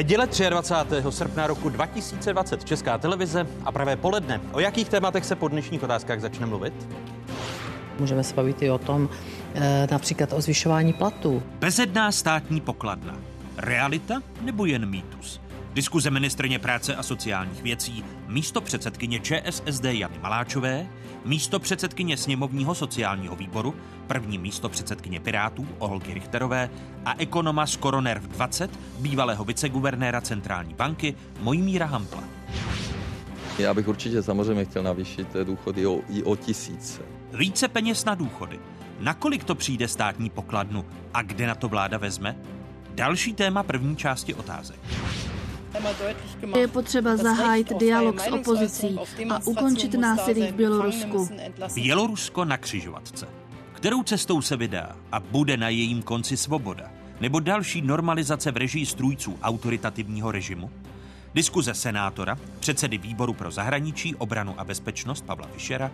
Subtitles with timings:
[0.00, 1.02] Neděle 23.
[1.10, 4.40] srpna roku 2020 Česká televize a pravé poledne.
[4.52, 6.88] O jakých tématech se po dnešních otázkách začne mluvit?
[7.98, 9.08] Můžeme se bavit i o tom,
[9.54, 11.42] e, například o zvyšování platů.
[11.58, 13.16] Bezedná státní pokladna.
[13.56, 15.40] Realita nebo jen mýtus?
[15.74, 20.86] Diskuze ministrně práce a sociálních věcí, místo předsedkyně ČSSD Jany Maláčové,
[21.24, 23.74] místo předsedkyně sněmovního sociálního výboru,
[24.06, 26.70] první místo předsedkyně Pirátů Olgy Richterové
[27.04, 32.24] a ekonoma z Koronerv 20, bývalého viceguvernéra centrální banky Mojmíra Hampla.
[33.58, 37.02] Já bych určitě samozřejmě chtěl navýšit důchody o, i o tisíce.
[37.32, 38.60] Více peněz na důchody.
[39.00, 42.36] Nakolik to přijde státní pokladnu a kde na to vláda vezme?
[42.94, 44.80] Další téma první části otázek.
[46.56, 48.98] Je potřeba zahájit dialog s opozicí
[49.30, 51.28] a ukončit násilí v Bělorusku.
[51.74, 53.28] Bělorusko na křižovatce.
[53.72, 56.90] Kterou cestou se vydá a bude na jejím konci svoboda?
[57.20, 60.70] Nebo další normalizace v režii strůjců autoritativního režimu?
[61.34, 65.90] Diskuze senátora, předsedy výboru pro zahraničí, obranu a bezpečnost Pavla Fischera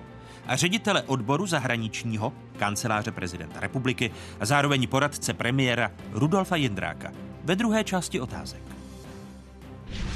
[0.46, 4.10] a ředitele odboru zahraničního kanceláře prezidenta republiky
[4.40, 7.12] a zároveň poradce premiéra Rudolfa Jindráka
[7.44, 8.75] ve druhé části otázek.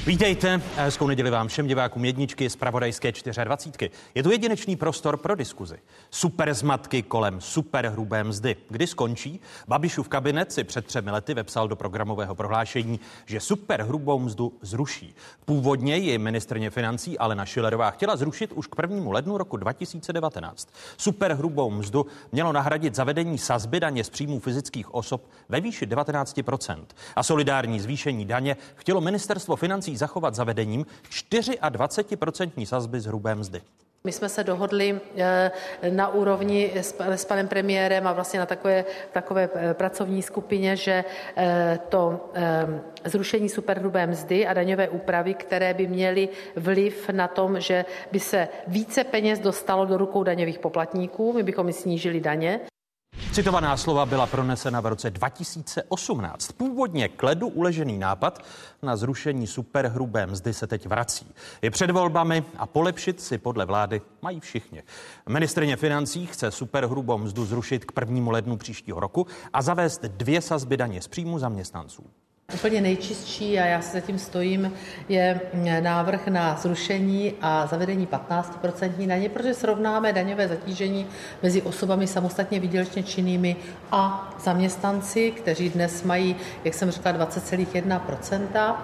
[0.07, 3.13] Vítejte, hezkou neděli vám všem divákům jedničky z Pravodajské
[3.45, 3.91] 24.
[4.15, 5.77] Je tu jedinečný prostor pro diskuzi.
[6.11, 8.57] Super zmatky kolem super hrubé mzdy.
[8.69, 9.41] Kdy skončí?
[9.69, 15.15] Babišův kabinet si před třemi lety vepsal do programového prohlášení, že super hrubou mzdu zruší.
[15.45, 19.11] Původně ji ministrně financí Alena Šilerová chtěla zrušit už k 1.
[19.11, 20.69] lednu roku 2019.
[20.97, 26.85] Super hrubou mzdu mělo nahradit zavedení sazby daně z příjmů fyzických osob ve výši 19%
[27.17, 33.61] a solidární zvýšení daně chtělo ministerstvo financí musí zachovat zavedením 24% sazby z hrubé mzdy.
[34.05, 35.51] My jsme se dohodli eh,
[35.91, 36.73] na úrovni
[37.05, 41.05] s panem premiérem a vlastně na takové, takové eh, pracovní skupině, že
[41.37, 42.33] eh, to
[43.05, 48.49] zrušení superhrubé mzdy a daňové úpravy, které by měly vliv na tom, že by se
[48.67, 52.61] více peněz dostalo do rukou daňových poplatníků, my bychom i snížili daně,
[53.33, 56.53] Citovaná slova byla pronesena v roce 2018.
[56.53, 58.45] Původně k ledu uležený nápad
[58.83, 61.35] na zrušení superhrubé mzdy se teď vrací.
[61.63, 64.83] Je před volbami a polepšit si podle vlády mají všichni.
[65.29, 68.33] Ministrině financí chce superhrubou mzdu zrušit k 1.
[68.33, 72.05] lednu příštího roku a zavést dvě sazby daně z příjmu zaměstnanců.
[72.55, 74.73] Úplně nejčistší, a já se zatím stojím,
[75.09, 75.41] je
[75.81, 81.07] návrh na zrušení a zavedení 15% daně, protože srovnáme daňové zatížení
[81.43, 83.57] mezi osobami samostatně výdělečně činnými
[83.93, 88.77] a zaměstnanci, kteří dnes mají, jak jsem řekla, 20,1%.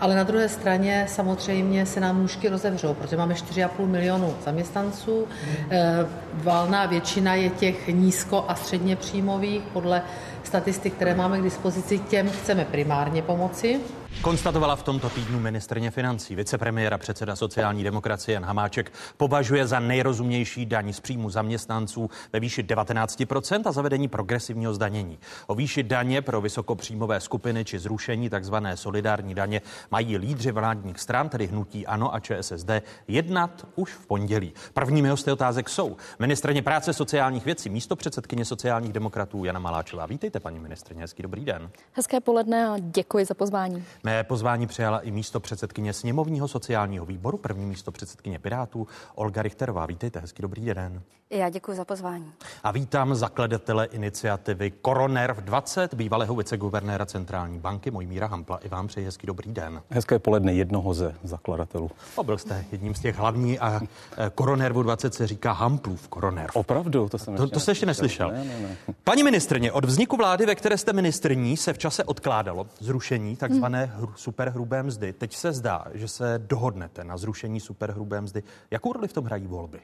[0.00, 5.26] Ale na druhé straně samozřejmě se nám nůžky rozevřou, protože máme 4,5 milionu zaměstnanců.
[5.70, 10.02] Eh, valná většina je těch nízko a středně příjmových podle
[10.42, 13.80] statistik, které máme k dispozici, těm chceme primárně pomoci.
[14.22, 16.34] Konstatovala v tomto týdnu ministrně financí.
[16.34, 22.62] Vicepremiéra předseda sociální demokracie Jan Hamáček považuje za nejrozumnější daň z příjmu zaměstnanců ve výši
[22.62, 25.18] 19% a zavedení progresivního zdanění.
[25.46, 28.54] O výši daně pro vysokopříjmové skupiny či zrušení tzv.
[28.74, 32.70] solidární daně mají lídři vládních stran, tedy hnutí ANO a ČSSD,
[33.08, 34.52] jednat už v pondělí.
[34.74, 40.06] Prvními hosty otázek jsou ministrně práce sociálních věcí, místo předsedkyně sociálních demokratů Jana Maláčová.
[40.06, 41.70] Vítejte, paní ministrně, hezký dobrý den.
[41.92, 43.84] Hezké poledne a děkuji za pozvání.
[44.06, 49.86] Mé pozvání přijala i místo předsedkyně sněmovního sociálního výboru, první místo předsedkyně Pirátů Olga Richterová.
[49.86, 51.02] Vítejte, hezký dobrý den.
[51.30, 52.32] Já děkuji za pozvání.
[52.64, 58.56] A vítám zakladatele iniciativy Koronerv 20, bývalého viceguvernéra centrální banky Mojmíra Hampla.
[58.56, 59.82] I vám přeji hezký dobrý den.
[59.90, 61.90] Hezké poledne jednoho ze zakladatelů.
[62.16, 66.56] O, byl jste jedním z těch hlavní a e, Koronervu 20 se říká Hamplův Koronerv.
[66.56, 67.08] Opravdu?
[67.08, 68.30] To jsem to, to jste ještě neslyšel.
[68.30, 68.76] Ne, ne, ne.
[69.04, 73.84] Paní ministrně, od vzniku vlády, ve které jste ministrní, se v čase odkládalo zrušení takzvané
[73.84, 73.95] hmm.
[74.14, 75.12] Superhrubé mzdy.
[75.12, 78.42] Teď se zdá, že se dohodnete na zrušení superhrubé mzdy.
[78.70, 79.80] Jakou roli v tom hrají volby?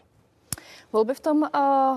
[0.93, 1.49] Volby v tom uh,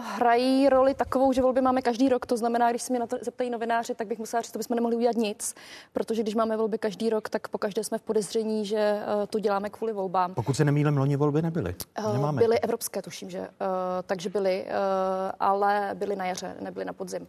[0.03, 2.25] hrají roli takovou, že volby máme každý rok.
[2.25, 4.75] To znamená, když se mě na to zeptají novináři, tak bych musela říct, že bychom
[4.75, 5.56] nemohli udělat nic,
[5.94, 9.39] protože když máme volby každý rok, tak po každé jsme v podezření, že uh, to
[9.39, 10.33] děláme kvůli volbám.
[10.33, 11.75] Pokud se nemýlím, loni volby nebyly.
[12.13, 12.41] Nemáme.
[12.41, 13.45] Byly evropské, tuším, že uh,
[14.06, 14.71] takže byly, uh,
[15.39, 17.27] ale byly na jaře, nebyly na podzim.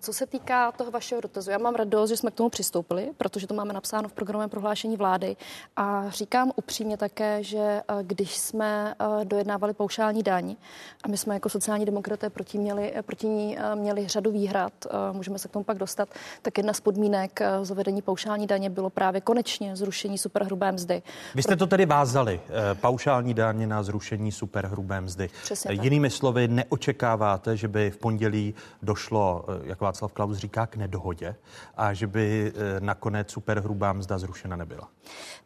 [0.00, 3.46] Co se týká toho vašeho dotazu, já mám radost, že jsme k tomu přistoupili, protože
[3.46, 5.36] to máme napsáno v programovém prohlášení vlády.
[5.76, 10.56] A říkám upřímně také, že eh, když jsme eh, dojednávali paušální daň,
[11.04, 14.72] a my jsme jako sociální demokraté proti, měli, eh, proti ní měli řadu výhrad,
[15.12, 16.08] můžeme se k tomu pak dostat,
[16.42, 21.02] tak jedna z podmínek zavedení paušální daně bylo právě konečně zrušení superhrubé mzdy.
[21.34, 22.40] Vy jste to tedy vázali,
[22.80, 25.30] paušální daně na zrušení superhrubé mzdy.
[25.42, 26.16] Přesně Jinými tak.
[26.16, 31.36] slovy, neočekáváte, že by v pondělí došlo jak Václav Klaus říká, k nedohodě
[31.76, 34.88] a že by nakonec superhrubá mzda zrušena nebyla?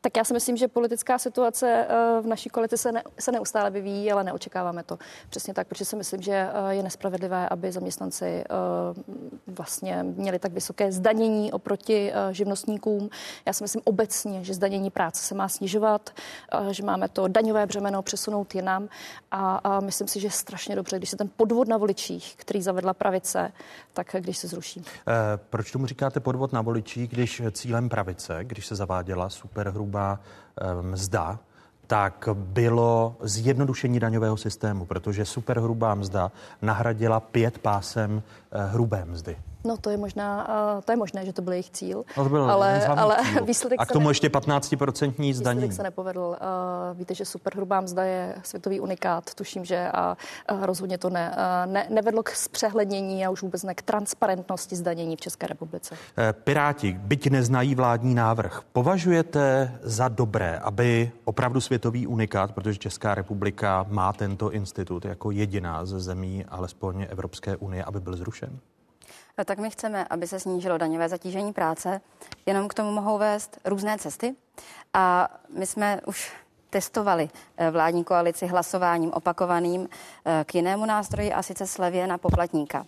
[0.01, 1.87] Tak já si myslím, že politická situace
[2.23, 4.99] v naší koalici se, ne, se neustále vyvíjí, ale neočekáváme to.
[5.31, 8.45] Přesně tak, protože si myslím, že je nespravedlivé, aby zaměstnanci
[9.47, 13.11] vlastně měli tak vysoké zdanění oproti živnostníkům.
[13.47, 16.11] Já si myslím obecně, že zdanění práce se má snižovat,
[16.71, 18.89] že máme to daňové břemeno přesunout jinam
[19.31, 22.63] a, a myslím si, že je strašně dobře, když se ten podvod na voličích, který
[22.63, 23.53] zavedla pravice,
[23.97, 24.81] tak když se zruší.
[24.81, 24.85] E,
[25.37, 30.21] proč tomu říkáte podvod na voličích, když cílem pravice, když se zaváděla superhrubá
[30.61, 31.39] e, mzda,
[31.87, 36.33] tak bylo zjednodušení daňového systému, protože superhrubá mzda
[36.63, 38.23] nahradila pět pásem
[38.53, 39.37] e, hrubé mzdy.
[39.67, 42.31] No to je možná, uh, to je možné, že to byl jejich cíl, no to
[42.31, 43.45] byl ale, ale cíl.
[43.47, 44.11] výsledek A k tomu ne...
[44.11, 45.61] ještě 15% zdanění.
[45.61, 46.21] Výsledek se nepovedl.
[46.21, 50.17] Uh, víte, že superhrubá mzda je světový unikát, tuším, že a
[50.53, 54.77] uh, rozhodně to ne, uh, ne, nevedlo k zpřehlednění a už vůbec ne k transparentnosti
[54.77, 55.97] zdanění v České republice.
[56.33, 63.87] Piráti, byť neznají vládní návrh, považujete za dobré, aby opravdu světový unikát, protože Česká republika
[63.89, 68.59] má tento institut jako jediná ze zemí alespoň Evropské unie, aby byl zrušen?
[69.39, 72.01] No tak my chceme, aby se snížilo daňové zatížení práce.
[72.47, 74.35] Jenom k tomu mohou vést různé cesty.
[74.95, 75.29] A
[75.59, 76.33] my jsme už
[76.71, 79.89] testovali eh, vládní koalici hlasováním opakovaným
[80.25, 82.87] eh, k jinému nástroji a sice slevě na poplatníka.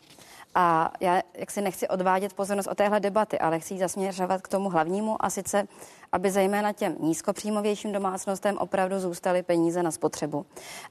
[0.61, 4.49] A já jak si nechci odvádět pozornost o téhle debaty, ale chci ji zasměřovat k
[4.49, 5.69] tomu hlavnímu a sice,
[6.13, 10.47] aby zejména těm nízkopříjmovějším domácnostem opravdu zůstaly peníze na spotřebu.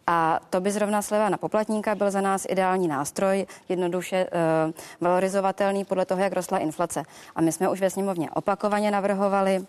[0.08, 4.72] A to by zrovna sleva na poplatníka byl za nás ideální nástroj, jednoduše uh,
[5.02, 7.04] valorizovatelný podle toho, jak rostla inflace.
[7.36, 9.66] A my jsme už ve sněmovně opakovaně navrhovali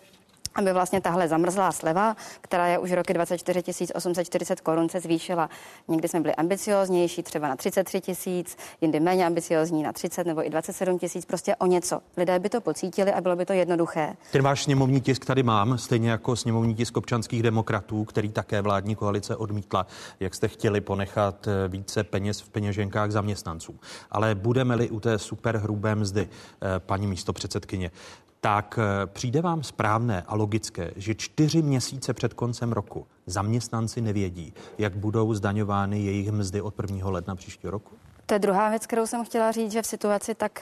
[0.55, 3.63] aby vlastně tahle zamrzlá sleva, která je už roky 24
[3.95, 5.49] 840 korun, se zvýšila.
[5.87, 10.49] Někdy jsme byli ambicioznější, třeba na 33 tisíc, jindy méně ambiciozní na 30 nebo i
[10.49, 12.01] 27 tisíc, prostě o něco.
[12.17, 14.15] Lidé by to pocítili a bylo by to jednoduché.
[14.31, 18.95] Ten váš sněmovní tisk tady mám, stejně jako sněmovní tisk občanských demokratů, který také vládní
[18.95, 19.87] koalice odmítla,
[20.19, 23.79] jak jste chtěli ponechat eh, více peněz v peněženkách zaměstnanců.
[24.11, 27.91] Ale budeme-li u té superhrubé mzdy, eh, paní místo předsedkyně,
[28.41, 34.53] tak eh, přijde vám správné a logické, že čtyři měsíce před koncem roku zaměstnanci nevědí,
[34.77, 37.09] jak budou zdaňovány jejich mzdy od 1.
[37.09, 37.95] ledna příštího roku?
[38.25, 40.61] To je druhá věc, kterou jsem chtěla říct, že v situaci tak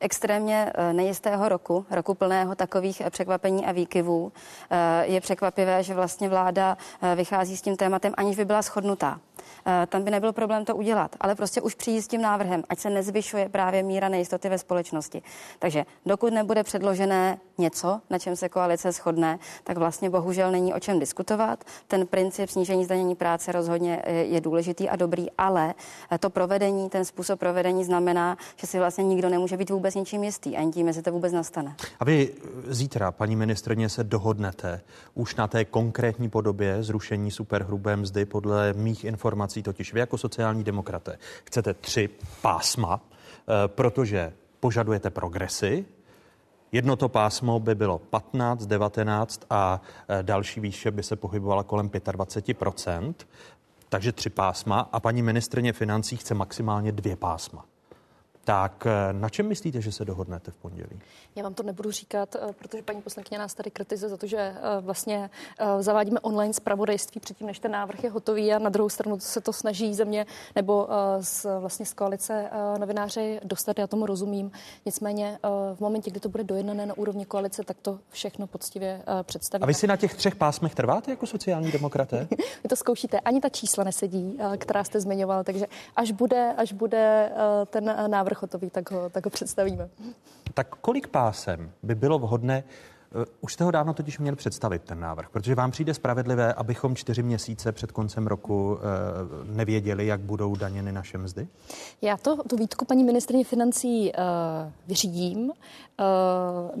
[0.00, 4.32] extrémně eh, nejistého roku, roku plného takových eh, překvapení a výkyvů,
[5.02, 6.76] je překvapivé, že vlastně vláda
[7.16, 9.20] vychází s tím tématem, aniž by byla shodnutá.
[9.66, 11.16] Eh, tam by nebyl problém to udělat.
[11.20, 15.22] Ale prostě už přijít s tím návrhem, ať se nezvyšuje právě míra nejistoty ve společnosti.
[15.58, 20.80] Takže dokud nebude předložené něco, na čem se koalice shodne, tak vlastně bohužel není o
[20.80, 21.64] čem diskutovat.
[21.88, 25.74] Ten princip snížení zdanění práce rozhodně eh, je důležitý a dobrý, ale
[26.10, 30.24] eh, to provedení, ten způsob provedení znamená, že si vlastně nikdo nemůže být vůbec ničím
[30.24, 31.76] jistý, ani tím, jestli to vůbec nastane.
[32.00, 32.34] A vy
[32.68, 34.80] zítra, paní ministrně, se dohodnete
[35.14, 40.64] už na té konkrétní podobě zrušení superhrubé mzdy podle mých informací totiž vy jako sociální
[40.64, 42.08] demokraté chcete tři
[42.42, 45.84] pásma, eh, protože požadujete progresy,
[46.72, 51.88] Jedno to pásmo by bylo 15, 19 a eh, další výše by se pohybovala kolem
[51.88, 53.14] 25%
[53.90, 57.64] takže tři pásma a paní ministrně financí chce maximálně dvě pásma.
[58.44, 61.00] Tak eh, na čem myslíte, že se dohodnete v pondělí?
[61.36, 64.36] Já vám to nebudu říkat, eh, protože paní poslankyně nás tady kritizuje za to, že
[64.38, 65.30] eh, vlastně
[65.80, 69.52] zavádíme online zpravodajství předtím, než ten návrh je hotový a na druhou stranu se to
[69.52, 70.88] snaží země nebo
[71.20, 74.50] z, vlastně z koalice novináři dostat, já tomu rozumím.
[74.86, 75.38] Nicméně
[75.74, 79.64] v momentě, kdy to bude dojednané na úrovni koalice, tak to všechno poctivě představíme.
[79.64, 82.28] A vy si na těch třech pásmech trváte jako sociální demokraté?
[82.62, 85.66] vy to zkoušíte, ani ta čísla nesedí, která jste zmiňoval, takže
[85.96, 87.32] až bude, až bude
[87.70, 89.88] ten návrh hotový, tak ho, tak ho představíme.
[90.54, 92.64] Tak kolik pásem by bylo vhodné
[93.14, 96.96] Uh, už jste ho dávno totiž měl představit, ten návrh, protože vám přijde spravedlivé, abychom
[96.96, 101.48] čtyři měsíce před koncem roku uh, nevěděli, jak budou daněny naše mzdy?
[102.02, 104.18] Já to, tu výtku paní ministrině financí uh,
[104.86, 105.40] vyřídím.
[105.40, 105.52] Uh,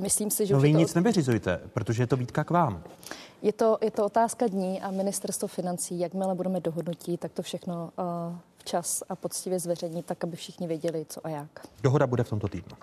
[0.02, 0.54] myslím si, že...
[0.54, 0.78] No vy to...
[0.78, 2.82] nic nevyřizujte, protože je to výtka k vám.
[3.42, 7.90] Je to, je to otázka dní a ministerstvo financí, jakmile budeme dohodnutí, tak to všechno
[7.98, 11.66] uh, včas a poctivě zveřejnit, tak aby všichni věděli, co a jak.
[11.82, 12.76] Dohoda bude v tomto týdnu.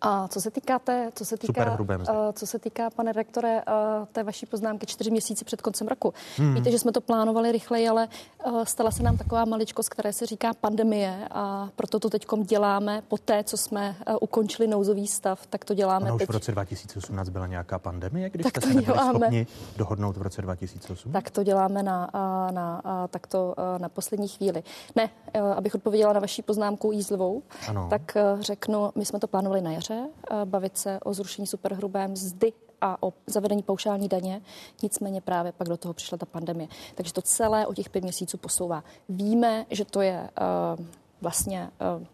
[0.00, 1.86] A co se týká té, co se týká, uh,
[2.32, 6.14] co se týká, pane rektore, uh, té vaší poznámky čtyři měsíce před koncem roku.
[6.36, 6.54] Hmm.
[6.54, 8.08] Víte, že jsme to plánovali rychleji, ale
[8.46, 13.02] uh, stala se nám taková maličkost, které se říká pandemie a proto to teď děláme
[13.08, 16.28] po té, co jsme uh, ukončili nouzový stav, tak to děláme ono teď.
[16.28, 19.18] už v roce 2018 byla nějaká pandemie, když tak jste se děláme.
[19.18, 21.12] schopni dohodnout v roce 2008?
[21.12, 24.62] Tak to děláme na, na, na, tak to na poslední chvíli.
[24.96, 25.10] Ne,
[25.56, 27.86] abych odpověděla na vaší poznámku jízlivou, ano.
[27.90, 30.08] tak řeknu, my jsme to plánovali na jaře,
[30.44, 34.42] bavit se o zrušení superhrubé mzdy a o zavedení paušální daně,
[34.82, 36.68] nicméně právě pak do toho přišla ta pandemie.
[36.94, 38.84] Takže to celé o těch pět měsíců posouvá.
[39.08, 40.30] Víme, že to je
[40.78, 40.84] uh,
[41.20, 42.06] vlastně uh,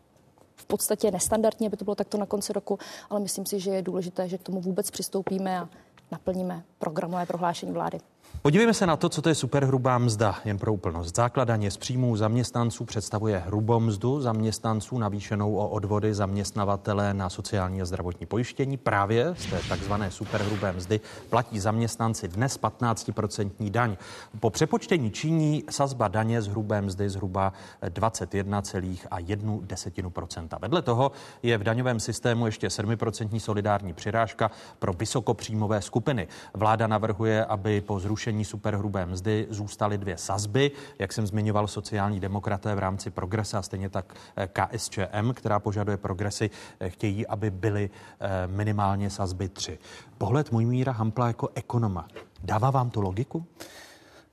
[0.54, 2.78] v podstatě nestandardní, aby to bylo takto na konci roku,
[3.10, 5.68] ale myslím si, že je důležité, že k tomu vůbec přistoupíme a
[6.10, 7.98] naplníme programové prohlášení vlády.
[8.42, 11.16] Podívejme se na to, co to je superhrubá mzda, jen pro úplnost.
[11.16, 17.84] Základaně z příjmů zaměstnanců představuje hrubou mzdu zaměstnanců navýšenou o odvody zaměstnavatele na sociální a
[17.84, 18.76] zdravotní pojištění.
[18.76, 23.96] Právě z té takzvané superhrubé mzdy platí zaměstnanci dnes 15% daň.
[24.40, 30.58] Po přepočtení činí sazba daně z hrubé mzdy zhruba 21,1%.
[30.60, 36.28] Vedle toho je v daňovém systému ještě 7% solidární přirážka pro vysokopříjmové skupiny.
[36.54, 42.20] Vláda navrhuje, aby po zrušení zrušení superhrubé mzdy zůstaly dvě sazby, jak jsem zmiňoval sociální
[42.20, 46.50] demokraté v rámci progrese a stejně tak eh, KSČM, která požaduje progresy,
[46.80, 49.78] eh, chtějí, aby byly eh, minimálně sazby tři.
[50.18, 52.08] Pohled můj míra Hampla jako ekonoma.
[52.44, 53.46] Dává vám to logiku?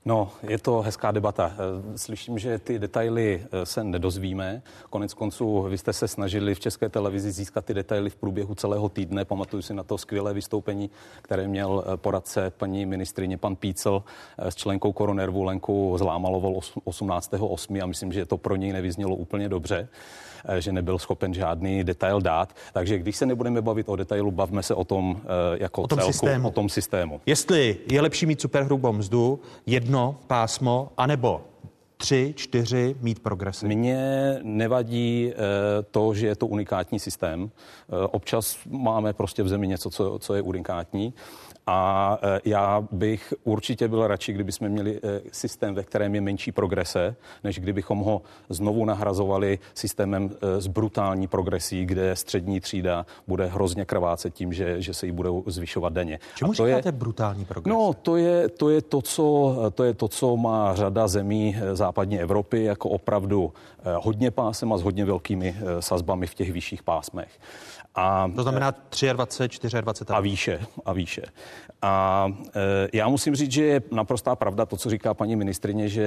[0.04, 1.52] No, je to hezká debata.
[1.52, 4.62] Eh, slyším, že ty detaily eh, se nedozvíme.
[4.90, 8.88] Konec konců, vy jste se snažili v české televizi získat ty detaily v průběhu celého
[8.88, 9.24] týdne.
[9.24, 10.90] Pamatuju si na to skvělé vystoupení,
[11.22, 14.02] které měl eh, poradce paní ministrině pan Pícel
[14.38, 17.82] s členkou Koronervu Lenkou Zlámalovou 18.8.
[17.82, 19.88] a myslím, že to pro něj nevyznělo úplně dobře.
[20.58, 22.56] Že nebyl schopen žádný detail dát.
[22.72, 25.20] Takže když se nebudeme bavit o detailu, bavme se o tom
[25.54, 26.48] jako o tom celku, systému.
[26.48, 27.20] o tom systému.
[27.26, 29.40] Jestli je lepší mít superhrubou mzdu,
[29.88, 31.40] jedno pásmo, anebo
[31.96, 33.66] tři, čtyři mít progresy?
[33.66, 35.32] Mně nevadí
[35.90, 37.50] to, že je to unikátní systém.
[38.10, 41.14] Občas máme prostě v zemi něco, co, co je unikátní.
[41.70, 46.20] A e, já bych určitě byl radši, kdyby jsme měli e, systém, ve kterém je
[46.20, 53.06] menší progrese, než kdybychom ho znovu nahrazovali systémem s e, brutální progresí, kde střední třída
[53.26, 56.18] bude hrozně krvácet tím, že, že se jí budou zvyšovat denně.
[56.34, 57.76] Čemu to říkáte je, brutální progres?
[57.76, 62.20] No, to je, to, je to, co, to je to, co má řada zemí západní
[62.20, 63.52] Evropy jako opravdu
[64.00, 67.28] hodně pásem a s hodně velkými sazbami v těch vyšších pásmech.
[67.94, 68.74] A, to znamená
[69.12, 69.78] 23, 24
[70.08, 70.60] a výše.
[70.84, 71.22] A výše.
[71.82, 72.26] A
[72.56, 76.02] e, já musím říct, že je naprostá pravda to, co říká paní ministrině, že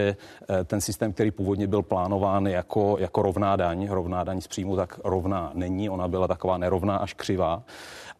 [0.50, 4.76] e, ten systém, který původně byl plánován jako, jako rovná daň, rovná daň z příjmu,
[4.76, 5.90] tak rovná není.
[5.90, 7.64] Ona byla taková nerovná až křivá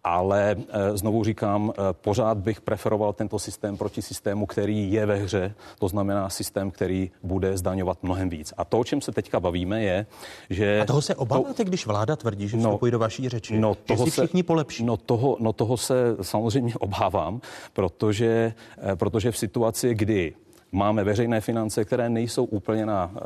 [0.04, 5.16] ale eh, znovu říkám, eh, pořád bych preferoval tento systém proti systému, který je ve
[5.16, 8.54] hře, to znamená systém, který bude zdaňovat mnohem víc.
[8.58, 10.06] A to, o čem se teďka bavíme, je,
[10.50, 10.82] že...
[10.82, 11.64] A toho se obáváte, to...
[11.64, 14.84] když vláda tvrdí, že no, do vaší řeči, no, toho že si všichni polepší?
[14.84, 17.42] No toho, no toho se samozřejmě obávám,
[17.74, 20.34] protože, eh, protože v situaci, kdy
[20.72, 23.22] máme veřejné finance, které nejsou úplně na uh,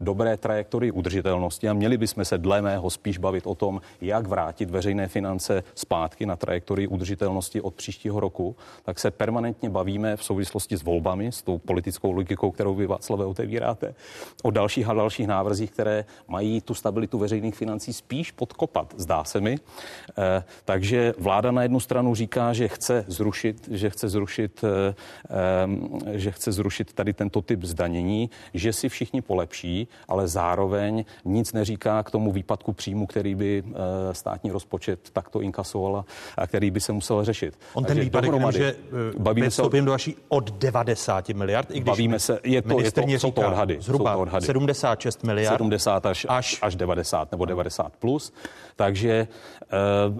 [0.00, 4.70] dobré trajektorii udržitelnosti a měli bychom se dle mého spíš bavit o tom, jak vrátit
[4.70, 10.76] veřejné finance zpátky na trajektorii udržitelnosti od příštího roku, tak se permanentně bavíme v souvislosti
[10.76, 13.94] s volbami, s tou politickou logikou, kterou vy Václave otevíráte,
[14.42, 19.40] o dalších a dalších návrzích, které mají tu stabilitu veřejných financí spíš podkopat, zdá se
[19.40, 19.58] mi.
[19.58, 20.24] Uh,
[20.64, 26.52] takže vláda na jednu stranu říká, že chce zrušit, že chce zrušit, um, že chce
[26.52, 32.10] zrušit zrušit tady tento typ zdanění, že si všichni polepší, ale zároveň nic neříká k
[32.10, 36.04] tomu výpadku příjmu, který by eh, státní rozpočet takto inkasoval
[36.36, 37.58] a který by se musel řešit.
[37.74, 42.18] On ten výpadek nemůže, eh, bavíme se do vaší od 90 miliard, i když bavíme
[42.18, 43.78] se, je to, je to, jsou to odhady.
[43.80, 44.46] Zhruba jsou to odhady.
[44.46, 45.56] 76 miliard.
[45.56, 48.32] 70 až, až, až 90 nebo 90 plus.
[48.76, 49.76] Takže eh,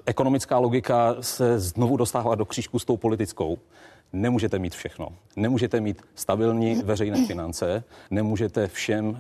[0.07, 3.59] ekonomická logika se znovu dostává do křížku s tou politickou
[4.13, 5.09] nemůžete mít všechno.
[5.37, 9.17] Nemůžete mít stabilní veřejné finance, nemůžete všem uh,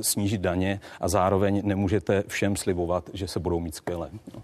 [0.00, 4.10] snížit daně a zároveň nemůžete všem slibovat, že se budou mít skvěle.
[4.34, 4.42] No.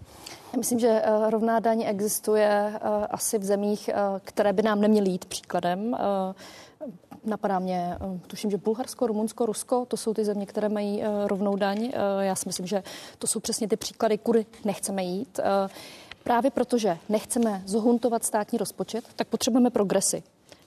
[0.53, 3.89] Já myslím, že uh, rovná daň existuje uh, asi v zemích,
[4.23, 5.97] které by nám neměly jít příkladem.
[7.25, 7.97] Napadá mě,
[8.27, 11.91] tuším, že Bulharsko, Rumunsko, Rusko, to jsou ty země, které mají rovnou daň.
[12.19, 12.83] Já si myslím, že
[13.17, 15.39] to jsou přesně ty příklady, kudy nechceme jít.
[16.23, 20.23] Právě protože nechceme zohuntovat státní rozpočet, tak potřebujeme progresy.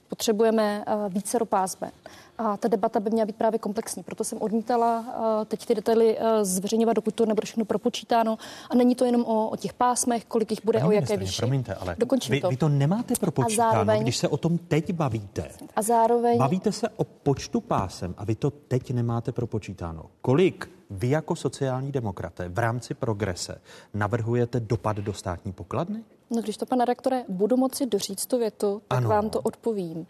[0.09, 1.91] Potřebujeme uh, více ropázbe.
[2.37, 4.03] A ta debata by měla být právě komplexní.
[4.03, 8.37] Proto jsem odmítala uh, teď ty detaily uh, zveřejňovat, dokud to nebude všechno propočítáno.
[8.69, 11.37] A není to jenom o, o těch pásmech, kolik jich bude, Pani o jaké výši.
[11.41, 11.95] Promiňte, ale
[12.29, 12.49] vy, to.
[12.49, 15.49] vy to nemáte propočítáno, zároveň, když se o tom teď bavíte.
[15.75, 16.37] A zároveň...
[16.37, 20.05] Bavíte se o počtu pásem a vy to teď nemáte propočítáno.
[20.21, 23.61] Kolik vy jako sociální demokraté v rámci progrese
[23.93, 26.03] navrhujete dopad do státní pokladny?
[26.29, 29.09] No když to, pane rektore, budu moci doříct tu větu, tak ano.
[29.09, 30.07] vám to odpovím.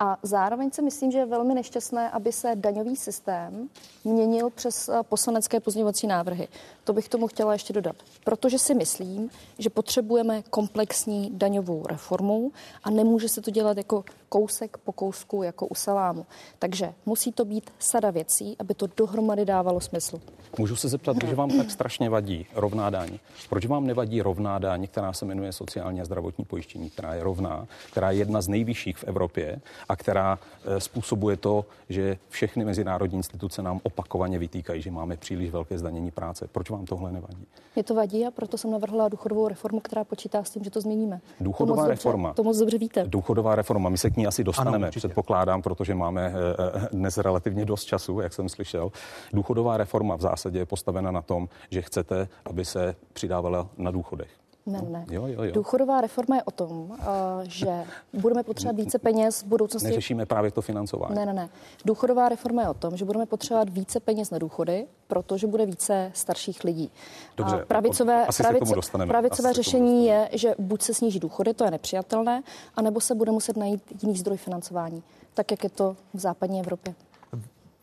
[0.00, 3.68] A zároveň si myslím, že je velmi nešťastné, aby se daňový systém
[4.04, 6.48] měnil přes eh, poslanecké pozměňovací návrhy.
[6.84, 7.96] To bych tomu chtěla ještě dodat.
[8.24, 12.52] Protože si myslím, že potřebujeme komplexní daňovou reformu
[12.84, 16.26] a nemůže se to dělat jako kousek po kousku, jako u salámu.
[16.58, 20.20] Takže musí to být sada věcí, aby to dohromady dávalo smysl.
[20.58, 23.18] Můžu se zeptat, že vám tak strašně vadí rovná daň.
[23.48, 27.66] Proč vám nevadí rovná daň, která se jmenuje sociální a zdravotní pojištění, která je rovná,
[27.90, 33.16] která je jedna z nejvyšších v Evropě a která eh, způsobuje to, že všechny mezinárodní
[33.16, 36.48] instituce nám opakovaně vytýkají, že máme příliš velké zdanění práce.
[36.52, 37.46] Proč vám tohle nevadí?
[37.74, 40.80] Mě to vadí a proto jsem navrhla důchodovou reformu, která počítá s tím, že to
[40.80, 41.20] změníme.
[41.40, 42.28] Důchodová to reforma.
[42.28, 43.04] Dobře, to moc dobře víte.
[43.06, 47.18] Důchodová reforma, my se k ní asi dostaneme, ano, předpokládám, protože máme eh, eh, dnes
[47.18, 48.92] relativně dost času, jak jsem slyšel.
[49.32, 54.30] Důchodová reforma v zásadě je postavena na tom, že chcete, aby se přidávala na důchodech.
[54.66, 55.06] Ne, ne.
[55.10, 55.52] Jo, jo, jo.
[55.52, 56.96] Důchodová reforma je o tom, uh,
[57.42, 59.88] že budeme potřebovat více peněz v budoucnosti.
[59.88, 61.14] Neřešíme právě to financování.
[61.14, 61.48] Ne, ne, ne.
[61.84, 66.10] Důchodová reforma je o tom, že budeme potřebovat více peněz na důchody, protože bude více
[66.14, 66.90] starších lidí.
[67.36, 68.70] Dobře, a pravicové, asi pravic,
[69.06, 72.42] pravicové asi řešení je, že buď se sníží důchody, to je nepřijatelné,
[72.74, 75.02] anebo se bude muset najít jiný zdroj financování,
[75.34, 76.94] tak jak je to v západní Evropě.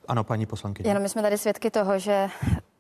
[0.08, 0.90] Ano, paní poslankyně.
[0.90, 2.73] Jenom my jsme tady svědky toho, že Eh,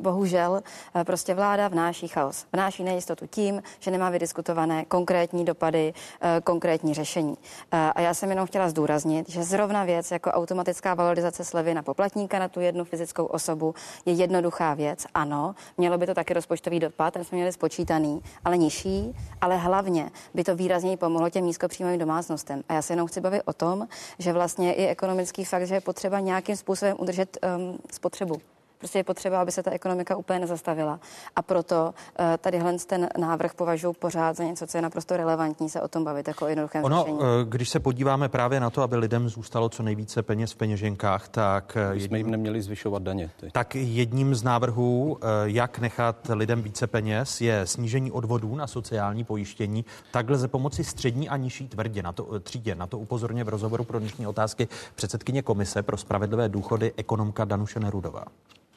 [0.00, 0.62] bohužel
[0.94, 2.46] eh, prostě vláda vnáší chaos.
[2.52, 7.36] Vnáší nejistotu tím, že nemá vydiskutované konkrétní dopady, eh, konkrétní řešení.
[7.72, 12.38] A já jsem jenom chtěla zdůraznit, že zrovna věc jako automatická valorizace slevy na poplatníka
[12.38, 13.74] na tu jednu fyzickou osobu
[14.06, 15.06] je jednoduchá věc.
[15.14, 20.10] Ano, mělo by to taky rozpočtový dopad, ten jsme měli spočítaný, ale nižší, ale hlavně
[20.34, 22.62] by to výrazněji pomohlo těm nízkopříjmovým domácnostem.
[22.68, 23.88] A já se jenom chci bavit o tom,
[24.18, 28.55] že vlastně je ekonomický fakt, že je potřeba nějakým způsobem udržet um, spotřebu.
[28.78, 31.00] Prostě je potřeba, aby se ta ekonomika úplně nezastavila.
[31.36, 35.80] A proto uh, tadyhle ten návrh považuji pořád za něco, co je naprosto relevantní se
[35.80, 37.18] o tom bavit jako o jednoduchém ono, řešení.
[37.20, 41.28] Eh, když se podíváme právě na to, aby lidem zůstalo co nejvíce peněz v peněženkách,
[41.28, 41.76] tak...
[41.76, 43.30] Eh, jedním, jsme jim neměli zvyšovat daně.
[43.40, 43.50] Ty.
[43.50, 49.84] Tak jedním z návrhů, jak nechat lidem více peněz, je snížení odvodů na sociální pojištění.
[50.10, 52.74] Tak lze pomoci střední a nižší tvrdě na to, třídě.
[52.74, 57.80] Na to upozorně v rozhovoru pro dnešní otázky předsedkyně Komise pro spravedlivé důchody ekonomka Danuše
[57.80, 58.24] Nerudová.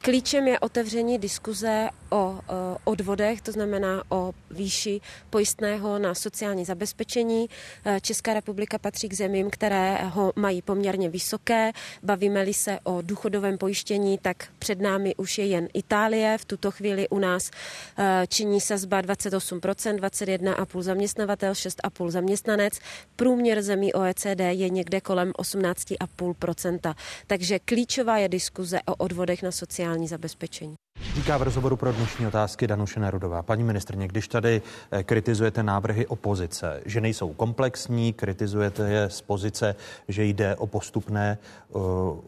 [0.02, 2.40] Klíčem je otevření diskuze o
[2.84, 7.50] odvodech, to znamená o výši pojistného na sociální zabezpečení.
[7.86, 11.72] E, Česká republika patří k zemím, které ho mají poměrně vysoké.
[12.04, 16.38] Bavíme-li se o důchodovém pojištění, tak před námi už je jen Itálie.
[16.38, 17.52] V tuto chvíli u nás
[17.98, 22.80] e, činí sazba 28%, 21,5 zaměstnavatel, 6,5 zaměstnanec.
[23.16, 26.96] Průměr zemí OECD je někde kolem 18,5%.
[27.28, 30.75] Takže klíčová je diskuze o odvodech na sociální sociální zabezpečení.
[31.15, 33.43] Říká v rozhovoru pro dnešní otázky Danuše Nerudová.
[33.43, 39.75] Paní ministrně, když tady eh, kritizujete návrhy opozice, že nejsou komplexní, kritizujete je z pozice,
[40.08, 41.38] že jde o postupné
[41.69, 41.82] uh,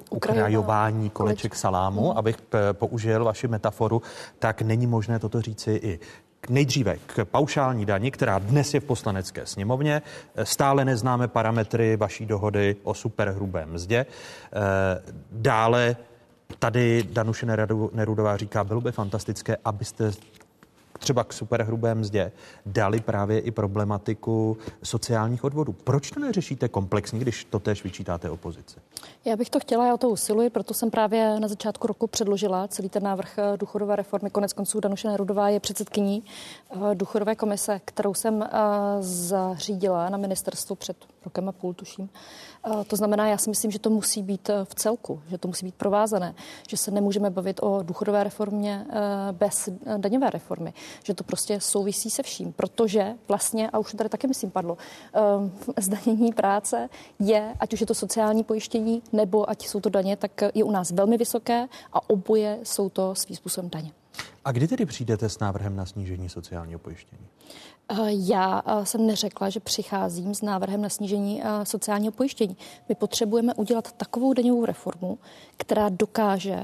[0.09, 2.17] ukrajování koleček salámu, hmm.
[2.17, 4.01] abych p- použil vaši metaforu,
[4.39, 5.99] tak není možné toto říci i
[6.49, 10.01] Nejdříve k paušální dani, která dnes je v poslanecké sněmovně.
[10.43, 14.05] Stále neznáme parametry vaší dohody o superhrubém mzdě.
[14.05, 15.95] Eh, dále
[16.59, 17.45] Tady Danuše
[17.93, 20.11] Nerudová říká, bylo by fantastické, abyste
[21.01, 22.31] třeba k superhrubé mzdě
[22.65, 25.73] dali právě i problematiku sociálních odvodů.
[25.73, 28.79] Proč to neřešíte komplexně, když to též vyčítáte opozici?
[29.25, 32.67] Já bych to chtěla, já o to usiluji, proto jsem právě na začátku roku předložila
[32.67, 34.29] celý ten návrh eh, důchodové reformy.
[34.29, 36.23] Konec konců Danuše Nerudová je předsedkyní
[36.71, 38.47] eh, důchodové komise, kterou jsem eh,
[38.99, 42.09] zařídila na ministerstvu před rokem a půl, tuším.
[42.87, 45.75] To znamená, já si myslím, že to musí být v celku, že to musí být
[45.75, 46.35] provázané,
[46.69, 48.85] že se nemůžeme bavit o důchodové reformě
[49.31, 54.27] bez daňové reformy že to prostě souvisí se vším, protože vlastně, a už tady taky
[54.27, 54.77] myslím padlo,
[55.79, 60.31] zdanění práce je, ať už je to sociální pojištění, nebo ať jsou to daně, tak
[60.53, 63.91] je u nás velmi vysoké a oboje jsou to svým způsobem daně.
[64.45, 67.27] A kdy tedy přijdete s návrhem na snížení sociálního pojištění?
[67.91, 72.57] Uh, já uh, jsem neřekla, že přicházím s návrhem na snížení uh, sociálního pojištění.
[72.89, 75.19] My potřebujeme udělat takovou daňovou reformu,
[75.57, 76.63] která dokáže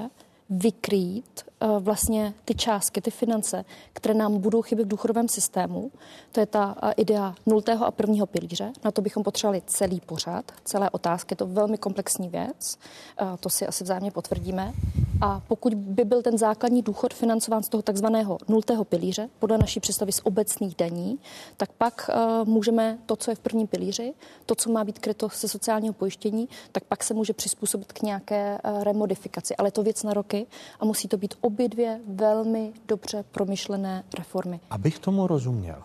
[0.50, 1.46] vykrýt
[1.80, 5.92] vlastně ty částky, ty finance, které nám budou chybět v důchodovém systému.
[6.32, 8.72] To je ta uh, idea nultého a prvního pilíře.
[8.86, 11.34] Na to bychom potřebovali celý pořad, celé otázky.
[11.34, 12.78] Je to velmi komplexní věc.
[13.22, 14.74] Uh, to si asi vzájemně potvrdíme.
[15.22, 19.80] A pokud by byl ten základní důchod financován z toho takzvaného nultého pilíře, podle naší
[19.80, 21.20] představy z obecných daní,
[21.58, 22.10] tak pak
[22.44, 24.14] můžeme to, co je v prvním pilíři,
[24.46, 28.58] to, co má být kryto se sociálního pojištění, tak pak se může přizpůsobit k nějaké
[28.82, 29.56] remodifikaci.
[29.56, 30.48] Ale je to věc na roky
[30.80, 34.60] a musí to být obě dvě velmi dobře promyšlené reformy.
[34.70, 35.84] Abych tomu rozuměl,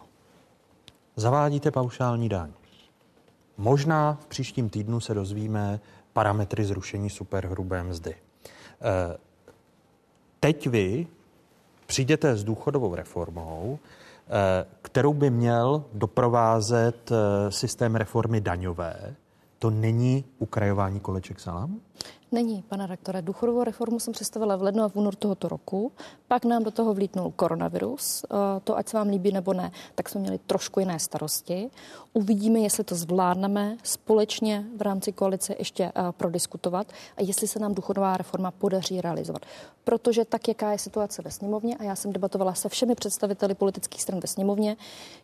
[1.17, 2.53] zavádíte paušální daň
[3.57, 5.81] možná v příštím týdnu se dozvíme
[6.13, 8.15] parametry zrušení superhrubé mzdy.
[8.15, 9.17] Eh,
[10.41, 11.07] teď vy
[11.87, 17.11] přijdete s důchodovou reformou, eh, kterou by měl doprovázet
[17.49, 19.15] systém reformy daňové.
[19.59, 21.81] To není ukrajování koleček salámu?
[22.33, 23.23] Není, pane rektore.
[23.23, 25.93] Důchodovou reformu jsem představila v lednu a v únoru tohoto roku.
[26.29, 28.25] Pak nám do toho vlítnul koronavirus.
[28.25, 31.71] Eh, to, ať se vám líbí nebo ne, tak jsme měli trošku jiné starosti.
[32.13, 37.75] Uvidíme, jestli to zvládneme společně v rámci koalice ještě eh, prodiskutovat a jestli se nám
[37.75, 39.47] důchodová reforma podaří realizovat.
[39.85, 44.03] Protože tak, jaká je situace ve sněmovně, a já jsem debatovala se všemi představiteli politických
[44.03, 44.77] stran ve sněmovně,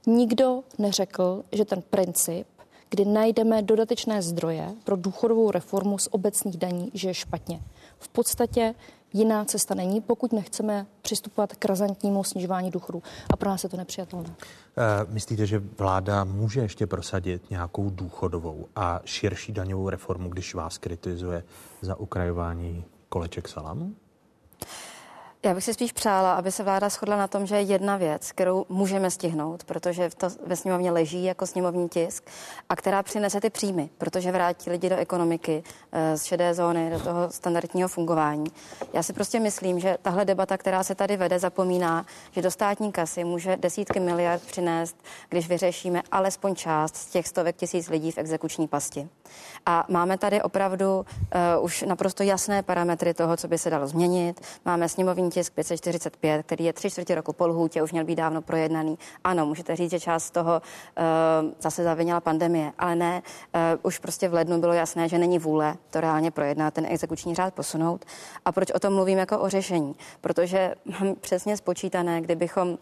[0.06, 2.46] nikdo neřekl, že ten princip
[2.90, 7.60] kdy najdeme dodatečné zdroje pro důchodovou reformu z obecných daní, že je špatně.
[7.98, 8.74] V podstatě
[9.12, 13.02] jiná cesta není, pokud nechceme přistupovat k razantnímu snižování důchodů.
[13.30, 14.28] A pro nás je to nepřijatelné.
[14.28, 14.34] Uh,
[15.14, 21.44] myslíte, že vláda může ještě prosadit nějakou důchodovou a širší daňovou reformu, když vás kritizuje
[21.80, 23.94] za ukrajování koleček salamu?
[25.44, 28.32] Já bych si spíš přála, aby se vláda shodla na tom, že je jedna věc,
[28.32, 32.24] kterou můžeme stihnout, protože to ve sněmovně leží jako sněmovní tisk
[32.68, 37.00] a která přinese ty příjmy, protože vrátí lidi do ekonomiky, eh, z šedé zóny, do
[37.00, 38.46] toho standardního fungování.
[38.92, 42.92] Já si prostě myslím, že tahle debata, která se tady vede, zapomíná, že do státní
[42.92, 44.96] kasy může desítky miliard přinést,
[45.28, 49.08] když vyřešíme alespoň část z těch stovek tisíc lidí v exekuční pasti.
[49.66, 54.40] A máme tady opravdu uh, už naprosto jasné parametry toho, co by se dalo změnit.
[54.64, 58.42] Máme sněmovní tisk 545, který je tři čtvrtě roku po lhůtě, už měl být dávno
[58.42, 58.98] projednaný.
[59.24, 63.22] Ano, můžete říct, že část toho uh, zase zavinila pandemie, ale ne,
[63.54, 67.34] uh, už prostě v lednu bylo jasné, že není vůle to reálně projednat, ten exekuční
[67.34, 68.04] řád posunout.
[68.44, 69.96] A proč o tom mluvím jako o řešení?
[70.20, 72.78] Protože mám přesně spočítané, kdybychom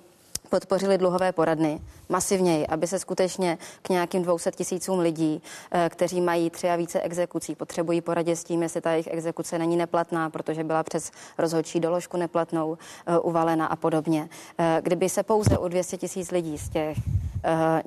[0.46, 6.50] podpořili dluhové poradny masivněji, aby se skutečně k nějakým 200 tisícům lidí, eh, kteří mají
[6.50, 10.64] tři a více exekucí, potřebují poradit s tím, jestli ta jejich exekuce není neplatná, protože
[10.64, 14.28] byla přes rozhodčí doložku neplatnou eh, uvalena a podobně.
[14.58, 16.98] Eh, kdyby se pouze u 200 tisíc lidí z těch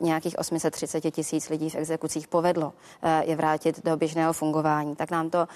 [0.02, 2.74] nějakých 830 tisíc lidí v exekucích povedlo
[3.22, 5.48] je vrátit do běžného fungování, tak nám to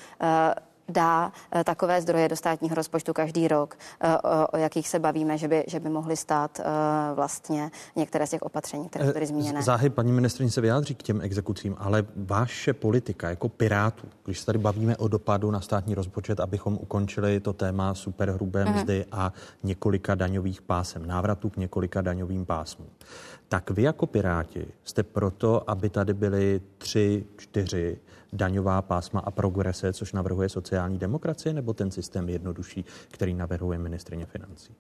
[0.89, 4.17] dá eh, takové zdroje do státního rozpočtu každý rok, eh,
[4.53, 6.63] o jakých se bavíme, že by, že by mohly stát eh,
[7.13, 9.61] vlastně některé z těch opatření, které byly zmíněné.
[9.61, 14.45] Záhy paní ministrině se vyjádří k těm exekucím, ale vaše politika jako Pirátů, když se
[14.45, 18.75] tady bavíme o dopadu na státní rozpočet, abychom ukončili to téma superhrubé mhm.
[18.75, 19.17] mzdy mm-hmm.
[19.19, 22.89] a několika daňových pásem, návratu k několika daňovým pásmům,
[23.49, 27.99] tak vy jako Piráti jste proto, aby tady byly tři, čtyři
[28.33, 34.25] daňová pásma a progrese, což navrhuje sociální demokracie, nebo ten systém jednodušší, který navrhuje ministrině
[34.25, 34.75] financí?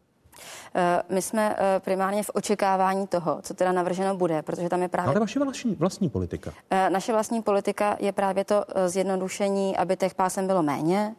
[0.75, 4.87] Eh, my jsme eh, primárně v očekávání toho, co teda navrženo bude, protože tam je
[4.87, 5.09] právě.
[5.09, 6.51] Ale vaše vlastní, vlastní politika?
[6.69, 11.15] Eh, naše vlastní politika je právě to zjednodušení, aby těch pásem bylo méně,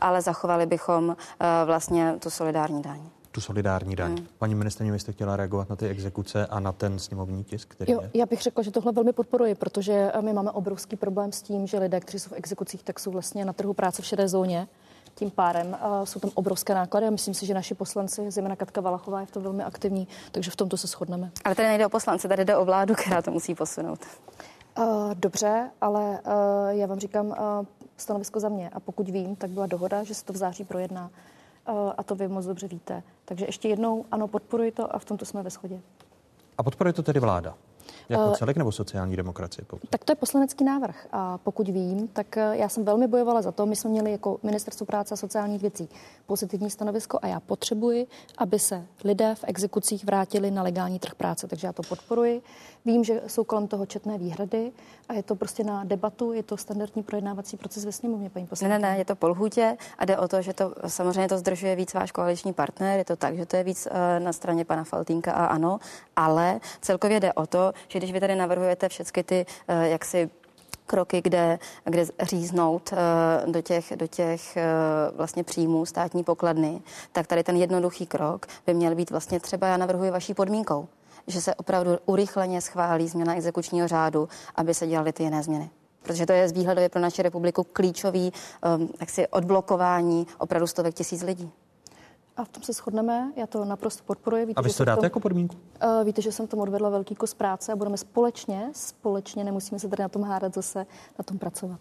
[0.00, 1.16] ale zachovali bychom
[1.64, 3.00] vlastně tu solidární daň
[3.30, 4.10] tu solidární daň.
[4.16, 4.26] Hmm.
[4.38, 7.92] Paní ministrině, vy jste chtěla reagovat na ty exekuce a na ten sněmovní tisk, který
[7.92, 8.10] jo, je?
[8.14, 11.78] Já bych řekla, že tohle velmi podporuji, protože my máme obrovský problém s tím, že
[11.78, 14.68] lidé, kteří jsou v exekucích, tak jsou vlastně na trhu práce v šedé zóně.
[15.14, 18.80] Tím párem uh, jsou tam obrovské náklady a myslím si, že naši poslanci, zejména Katka
[18.80, 21.30] Valachová, je v tom velmi aktivní, takže v tomto se shodneme.
[21.44, 23.98] Ale tady nejde o poslance, tady jde o vládu, která to musí posunout.
[24.78, 27.34] Uh, dobře, ale uh, já vám říkám uh,
[27.96, 31.10] stanovisko za mě a pokud vím, tak byla dohoda, že se to v září projedná.
[31.66, 33.02] Eh, a to vy moc dobře víte.
[33.24, 35.80] Takže ještě jednou, ano, podporuji to a v tomto jsme ve shodě.
[36.58, 37.54] A podporuje to tedy vláda?
[38.08, 39.64] Jako uh, celek nebo sociální demokracie?
[39.68, 39.90] Pokud?
[39.90, 41.06] Tak to je poslanecký návrh.
[41.12, 43.66] A pokud vím, tak eh, já jsem velmi bojovala za to.
[43.66, 45.88] My jsme měli jako ministerstvo práce a sociálních věcí
[46.26, 48.06] pozitivní stanovisko a já potřebuji,
[48.38, 51.46] aby se lidé v exekucích vrátili na legální trh práce.
[51.46, 52.42] Takže já to podporuji.
[52.84, 54.72] Vím, že jsou kolem toho četné výhrady
[55.08, 58.78] a je to prostě na debatu, je to standardní projednávací proces ve sněmovně, paní poslankyně.
[58.78, 61.76] Ne, ne, ne, je to polhutě a jde o to, že to samozřejmě to zdržuje
[61.76, 64.84] víc váš koaliční partner, je to tak, že to je víc uh, na straně pana
[64.84, 65.80] Faltínka a ano,
[66.16, 70.30] ale celkově jde o to, že když vy tady navrhujete všechny ty uh, jaksi
[70.86, 77.26] kroky, kde, kde říznout uh, do těch, do těch uh, vlastně příjmů státní pokladny, tak
[77.26, 80.88] tady ten jednoduchý krok by měl být vlastně třeba, já navrhuji vaší podmínkou
[81.26, 85.70] že se opravdu urychleně schválí změna exekučního řádu, aby se dělaly ty jiné změny
[86.02, 88.32] protože to je z výhledově pro naši republiku klíčový
[88.76, 91.50] um, jaksi odblokování opravdu stovek tisíc lidí.
[92.36, 94.46] A v tom se shodneme, já to naprosto podporuji.
[94.46, 95.56] Víte, a vy to dáte tom, jako podmínku?
[95.56, 99.88] Uh, víte, že jsem tom odvedla velký kus práce a budeme společně, společně, nemusíme se
[99.88, 100.86] tady na tom hádat zase,
[101.18, 101.80] na tom pracovat.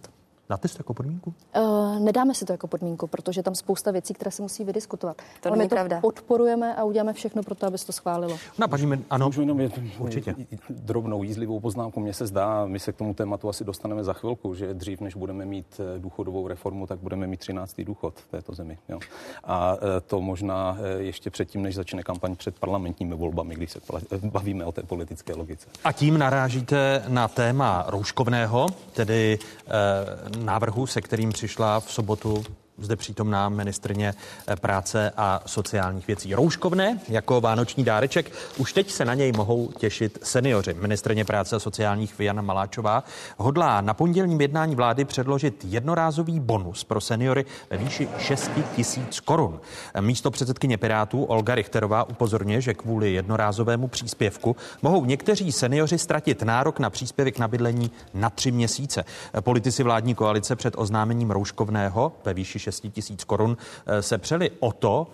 [0.50, 1.34] Dáte si to jako podmínku?
[1.58, 5.18] Uh, nedáme si to jako podmínku, protože tam spousta věcí, které se musí vydiskutovat.
[5.42, 6.00] To není my to pravda.
[6.02, 8.38] podporujeme a uděláme všechno pro to, aby se to schválilo.
[8.58, 10.36] No, paní, ano, Můžu jenom je, určitě.
[10.70, 12.00] drobnou jízlivou poznámku.
[12.00, 15.16] Mně se zdá, my se k tomu tématu asi dostaneme za chvilku, že dřív, než
[15.16, 17.82] budeme mít eh, důchodovou reformu, tak budeme mít 13.
[17.82, 18.78] důchod v této zemi.
[18.90, 19.00] Jo.
[19.44, 23.80] A eh, to možná eh, ještě předtím, než začne kampaň před parlamentními volbami, když se
[24.24, 25.68] bavíme o té politické logice.
[25.84, 32.44] A tím narážíte na téma rouškovného, tedy e, návrhu, se kterým přišla v sobotu
[32.82, 34.14] zde přítomná ministrně
[34.48, 36.36] eh, práce a sociálních věcí.
[36.36, 38.32] Rouškovné jako vánoční dáreček.
[38.58, 40.74] Už teď se na něj mohou těšit seniori.
[40.74, 43.04] Ministrně práce a sociálních Jana Maláčová
[43.38, 49.60] hodlá na pondělním jednání vlády předložit jednorázový bonus pro seniory ve výši 6 tisíc korun.
[50.00, 56.80] Místo předsedkyně Pirátů Olga Richterová upozorňuje, že kvůli jednorázovému příspěvku mohou někteří seniori ztratit nárok
[56.80, 59.06] na příspěvek na bydlení na tři měsíce.
[59.42, 64.72] Politici vládní koalice před oznámením rouškovného ve výši 6 tisíc korun eh, se přeli o
[64.72, 65.08] to,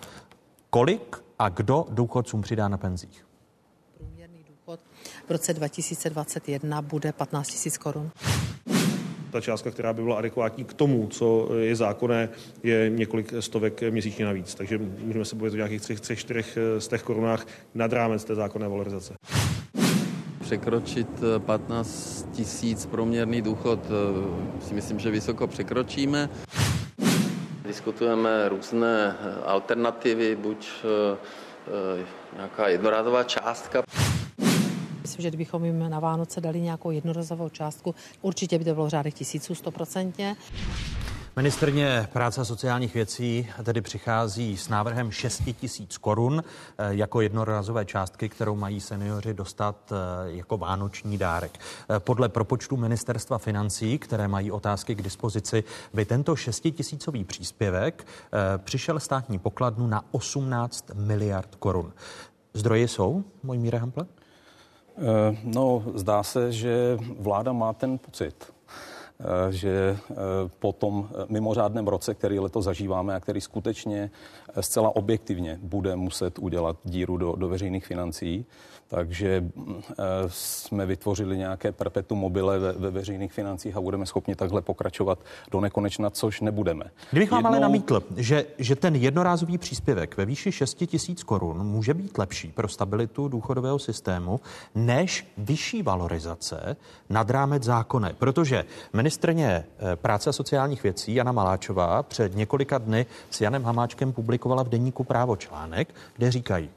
[0.70, 3.26] kolik a kdo důchodcům přidá na penzích.
[3.98, 4.80] Průměrný důchod
[5.26, 8.10] v roce 2021 bude 15 tisíc korun
[9.36, 12.28] ta částka, která by byla adekvátní k tomu, co je zákonné,
[12.62, 14.54] je několik stovek měsíčně navíc.
[14.54, 18.24] Takže můžeme se bavit o nějakých třech, třech čtyřech eh, z těch korunách nad rámec
[18.24, 19.14] té zákonné valorizace.
[20.40, 23.80] Překročit 15 eh, tisíc průměrný důchod
[24.60, 26.28] si myslím, že vysoko překročíme.
[27.66, 31.16] Diskutujeme různé eh, alternativy, buď eh,
[32.00, 33.82] eh, nějaká jednorázová částka.
[35.02, 38.88] Myslím, že kdybychom jim na Vánoce dali nějakou jednorazovou částku, určitě by to bylo v
[38.88, 40.36] řádech tisíců, stoprocentně.
[41.38, 46.44] Ministrně práce a sociálních věcí tedy přichází s návrhem 6 tisíc korun
[46.78, 51.58] eh, jako jednorazové částky, kterou mají seniori dostat eh, jako vánoční dárek.
[51.58, 58.06] Eh, podle propočtu ministerstva financí, které mají otázky k dispozici, by tento 6 tisícový příspěvek
[58.58, 61.92] přišel státní pokladnu na 18 miliard korun.
[62.54, 64.06] Zdroje jsou, můj Míre Hample?
[65.44, 68.55] No, zdá se, že vláda má ten pocit,
[69.50, 70.14] že eh,
[70.58, 74.10] po tom eh, mimořádném roce, který letos zažíváme a který skutečně
[74.60, 78.46] zcela objektivně bude muset udělat díru do, do veřejných financí,
[78.88, 79.44] takže
[80.28, 85.18] jsme vytvořili nějaké perpetuum mobile ve, ve veřejných financích a budeme schopni takhle pokračovat
[85.50, 86.84] do nekonečna, což nebudeme.
[87.10, 87.50] Kdybych vám Jednou...
[87.50, 92.48] ale namítl, že, že ten jednorázový příspěvek ve výši 6 tisíc korun může být lepší
[92.48, 94.40] pro stabilitu důchodového systému
[94.74, 96.76] než vyšší valorizace
[97.10, 103.06] nad rámec zákonné, protože Ministrně eh, práce a sociálních věcí Jana Maláčová před několika dny
[103.30, 106.70] s Janem Hamáčkem publikovala v deníku Právo článek, kde říkají,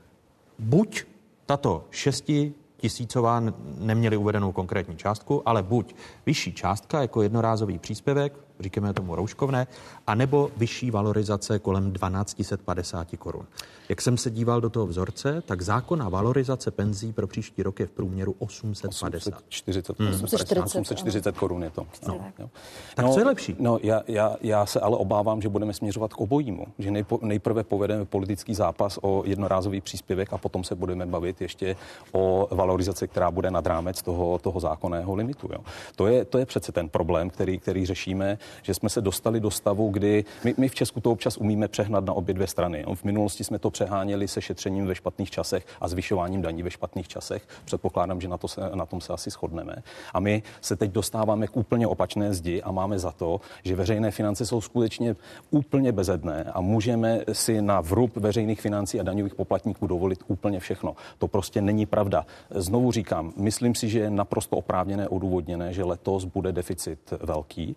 [0.60, 1.04] buď
[1.50, 3.44] tato šesti tisícová
[3.78, 9.68] neměli uvedenou konkrétní částku, ale buď vyšší částka jako jednorázový příspěvek říkáme tomu rouškovné,
[10.08, 13.46] anebo vyšší valorizace kolem 1250 korun.
[13.90, 17.86] Jak jsem se díval do toho vzorce, tak zákona valorizace penzí pro příští rok je
[17.86, 19.34] v průměru 850.
[19.48, 20.10] 840, hmm.
[20.10, 21.88] 840, 840 korun je to.
[22.08, 22.20] No.
[22.40, 22.50] No.
[22.96, 23.56] Tak no, co je lepší?
[23.60, 26.66] No, já, já, já se ale obávám, že budeme směřovat k obojímu.
[26.80, 31.76] Že nejpo, nejprve povedeme politický zápas o jednorázový příspěvek a potom se budeme bavit ještě
[32.12, 35.50] o valorizaci, která bude nad rámec toho, toho zákonného limitu.
[35.54, 35.60] Jo.
[35.96, 39.52] To, je, to je přece ten problém, který, který řešíme že jsme se dostali do
[39.52, 42.86] stavu, kdy my, my v Česku to občas umíme přehnat na obě dvě strany.
[42.96, 47.08] V minulosti jsme to přeháněli se šetřením ve špatných časech a zvyšováním daní ve špatných
[47.08, 47.48] časech.
[47.66, 49.76] Předpokládám, že na, to se, na tom se asi shodneme.
[50.14, 54.12] A my se teď dostáváme k úplně opačné zdi a máme za to, že veřejné
[54.12, 55.16] finance jsou skutečně
[55.52, 60.96] úplně bezedné a můžeme si na vrub veřejných financí a daňových poplatníků dovolit úplně všechno.
[61.18, 62.26] To prostě není pravda.
[62.50, 67.76] Znovu říkám, myslím si, že je naprosto oprávněné, odůvodněné, že letos bude deficit velký.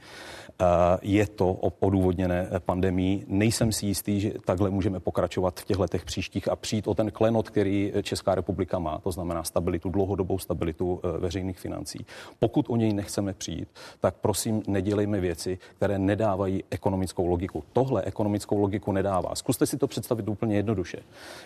[0.62, 3.24] Eh, je to odůvodněné pandemí.
[3.26, 7.10] Nejsem si jistý, že takhle můžeme pokračovat v těch letech příštích a přijít o ten
[7.10, 12.06] klenot, který Česká republika má, to znamená stabilitu, dlouhodobou stabilitu eh, veřejných financí.
[12.38, 13.68] Pokud o něj nechceme přijít,
[14.00, 17.64] tak prosím nedělejme věci, které nedávají ekonomickou logiku.
[17.72, 19.34] Tohle ekonomickou logiku nedává.
[19.34, 20.98] Zkuste si to představit úplně jednoduše.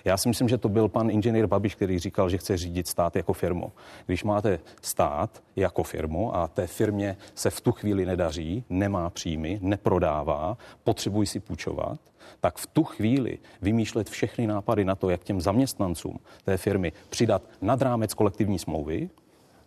[0.05, 3.17] Já si myslím, že to byl pan inženýr Babiš, který říkal, že chce řídit stát
[3.17, 3.73] jako firmu.
[4.07, 9.59] Když máte stát jako firmu a té firmě se v tu chvíli nedaří, nemá příjmy,
[9.63, 12.01] neprodává, potřebují si půjčovat,
[12.41, 17.43] tak v tu chvíli vymýšlet všechny nápady na to, jak těm zaměstnancům té firmy přidat
[17.63, 19.11] nad rámec kolektivní smlouvy,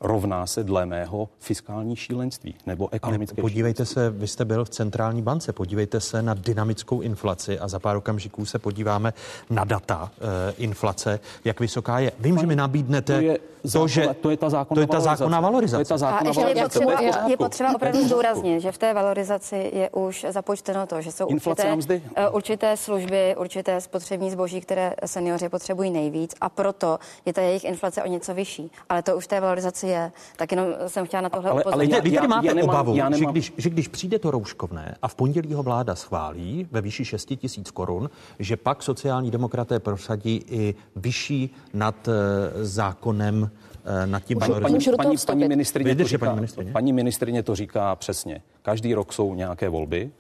[0.01, 4.69] rovná se dle mého fiskální šílenství nebo ekonomické Ale podívejte se, vy jste byl v
[4.69, 9.13] centrální bance, podívejte se na dynamickou inflaci a za pár okamžiků se podíváme
[9.49, 12.11] na data e, inflace, jak vysoká je.
[12.19, 13.39] Vím, Pane, že mi nabídnete to, je
[13.71, 15.75] to, že to je ta zákonná, to je ta zákonná valorizace.
[15.75, 16.79] To je ta zákonná a valorizace.
[16.79, 21.11] Je potřeba, je potřeba opravdu zdůraznit, že v té valorizaci je už započteno to, že
[21.11, 21.77] jsou určité,
[22.15, 27.63] eh, určité služby, určité spotřební zboží, které seniori potřebují nejvíc a proto je ta jejich
[27.63, 28.71] inflace o něco vyšší.
[28.89, 30.11] Ale to už v té valorizaci je.
[30.35, 31.93] Tak jenom jsem chtěla na tohle ale, upozornit.
[31.93, 33.19] Ale vy tady máte já nemám, obavu, já nemám...
[33.19, 37.05] že, když, že když přijde to rouškovné a v pondělí ho vláda schválí ve výši
[37.05, 42.13] 6 tisíc korun, že pak sociální demokraté prosadí i vyšší nad uh,
[42.61, 43.51] zákonem
[43.85, 46.71] eh, nad tím paní, paní, paní, paní, ministrině to říká, paní ministrině?
[46.71, 48.41] Paní ministrině to říká přesně.
[48.61, 50.11] Každý rok jsou nějaké volby.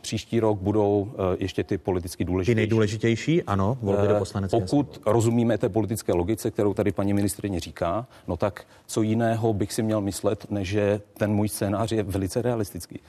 [0.00, 1.08] Příští rok budou uh,
[1.38, 2.54] ještě ty politicky důležitější.
[2.54, 4.60] Ty nejdůležitější, ano, volby do poslanecké.
[4.60, 5.04] Pokud sněmy.
[5.06, 9.82] rozumíme té politické logice, kterou tady paní ministrině říká, no tak co jiného bych si
[9.82, 13.00] měl myslet, než že ten můj scénář je velice realistický.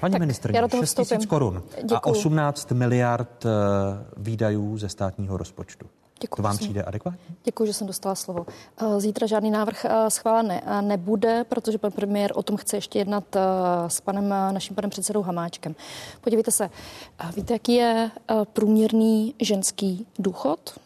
[0.00, 1.96] Paní ministrině, 6 tisíc korun Děkuju.
[1.96, 3.50] a 18 miliard uh,
[4.16, 5.86] výdajů ze státního rozpočtu.
[6.20, 6.36] Děkuji.
[6.36, 7.36] To vám přijde adekvátně?
[7.44, 8.46] Děkuji, že jsem dostala slovo.
[8.76, 12.98] Eh, zítra žádný návrh eh, schválen ne, nebude, protože pan premiér o tom chce ještě
[12.98, 13.40] jednat eh,
[13.86, 15.74] s panem, naším panem předsedou Hamáčkem.
[16.20, 16.70] Podívejte se,
[17.36, 18.10] víte, jaký je
[18.52, 20.78] průměrný ženský důchod?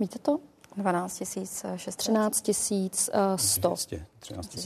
[0.00, 0.38] Víte to?
[0.76, 1.64] 12 tisíc
[1.96, 3.74] 13 tisíc 100.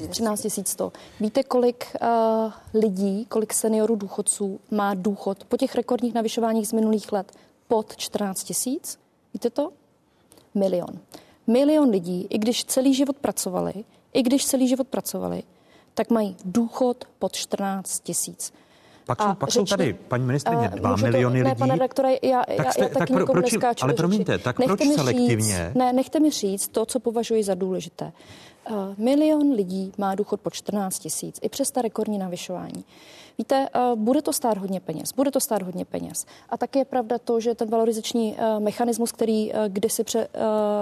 [0.08, 0.92] 13 100.
[1.20, 7.12] Víte, kolik uh, lidí, kolik seniorů důchodců má důchod po těch rekordních navyšováních z minulých
[7.12, 7.32] let?
[7.68, 8.98] Pod 14 tisíc.
[9.34, 9.72] Víte to?
[10.54, 10.98] Milion.
[11.46, 13.72] Milion lidí, i když celý život pracovali,
[14.12, 15.42] i když celý život pracovali,
[15.94, 18.52] tak mají důchod pod 14 tisíc.
[19.06, 21.48] Pak, jsou, pak jsou tady, paní ministrině, dva miliony to, lidí.
[21.48, 24.76] Ne, pane redaktore, já, tak jste, já, já tak pro, proč, Ale promiňte, tak nechte
[24.76, 25.66] proč selektivně?
[25.66, 28.12] Říct, ne, nechte mi říct to, co považuji za důležité.
[28.70, 32.84] Uh, milion lidí má důchod po 14 tisíc, i přes ta rekordní navyšování.
[33.38, 36.26] Víte, eh, bude to stát hodně peněz, bude to stát hodně peněz.
[36.48, 40.28] A také je pravda to, že ten valorizační eh, mechanismus, který eh, kdysi pře,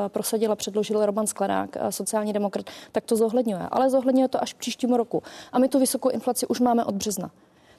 [0.08, 3.68] prosadil a předložil Roman Sklenák, sociální demokrat, tak to zohledňuje.
[3.70, 5.22] Ale zohledňuje to až příštímu roku.
[5.52, 7.30] A my tu vysokou inflaci už máme od března.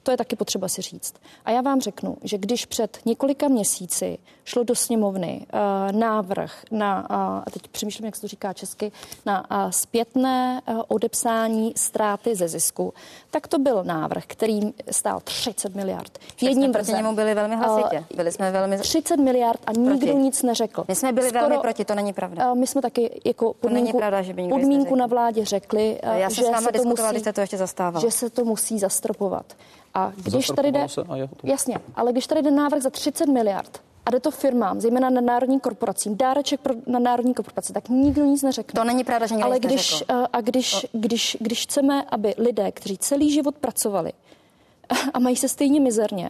[0.03, 1.13] To je taky potřeba si říct.
[1.45, 4.17] A já vám řeknu, že když před několika měsíci
[4.51, 8.91] šlo do sněmovny uh, návrh na, uh, a teď přemýšlím, jak se to říká česky,
[9.25, 12.93] na uh, zpětné uh, odepsání ztráty ze zisku,
[13.31, 14.59] tak to byl návrh, který
[14.91, 16.19] stál 30 miliard.
[16.41, 18.05] Jedním proti němu byli velmi hlasitě.
[18.15, 20.15] Byli jsme velmi 30 miliard a nikdo proti.
[20.15, 20.83] nic neřekl.
[20.87, 22.51] My jsme byli Skoro, velmi proti, to není pravda.
[22.51, 26.29] Uh, my jsme taky jako podmínku, pravda, že by podmínku na vládě řekli, uh, Já
[26.29, 28.01] že, se to musí, jste to ještě zastával.
[28.01, 29.45] že se to musí zastropovat.
[29.93, 34.11] A když tady jde, a jasně, ale když tady jde návrh za 30 miliard, a
[34.11, 38.43] jde to firmám, zejména na národní korporacím, dáreček pro, na národní korporace, tak nikdo nic
[38.43, 38.81] neřekne.
[38.81, 40.13] To není pravda, že nikdo Ale nic když, neřekl.
[40.13, 44.13] Eh, a když, když, když chceme, aby lidé, kteří celý život pracovali
[45.13, 46.29] a mají se stejně mizerně,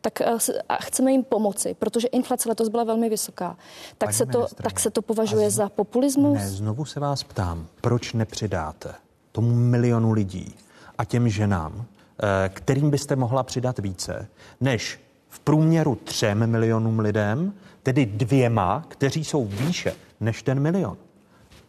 [0.00, 0.36] tak eh,
[0.68, 3.56] a chceme jim pomoci, protože inflace letos byla velmi vysoká,
[3.98, 5.54] tak, se to, tak se to považuje z...
[5.54, 6.38] za populismus?
[6.38, 8.94] Ne, znovu se vás ptám, proč nepřidáte
[9.32, 10.54] tomu milionu lidí
[10.98, 11.86] a těm ženám,
[12.22, 14.28] Eh, kterým byste mohla přidat více,
[14.60, 15.00] než
[15.44, 20.96] průměru třem milionům lidem, tedy dvěma, kteří jsou výše než ten milion.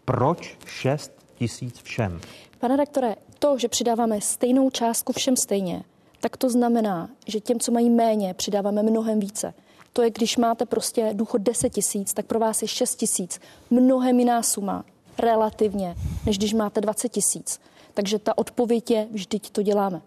[0.05, 2.21] Proč 6 tisíc všem?
[2.59, 5.83] Pane rektore, to, že přidáváme stejnou částku všem stejně,
[6.19, 9.53] tak to znamená, že těm, co mají méně, přidáváme mnohem více.
[9.93, 13.39] To je, když máte prostě důchod 10 tisíc, tak pro vás je 6 tisíc.
[13.69, 14.83] Mnohem jiná suma
[15.19, 17.59] relativně, než když máte 20 tisíc.
[17.93, 20.01] Takže ta odpověď je, vždyť to děláme.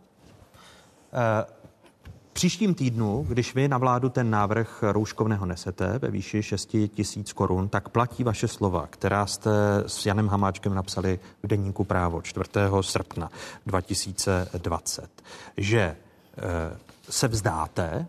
[1.13, 1.58] Eh,
[2.39, 7.69] příštím týdnu, když vy na vládu ten návrh rouškovného nesete ve výši 6 tisíc korun,
[7.69, 9.51] tak platí vaše slova, která jste
[9.87, 12.51] s Janem Hamáčkem napsali v deníku právo 4.
[12.81, 13.31] srpna
[13.67, 15.11] 2020,
[15.57, 15.97] že eh,
[17.11, 18.07] se vzdáte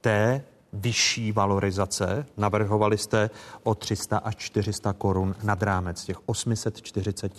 [0.00, 2.26] té vyšší valorizace.
[2.36, 3.30] Navrhovali jste
[3.62, 7.32] o 300 až 400 korun nad rámec těch 840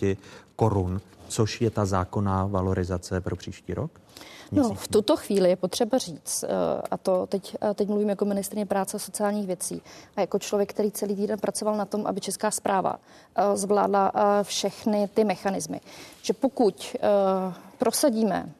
[0.56, 3.90] korun, což je ta zákonná valorizace pro příští rok?
[4.52, 6.48] No, v tuto chvíli je potřeba říct, eh,
[6.90, 9.82] a to teď, eh, teď mluvím jako ministrině práce a sociálních věcí
[10.16, 12.96] a jako člověk, který celý týden pracoval na tom, aby Česká zpráva
[13.36, 14.12] eh, zvládla
[14.42, 15.80] všechny ty mechanismy,
[16.22, 16.96] že pokud
[17.78, 18.52] prosadíme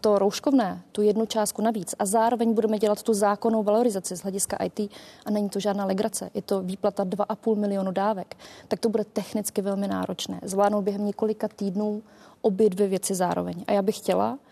[0.00, 4.56] to rouškovné, tu jednu částku navíc a zároveň budeme dělat tu zákonnou valorizaci z hlediska
[4.56, 4.80] IT
[5.26, 8.36] a není to žádná legrace, je to výplata 2,5 milionu dávek,
[8.68, 10.40] tak to bude technicky velmi náročné.
[10.42, 12.02] Zvládnout během několika týdnů
[12.40, 13.64] obě dvě věci zároveň.
[13.66, 14.38] A já bych chtěla,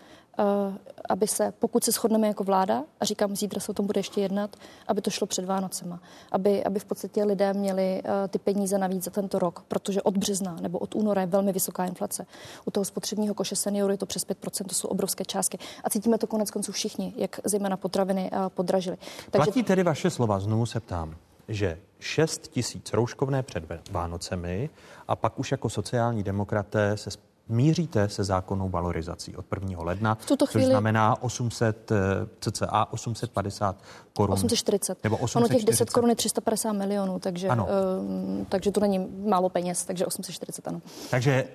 [1.09, 4.21] aby se, pokud se shodneme jako vláda, a říkám, zítra se o tom bude ještě
[4.21, 4.55] jednat,
[4.87, 5.99] aby to šlo před Vánocema.
[6.31, 10.17] Aby, aby v podstatě lidé měli uh, ty peníze navíc za tento rok, protože od
[10.17, 12.25] března nebo od února je velmi vysoká inflace.
[12.65, 15.57] U toho spotřebního koše seniorů je to přes 5%, to jsou obrovské částky.
[15.83, 18.97] A cítíme to konec konců všichni, jak zejména potraviny uh, podražily.
[19.31, 19.45] Takže...
[19.45, 21.15] Platí tedy vaše slova, znovu se ptám,
[21.47, 24.69] že 6 tisíc rouškovné před Vánocemi
[25.07, 27.11] a pak už jako sociální demokraté se
[27.49, 29.83] míříte se zákonnou valorizací od 1.
[29.83, 30.65] ledna, v tuto chvíli...
[30.65, 31.95] což znamená 800, eh,
[32.39, 33.83] cca 850
[34.13, 34.33] korun.
[34.33, 35.03] 840.
[35.03, 35.37] Nebo 840.
[35.39, 37.67] Ono těch 10 korun je 350 milionů, takže, ano.
[37.99, 40.81] Um, takže to není málo peněz, takže 840 ano.
[41.09, 41.47] Takže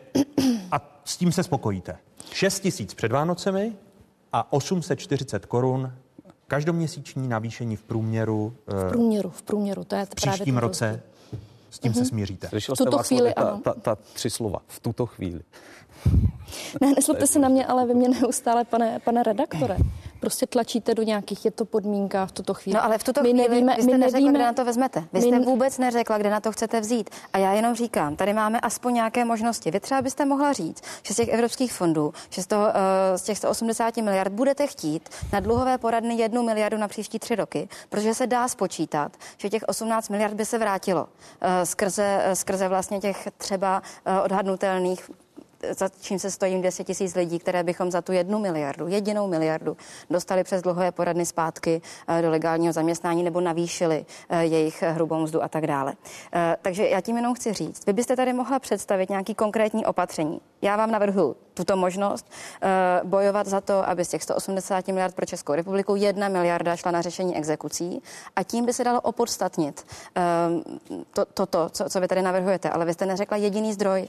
[0.72, 1.96] a s tím se spokojíte.
[2.32, 3.72] 6 tisíc před Vánocemi
[4.32, 5.92] a 840 korun
[6.46, 8.56] každoměsíční navýšení v průměru.
[8.66, 11.02] V průměru, v průměru, to je v příštím roce.
[11.70, 11.94] S tím mm-hmm.
[11.94, 12.08] se mhm.
[12.08, 12.48] smíříte.
[12.48, 14.58] Slyšel jste tuto chvíli, ta, ta, ta tři slova.
[14.66, 15.40] V tuto chvíli.
[16.80, 19.76] Ne, neslupte se na mě, ale vy mě neustále, pane, pane redaktore,
[20.20, 22.74] prostě tlačíte do nějakých, je to podmínka v tuto chvíli.
[22.74, 24.64] No ale v tuto my chvíli nevíme, vy jste my neřekla, nevíme, kde na to
[24.64, 25.04] vezmete.
[25.12, 25.44] Vy jste my...
[25.44, 27.10] vůbec neřekla, kde na to chcete vzít.
[27.32, 29.70] A já jenom říkám, tady máme aspoň nějaké možnosti.
[29.70, 32.70] Vy třeba byste mohla říct, že z těch evropských fondů, že z, toho, uh,
[33.16, 37.68] z těch 180 miliard budete chtít na dluhové poradny jednu miliardu na příští tři roky,
[37.88, 41.08] protože se dá spočítat, že těch 18 miliard by se vrátilo uh,
[41.64, 43.82] skrze, uh, skrze vlastně těch třeba
[44.24, 45.10] odhadnutelných
[45.70, 49.76] za čím se stojím 200 tisíc lidí, které bychom za tu jednu miliardu, jedinou miliardu,
[50.10, 55.42] dostali přes dluhové poradny zpátky eh, do legálního zaměstnání nebo navýšili eh, jejich hrubou mzdu
[55.42, 55.94] a tak dále.
[56.32, 60.40] Eh, takže já tím jenom chci říct, vy byste tady mohla představit nějaký konkrétní opatření.
[60.62, 62.26] Já vám navrhu tuto možnost
[63.04, 67.02] bojovat za to, aby z těch 180 miliard pro Českou republiku jedna miliarda šla na
[67.02, 68.02] řešení exekucí
[68.36, 69.86] a tím by se dalo opodstatnit
[71.12, 72.70] toto, to, to, co, co vy tady navrhujete.
[72.70, 74.08] Ale vy jste neřekla jediný zdroj,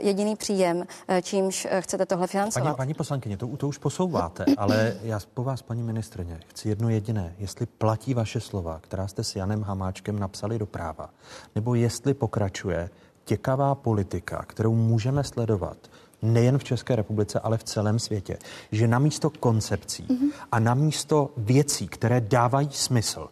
[0.00, 2.64] jediný příjem, Eh, čímž eh, chcete tohle financovat.
[2.64, 6.88] Paní, paní poslankyně, to, to už posouváte, ale já po vás, paní ministrně, chci jedno
[6.88, 7.34] jediné.
[7.38, 11.10] Jestli platí vaše slova, která jste s Janem Hamáčkem napsali do práva,
[11.54, 12.90] nebo jestli pokračuje
[13.24, 15.76] těkavá politika, kterou můžeme sledovat
[16.22, 18.38] nejen v České republice, ale v celém světě,
[18.72, 20.30] že na místo koncepcí mm-hmm.
[20.52, 23.28] a na místo věcí, které dávají smysl,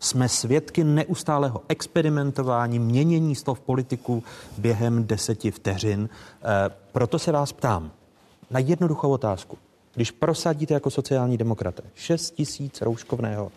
[0.00, 4.22] jsme svědky neustálého experimentování, měnění slov politiků
[4.58, 6.08] během deseti vteřin.
[6.08, 7.90] E, proto se vás ptám
[8.50, 9.58] na jednoduchou otázku.
[9.94, 13.52] Když prosadíte jako sociální demokraté 6 tisíc rouškovného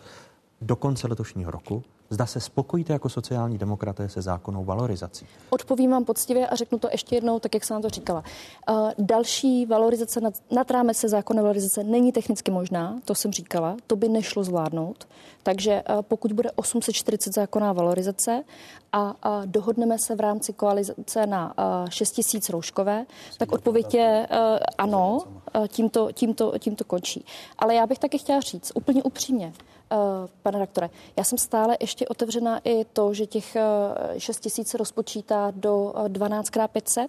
[0.60, 5.26] do konce letošního roku, Zda se spokojíte jako sociální demokraté se zákonnou valorizací?
[5.50, 8.24] Odpovím vám poctivě a řeknu to ještě jednou, tak jak jsem to říkala.
[8.70, 13.76] Uh, další valorizace nad, nad rámec se zákonné valorizace není technicky možná, to jsem říkala,
[13.86, 15.08] to by nešlo zvládnout.
[15.42, 18.44] Takže uh, pokud bude 840 zákonná valorizace
[18.92, 23.06] a, a dohodneme se v rámci koalice na uh, 6 tisíc rouškové,
[23.38, 25.18] tak odpověď je uh, ano,
[25.68, 27.24] tímto, tímto, tímto končí.
[27.58, 29.52] Ale já bych taky chtěla říct úplně upřímně,
[30.42, 34.78] pane redaktore, já jsem stále ještě otevřena i to, že těch uh, 6 tisíc se
[34.78, 37.06] rozpočítá do uh, 12x500, uh,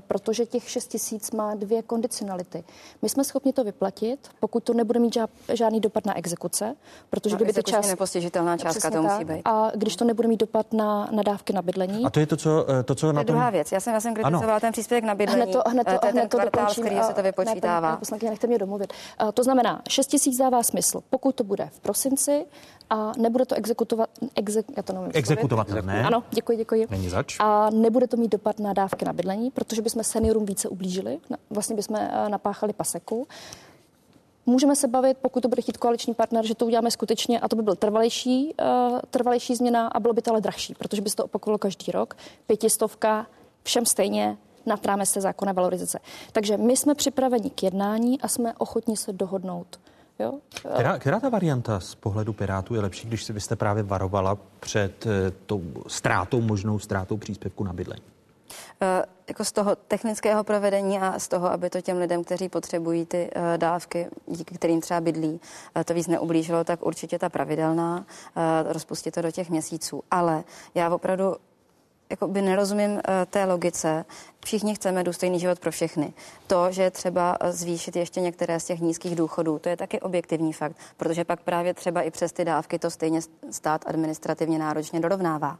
[0.00, 2.64] protože těch 6 tisíc má dvě kondicionality.
[3.02, 5.18] My jsme schopni to vyplatit, pokud to nebude mít
[5.52, 6.76] žádný dopad na exekuce,
[7.10, 7.88] protože no, kdyby ta část...
[7.88, 9.42] nepostižitelná částka to musí být.
[9.44, 12.04] A když to nebude mít dopad na, na dávky na bydlení.
[12.04, 13.26] A to je to, co, to, co to na tom...
[13.26, 13.72] druhá věc.
[13.72, 15.42] Já jsem, já jsem kritizovala ten příspěvek na bydlení.
[15.42, 17.90] Hned to, hned to, to je hned ten to kvartál, který se to vypočítává.
[17.90, 18.92] Ne, poslankyně, nechte mě domluvit.
[19.22, 22.46] Uh, to znamená, 6 tisíc dává smysl, pokud to bude v prosinci,
[22.90, 26.04] a nebude to exekutovat, exek, já to nevím, exekutovatelné.
[26.04, 26.86] Ano, děkuji, děkuji.
[26.90, 27.36] Není zač.
[27.40, 31.18] A nebude to mít dopad na dávky na bydlení, protože bychom seniorům více ublížili,
[31.50, 33.26] vlastně bychom eh, napáchali paseku.
[34.46, 37.56] Můžeme se bavit, pokud to bude chtít koaliční partner, že to uděláme skutečně a to
[37.56, 38.54] by byl trvalejší,
[38.90, 41.92] uh, trvalejší změna a bylo by to ale drahší, protože by se to opakovalo každý
[41.92, 42.16] rok.
[42.46, 43.26] Pětistovka,
[43.62, 45.98] všem stejně, nad rámec se zákonné valorizace.
[46.32, 49.80] Takže my jsme připraveni k jednání a jsme ochotni se dohodnout.
[50.18, 50.38] Jo?
[50.74, 54.38] Která, která ta varianta z pohledu Pirátů je lepší, když si vy jste právě varovala
[54.60, 58.02] před eh, tou ztrátou, možnou ztrátou příspěvku na bydlení?
[58.82, 58.88] Uh,
[59.28, 63.30] jako z toho technického provedení a z toho, aby to těm lidem, kteří potřebují ty
[63.36, 65.40] uh, dávky, díky kterým třeba bydlí,
[65.76, 68.06] uh, to víc neublížilo, tak určitě ta pravidelná,
[68.68, 70.02] rozpustit to do těch měsíců.
[70.10, 70.44] Ale
[70.74, 71.36] já opravdu
[72.26, 73.00] by nerozumím uh,
[73.30, 74.04] té logice.
[74.44, 76.12] Všichni chceme důstojný život pro všechny.
[76.46, 80.52] To, že třeba eh, zvýšit ještě některé z těch nízkých důchodů, to je taky objektivní
[80.52, 85.58] fakt, protože pak právě třeba i přes ty dávky to stejně stát administrativně náročně dorovnává.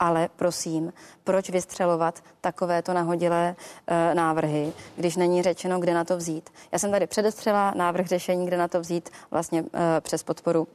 [0.00, 0.92] Ale prosím,
[1.24, 6.50] proč vystřelovat takovéto nahodilé e, návrhy, když není řečeno, kde na to vzít?
[6.72, 10.68] Já jsem tady předestřela návrh řešení, kde na to vzít vlastně e, přes podporu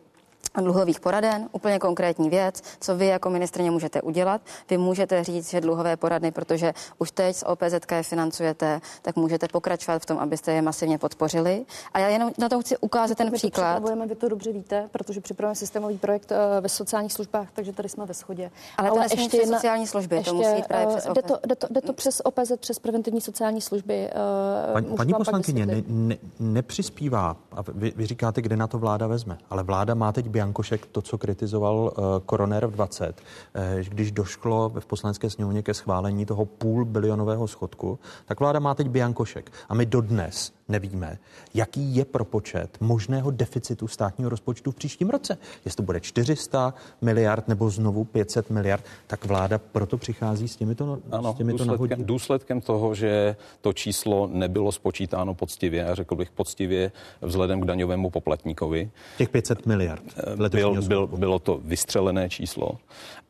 [0.62, 4.42] dluhových poraden, úplně konkrétní věc, co vy jako ministrně můžete udělat.
[4.70, 9.48] Vy můžete říct, že dluhové poradny, protože už teď z OPZK je financujete, tak můžete
[9.48, 11.66] pokračovat v tom, abyste je masivně podpořili.
[11.94, 13.84] A já jenom na to chci ukázat ten My příklad.
[13.84, 17.90] To vy to dobře víte, protože připravujeme systémový projekt eh, ve sociálních službách, takže tady
[17.90, 18.52] jsme ve shodě.
[18.78, 21.16] Ale, Ale ještě jedna sociální služby, ještě, to musí jít právě přes OPZ.
[21.16, 24.10] Jde to, jde, to, jde to přes OPZ, přes preventivní sociální služby.
[24.10, 29.08] Eh, paní, paní poslankyně, ne, ne, nepřispívá, a vy, vy říkáte, kde na to vláda
[29.08, 34.12] vezme, ale vláda má teď Biankošek to, co kritizoval uh, Koroner v 20, uh, když
[34.12, 39.52] došlo v poslanecké sněmovně ke schválení toho půl bilionového schodku, tak vláda má teď Biankošek.
[39.70, 41.18] A my dodnes nevíme,
[41.54, 45.38] jaký je propočet možného deficitu státního rozpočtu v příštím roce.
[45.66, 50.86] Jestli to bude 400 miliard nebo znovu 500 miliard, tak vláda proto přichází s těmito,
[50.86, 56.16] no- ano, s těmito důsledkem, důsledkem toho, že to číslo nebylo spočítáno poctivě, a řekl
[56.16, 56.92] bych poctivě
[57.22, 58.92] vzhledem k daňovému poplatníkovi.
[59.18, 60.04] Těch 500 miliard.
[60.18, 62.78] Eh, byl, byl, bylo to vystřelené číslo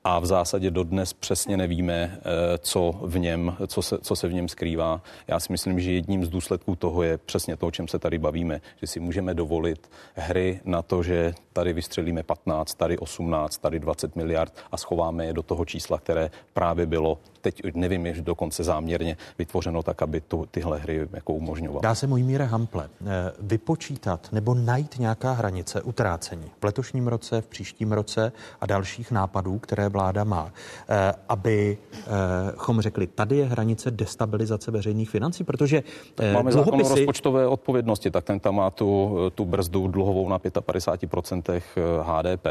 [0.03, 4.33] a v zásadě dodnes přesně nevíme, eh, co, v něm, co, se, co se v
[4.33, 5.01] něm skrývá.
[5.27, 8.17] Já si myslím, že jedním z důsledků toho je přesně to, o čem se tady
[8.17, 13.79] bavíme, že si můžeme dovolit hry na to, že tady vystřelíme 15, tady 18, tady
[13.79, 18.63] 20 miliard a schováme je do toho čísla, které právě bylo teď nevím, je dokonce
[18.63, 21.81] záměrně vytvořeno tak, aby tu, tyhle hry jako umožňoval.
[21.81, 23.07] Dá se mojí míře Hample eh,
[23.39, 28.31] vypočítat nebo najít nějaká hranice utrácení v letošním roce, v příštím roce
[28.61, 30.51] a dalších nápadů, které vláda má,
[30.89, 35.83] eh, abychom řekli, tady je hranice destabilizace veřejných financí, protože
[36.15, 36.83] tak máme dluhopisy...
[36.83, 41.61] zákon o rozpočtové odpovědnosti, tak ten tam má tu, tu brzdu dluhovou na 55%
[42.01, 42.47] HDP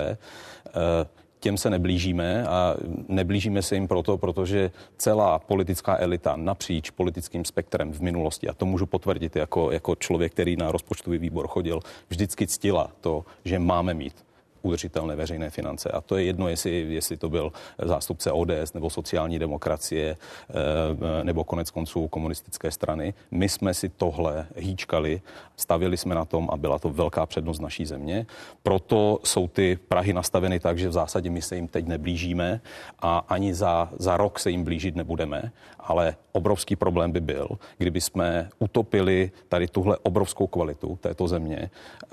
[1.41, 2.75] těm se neblížíme a
[3.09, 8.67] neblížíme se jim proto, protože celá politická elita napříč politickým spektrem v minulosti, a to
[8.67, 13.95] můžu potvrdit jako, jako člověk, který na rozpočtový výbor chodil, vždycky ctila to, že máme
[13.95, 14.28] mít
[14.69, 15.91] udržitelné veřejné finance.
[15.91, 17.53] A to je jedno, jestli, jestli to byl
[17.83, 23.15] zástupce ODS nebo sociální demokracie eh, nebo konec konců komunistické strany.
[23.31, 25.21] My jsme si tohle hýčkali,
[25.57, 28.27] stavili jsme na tom a byla to velká přednost naší země.
[28.63, 32.61] Proto jsou ty Prahy nastaveny tak, že v zásadě my se jim teď neblížíme
[32.99, 37.49] a ani za, za rok se jim blížit nebudeme, ale obrovský problém by byl,
[37.79, 42.09] kdyby jsme utopili tady tuhle obrovskou kvalitu této země eh,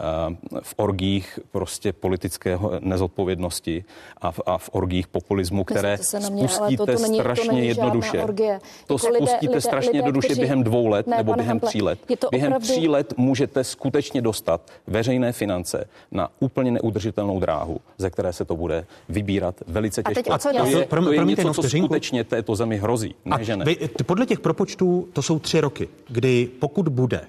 [0.62, 3.84] v orgích prostě politické politické nezodpovědnosti
[4.18, 5.98] a v, a v orgích populismu, které
[6.30, 8.24] mě, spustíte to, to není, strašně to není jednoduše.
[8.24, 8.60] Orgie.
[8.88, 10.42] To jako spustíte lidé, strašně lidé, jednoduše kteří...
[10.42, 12.00] během dvou let ne, nebo během Hample, tří let.
[12.32, 12.68] Během opravdu...
[12.68, 18.56] tří let můžete skutečně dostat veřejné finance na úplně neudržitelnou dráhu, ze které se to
[18.56, 20.34] bude vybírat velice těžko.
[20.34, 23.16] A, teď, a to, je, to je něco, co skutečně této zemi hrozí.
[23.26, 23.66] Ne, že ne.
[23.66, 27.22] Vy, podle těch propočtů to jsou tři roky, kdy pokud bude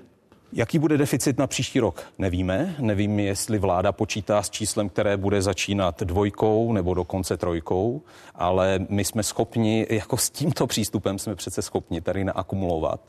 [0.56, 2.02] Jaký bude deficit na příští rok?
[2.18, 2.74] Nevíme.
[2.78, 8.02] Nevím, jestli vláda počítá s číslem, které bude začínat dvojkou nebo dokonce trojkou,
[8.34, 13.00] ale my jsme schopni, jako s tímto přístupem jsme přece schopni tady naakumulovat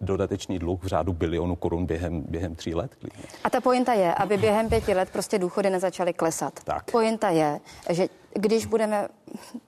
[0.00, 2.90] dodatečný dluh v řádu bilionu korun během, během tří let.
[3.44, 6.60] A ta pointa je, aby během pěti let prostě důchody nezačaly klesat.
[6.64, 6.90] Tak.
[6.90, 9.08] Pointa je, že když budeme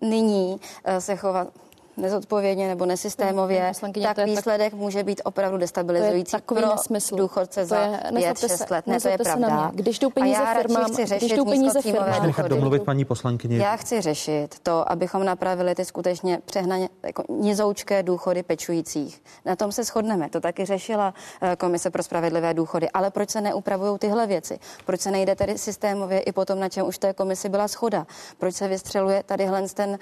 [0.00, 1.48] nyní eh, se chovat
[1.97, 3.72] nezodpovědně nebo nesystémově,
[4.03, 7.16] tak výsledek tak, může být opravdu destabilizující pro nesmysl.
[7.16, 8.86] důchodce za 5-6 let.
[8.86, 9.70] Ne, to je pravda.
[9.74, 13.57] Když jdou peníze a já firmám, chci řešit když jdou peníze firmám, domluvit paní poslankyni.
[13.57, 19.22] Já chci řešit to, abychom napravili ty skutečně přehnaně jako nizoučké důchody pečujících.
[19.45, 20.30] Na tom se shodneme.
[20.30, 22.90] To taky řešila eh, Komise pro spravedlivé důchody.
[22.90, 24.59] Ale proč se neupravují tyhle věci?
[24.86, 28.07] Proč se nejde tedy systémově i potom, na čem už té komisi byla schoda?
[28.38, 29.97] Proč se vystřeluje tadyhle ten uh,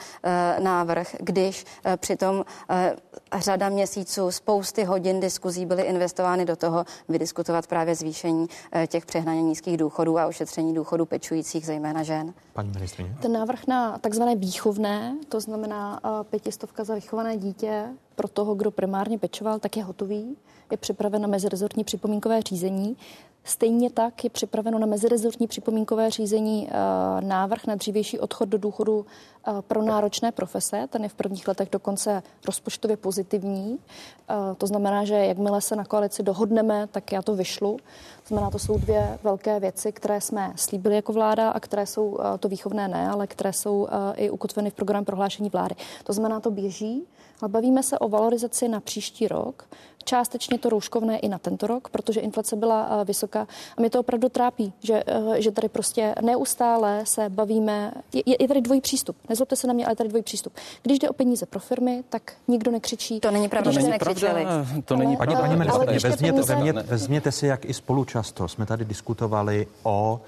[0.65, 1.65] návrh, když
[1.97, 2.97] přitom eh,
[3.39, 9.43] řada měsíců, spousty hodin diskuzí byly investovány do toho vydiskutovat právě zvýšení eh, těch přehnaně
[9.43, 12.35] nízkých důchodů a ošetření důchodů pečujících, zejména žen.
[12.53, 13.17] Paní ministrině.
[13.23, 19.19] Ten návrh na takzvané výchovné, to znamená pětistovka za vychované dítě pro toho, kdo primárně
[19.19, 20.37] pečoval, tak je hotový.
[20.71, 22.97] Je připraven na mezirezortní připomínkové řízení.
[23.45, 26.75] Stejně tak je připraveno na mezirezortní připomínkové řízení eh,
[27.21, 29.07] návrh na dřívější odchod do důchodu
[29.49, 30.87] eh, pro náročné profese.
[30.91, 33.79] Ten je v prvních letech dokonce rozpočtově pozitivní.
[33.79, 37.77] Eh, to znamená, že jakmile se na koalici dohodneme, tak já to vyšlu.
[38.23, 42.19] To znamená, to jsou dvě velké věci, které jsme slíbili jako vláda a které jsou
[42.41, 45.75] to výchovné ne, ale které jsou i ukotveny v programu prohlášení vlády.
[46.05, 47.07] To znamená, to běží,
[47.43, 49.69] ale bavíme se o valorizaci na příští rok.
[50.05, 53.41] Částečně to rouškovné i na tento rok, protože inflace byla eh, vysoká.
[53.77, 57.93] A mě to opravdu trápí, že, eh, že tady prostě neustále se bavíme.
[58.13, 59.17] Je, je tady dvojí přístup.
[59.29, 60.53] Nezlobte se na mě, ale tady dvojí přístup.
[60.83, 63.21] Když jde o peníze pro firmy, tak nikdo nekřičí.
[63.21, 64.47] To není pravda, že jsme křičeli.
[64.85, 65.41] To není pravda.
[65.41, 70.21] Paní, paní ministrině, vezměte, vezměte si, jak i spolu často jsme tady diskutovali o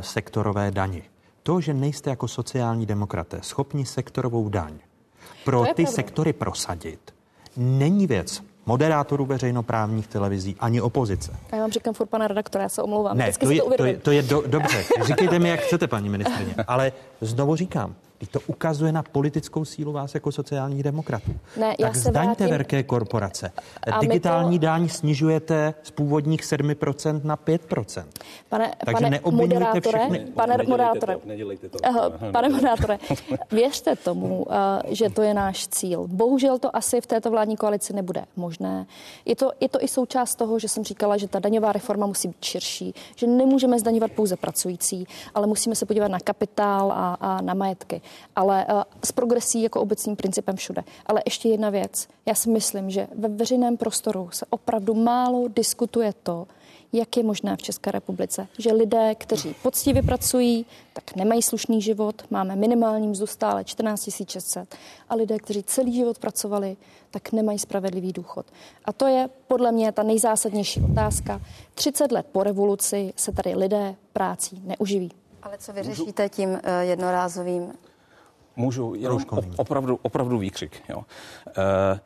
[0.00, 1.02] sektorové dani.
[1.42, 4.78] To, že nejste jako sociální demokraté schopni sektorovou daň
[5.50, 5.92] pro ty pravda.
[5.92, 7.14] sektory prosadit,
[7.56, 11.32] není věc moderátorů veřejnoprávních televizí ani opozice.
[11.52, 13.18] A já vám říkám furt pana redaktora, já se omlouvám.
[13.18, 14.84] Ne, to je, to, je, to je do, dobře.
[15.02, 16.54] Říkejte mi, jak chcete, paní ministrině.
[16.66, 21.32] Ale znovu říkám, Teď to ukazuje na politickou sílu vás jako sociálních demokratů.
[21.56, 22.48] Ne, tak já zdaňte vrátím...
[22.48, 23.50] velké korporace.
[23.92, 24.62] A Digitální to...
[24.62, 28.04] daň snižujete z původních 7% na 5%.
[28.48, 30.18] Pane, Takže pane neobvinujte všechny.
[30.18, 31.78] Pane moderátore, nedělejte to.
[32.32, 32.98] pane moderátore,
[33.52, 34.54] věřte tomu, uh,
[34.88, 36.06] že to je náš cíl.
[36.06, 38.86] Bohužel to asi v této vládní koalici nebude možné.
[39.24, 42.28] Je to, je to i součást toho, že jsem říkala, že ta daňová reforma musí
[42.28, 47.40] být širší, že nemůžeme zdaňovat pouze pracující, ale musíme se podívat na kapitál a, a
[47.40, 48.00] na majetky
[48.36, 50.84] ale uh, s progresí jako obecným principem všude.
[51.06, 52.08] Ale ještě jedna věc.
[52.26, 56.46] Já si myslím, že ve veřejném prostoru se opravdu málo diskutuje to,
[56.92, 62.22] jak je možné v České republice, že lidé, kteří poctivě pracují, tak nemají slušný život,
[62.30, 64.76] máme minimální mzdu stále 14 600
[65.08, 66.76] a lidé, kteří celý život pracovali,
[67.10, 68.46] tak nemají spravedlivý důchod.
[68.84, 71.40] A to je podle mě ta nejzásadnější otázka.
[71.74, 75.10] 30 let po revoluci se tady lidé prácí neuživí.
[75.42, 77.72] Ale co vyřešíte tím eh, jednorázovým
[78.58, 79.24] můžu jenom
[79.56, 80.82] opravdu, opravdu výkřik.
[80.88, 81.04] Jo.
[81.48, 82.00] Eh,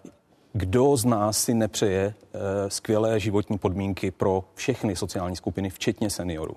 [0.53, 2.39] kdo z nás si nepřeje eh,
[2.71, 6.57] skvělé životní podmínky pro všechny sociální skupiny, včetně seniorů?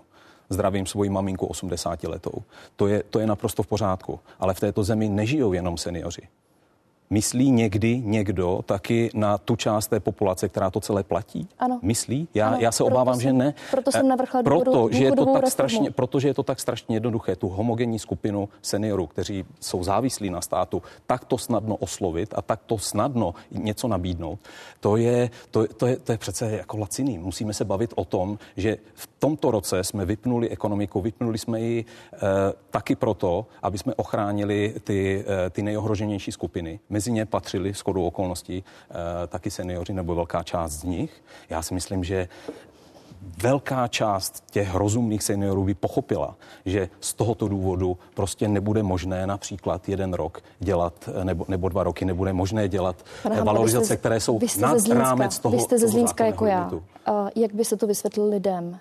[0.49, 2.43] Zdravím svoji maminku 80 letou.
[2.75, 4.19] To je, to je naprosto v pořádku.
[4.39, 6.27] Ale v této zemi nežijou jenom seniori.
[7.09, 11.47] Myslí někdy někdo taky na tu část té populace, která to celé platí?
[11.59, 11.79] Ano.
[11.81, 12.27] Myslí?
[12.33, 13.53] Já, ano, já se obávám, jsem, že ne.
[13.71, 17.35] Proto jsem navrchla proto, že je to tak strašně, Protože je to tak strašně jednoduché,
[17.35, 22.59] tu homogenní skupinu seniorů, kteří jsou závislí na státu, tak to snadno oslovit a tak
[22.65, 24.39] to snadno něco nabídnout,
[24.79, 27.17] to je, to, to je, to je přece jako laciný.
[27.17, 31.85] Musíme se bavit o tom, že v tomto roce jsme vypnuli ekonomiku, vypnuli jsme ji
[32.13, 32.17] e,
[32.71, 38.63] taky proto, aby jsme ochránili ty, e, ty nejohroženější skupiny Mezi ně patřili s okolností
[38.63, 41.23] e, taky seniori nebo velká část z nich.
[41.49, 42.27] Já si myslím, že
[43.41, 46.35] velká část těch rozumných seniorů by pochopila,
[46.65, 52.05] že z tohoto důvodu prostě nebude možné například jeden rok dělat, nebo, nebo dva roky
[52.05, 56.25] nebude možné dělat Pane valorizace, jste, které jsou nad rámec toho Vy jste ze Zlínska
[56.25, 56.71] jako já.
[56.71, 56.81] Uh,
[57.35, 58.79] jak by se to vysvětlil lidem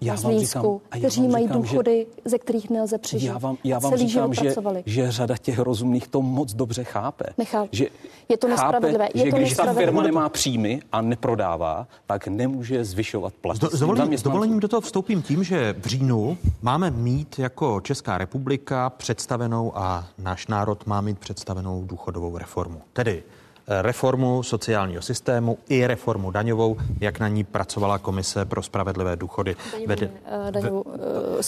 [0.00, 3.28] já na Zlínsku, říkám, kteří mají říkám, důchody, že, ze kterých nelze přežít?
[3.28, 4.54] Já vám, já vám říkám, že,
[4.86, 7.24] že řada těch rozumných to moc dobře chápe.
[7.38, 7.68] Nechá.
[7.72, 7.86] Že
[8.28, 9.06] je to nespravedlivé.
[9.06, 13.56] Chápe, je že to když ta firma nemá příjmy a neprodává, tak nemůže zvyšovat plat.
[13.56, 18.18] S dovolením, s dovolením do toho vstoupím tím, že v říjnu máme mít jako Česká
[18.18, 22.80] republika představenou a náš národ má mít představenou důchodovou reformu.
[22.92, 23.35] Tedy eh,
[23.68, 29.56] reformu sociálního systému i reformu daňovou, jak na ní pracovala Komise pro spravedlivé důchody.
[29.86, 30.10] Vede,
[30.50, 30.94] daňovou, uh,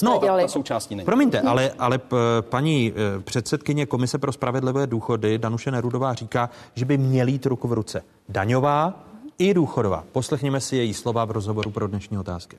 [0.02, 1.04] no, součástí není.
[1.04, 2.00] Promiňte, ale, ale
[2.40, 2.92] paní
[3.24, 8.02] předsedkyně Komise pro spravedlivé důchody Danuše Nerudová říká, že by měly jít ruku v ruce
[8.28, 9.04] daňová
[9.38, 10.04] i důchodová.
[10.12, 12.56] Poslechněme si její slova v rozhovoru pro dnešní otázky.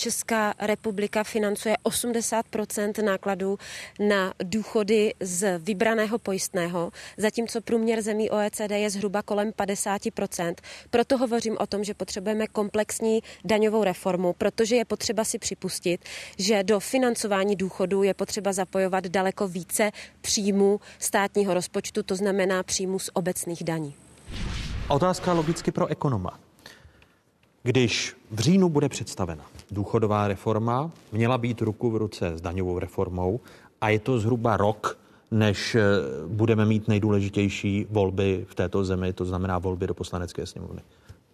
[0.00, 3.58] Česká republika financuje 80% nákladů
[4.00, 10.54] na důchody z vybraného pojistného, zatímco průměr zemí OECD je zhruba kolem 50%
[10.90, 16.04] Proto hovořím o tom, že potřebujeme komplexní daňovou reformu, protože je potřeba si připustit,
[16.38, 19.90] že do financování důchodů je potřeba zapojovat daleko více
[20.20, 23.94] příjmů státního rozpočtu, to znamená příjmů z obecných daní.
[24.88, 26.47] Otázka logicky pro ekonoma.
[27.68, 33.40] Když v říjnu bude představena důchodová reforma, měla být ruku v ruce s daňovou reformou
[33.80, 34.98] a je to zhruba rok,
[35.30, 35.82] než eh,
[36.26, 40.80] budeme mít nejdůležitější volby v této zemi, to znamená volby do poslanecké sněmovny.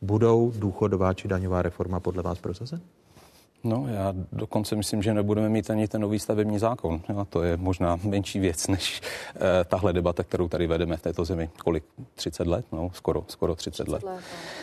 [0.02, 2.82] Budou důchodová či daňová reforma podle vás prosazena?
[3.64, 7.00] No, já dokonce myslím, že nebudeme mít ani ten nový stavební zákon.
[7.16, 9.00] A to je možná menší věc než
[9.34, 11.50] uh, tahle debata, kterou tady vedeme v této zemi.
[11.64, 11.84] Kolik?
[12.14, 12.66] 30 let?
[12.72, 14.02] No, skoro, skoro 30, 30 let.
[14.02, 14.12] let.
[14.12, 14.18] No.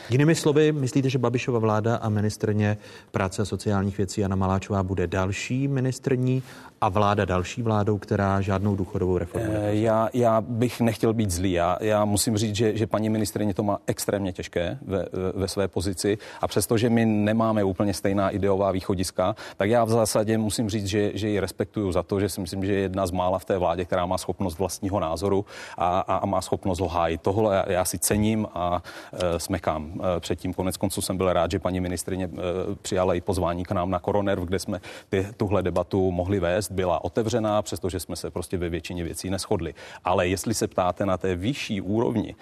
[0.10, 2.78] Jinými slovy, myslíte, že Babišova vláda a ministrně
[3.12, 6.44] práce a sociálních věcí Jana Maláčová bude další ministrní
[6.82, 11.52] a vláda další vládou, která žádnou důchodovou reformu e, já, já bych nechtěl být zlý.
[11.52, 15.06] Já, já musím říct, že, že paní ministrině to má extrémně těžké ve,
[15.36, 20.38] ve své pozici a přestože my nemáme úplně stejná ideová východiska, tak já v zásadě
[20.38, 23.12] musím říct, že, že ji respektuju za to, že si myslím, že je jedna z
[23.12, 25.46] mála v té vládě, která má schopnost vlastního názoru
[25.78, 27.22] a, a, a má schopnost ho hájit.
[27.22, 30.54] Tohle já, já si cením a e, smekám e, předtím.
[30.54, 34.00] Konec konců jsem byl rád, že paní ministrině e, přijala i pozvání k nám na
[34.00, 38.70] Koronerv, kde jsme ty, tuhle debatu mohli vést byla otevřená, přestože jsme se prostě ve
[38.70, 39.74] většině věcí neschodli.
[40.04, 42.36] Ale jestli se ptáte na té vyšší úrovni,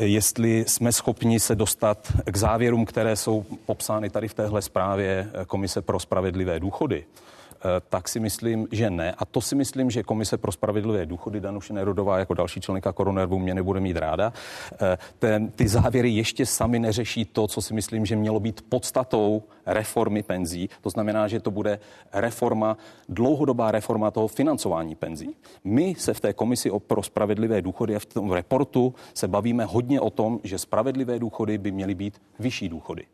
[0.00, 5.82] jestli jsme schopni se dostat k závěrům, které jsou popsány tady v téhle zprávě Komise
[5.82, 7.04] pro spravedlivé důchody,
[7.88, 9.14] tak si myslím, že ne.
[9.18, 13.38] A to si myslím, že Komise pro spravedlivé důchody Danuše Nerudová jako další členka Koronervu
[13.38, 14.32] mě nebude mít ráda.
[15.18, 20.22] Ten, ty závěry ještě sami neřeší to, co si myslím, že mělo být podstatou reformy
[20.22, 20.70] penzí.
[20.80, 21.78] To znamená, že to bude
[22.12, 22.76] reforma,
[23.08, 25.36] dlouhodobá reforma toho financování penzí.
[25.64, 30.00] My se v té komisi pro spravedlivé důchody a v tom reportu se bavíme hodně
[30.00, 33.04] o tom, že spravedlivé důchody by měly být vyšší důchody.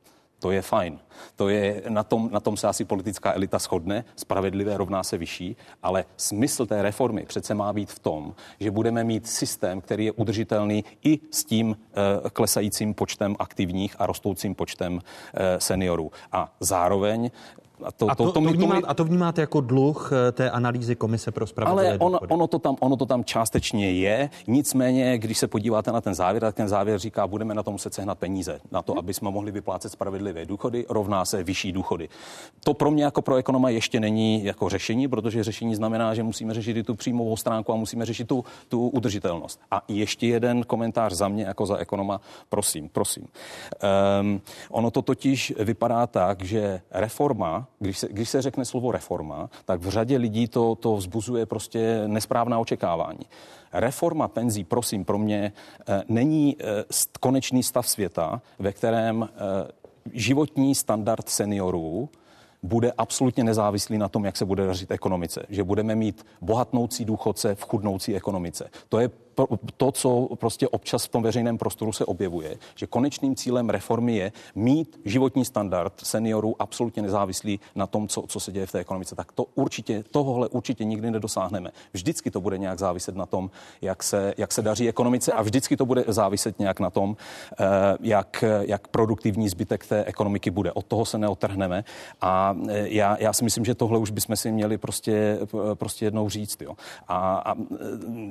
[0.45, 0.99] To je fajn.
[1.37, 5.57] To je, na, tom, na tom se asi politická elita shodne, spravedlivé rovná se vyšší,
[5.83, 10.13] ale smysl té reformy přece má být v tom, že budeme mít systém, který je
[10.13, 11.77] udržitelný i s tím
[12.27, 15.01] e, klesajícím počtem aktivních a rostoucím počtem
[15.35, 16.13] e, seniorů.
[16.33, 17.31] A zároveň
[17.83, 20.33] a to, a to, to, to, to, vnímá, to, a to vnímáte jako dluh eh,
[20.33, 24.31] té analýzy Komise pro spravedlivé Ale ono, ono, to tam, ono to tam částečně je.
[24.47, 27.95] Nicméně, když se podíváte na ten závěr, tak ten závěr říká, budeme na to muset
[27.95, 32.09] sehnat peníze na to, aby jsme mohli vyplácet spravedlivé důchody, rovná se vyšší důchody.
[32.65, 36.55] To pro mě jako pro ekonoma ještě není jako řešení, protože řešení znamená, že musíme
[36.55, 39.61] řešit i tu příjmovou stránku a musíme řešit tu, tu udržitelnost.
[39.71, 43.27] A ještě jeden komentář za mě jako za ekonoma, prosím, prosím.
[44.21, 49.51] Um, ono to totiž vypadá tak, že reforma když se, když se řekne slovo reforma,
[49.65, 53.27] tak v řadě lidí to, to vzbuzuje prostě nesprávná očekávání.
[53.73, 55.53] Reforma penzí, prosím, pro mě
[55.89, 56.85] eh, není eh,
[57.21, 59.69] konečný stav světa, ve kterém eh,
[60.13, 62.09] životní standard seniorů
[62.63, 65.47] bude absolutně nezávislý na tom, jak se bude dařit ekonomice.
[65.49, 68.71] Že budeme mít bohatnoucí důchodce v chudnoucí ekonomice.
[68.89, 69.11] To je
[69.77, 74.33] to, co prostě občas v tom veřejném prostoru se objevuje, že konečným cílem reformy je
[74.55, 79.15] mít životní standard seniorů absolutně nezávislý na tom, co, co se děje v té ekonomice.
[79.15, 81.71] Tak to určitě, tohohle určitě nikdy nedosáhneme.
[81.93, 83.51] Vždycky to bude nějak záviset na tom,
[83.83, 87.17] jak se, jak se daří ekonomice a vždycky to bude záviset nějak na tom,
[87.53, 87.65] eh,
[88.01, 90.73] jak, jak produktivní zbytek té ekonomiky bude.
[90.73, 91.85] Od toho se neotrhneme.
[92.21, 95.39] A eh, já, já si myslím, že tohle už bychom si měli prostě,
[95.75, 96.63] prostě jednou říct.
[96.63, 96.75] Jo.
[97.09, 97.65] A, a eh,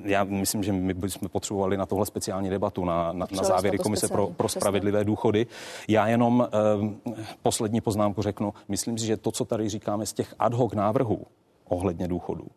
[0.04, 3.78] já myslím, že my my bychom potřebovali na tohle speciální debatu, na, na, na závěry
[3.78, 5.48] Komise pro, pro spravedlivé důchody.
[5.88, 8.54] Já jenom eh, poslední poznámku řeknu.
[8.68, 11.26] Myslím si, že to, co tady říkáme z těch ad hoc návrhů
[11.66, 12.48] ohledně důchodů,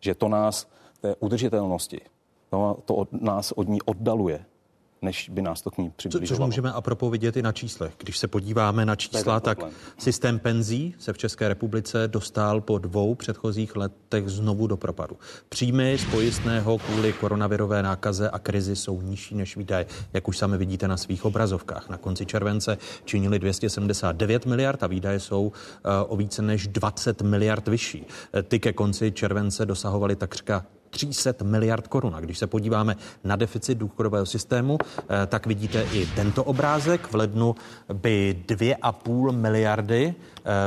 [0.00, 0.66] že to nás
[1.00, 2.00] té udržitelnosti,
[2.50, 4.44] to, to od nás od ní oddaluje
[5.02, 6.46] než by nás to k ní přibližovalo.
[6.46, 7.92] Což můžeme apropo vidět i na číslech.
[7.98, 9.58] Když se podíváme na čísla, tak
[9.98, 15.16] systém penzí se v České republice dostal po dvou předchozích letech znovu do propadu.
[15.48, 20.58] Příjmy z pojistného kvůli koronavirové nákaze a krizi jsou nižší než výdaje, jak už sami
[20.58, 21.88] vidíte na svých obrazovkách.
[21.88, 25.52] Na konci července činili 279 miliard a výdaje jsou uh,
[26.08, 28.06] o více než 20 miliard vyšší.
[28.48, 32.14] Ty ke konci července dosahovaly takřka 300 miliard korun.
[32.14, 37.06] A když se podíváme na deficit důchodového systému, eh, tak vidíte i tento obrázek.
[37.06, 37.54] V lednu
[37.92, 40.14] by 2,5 miliardy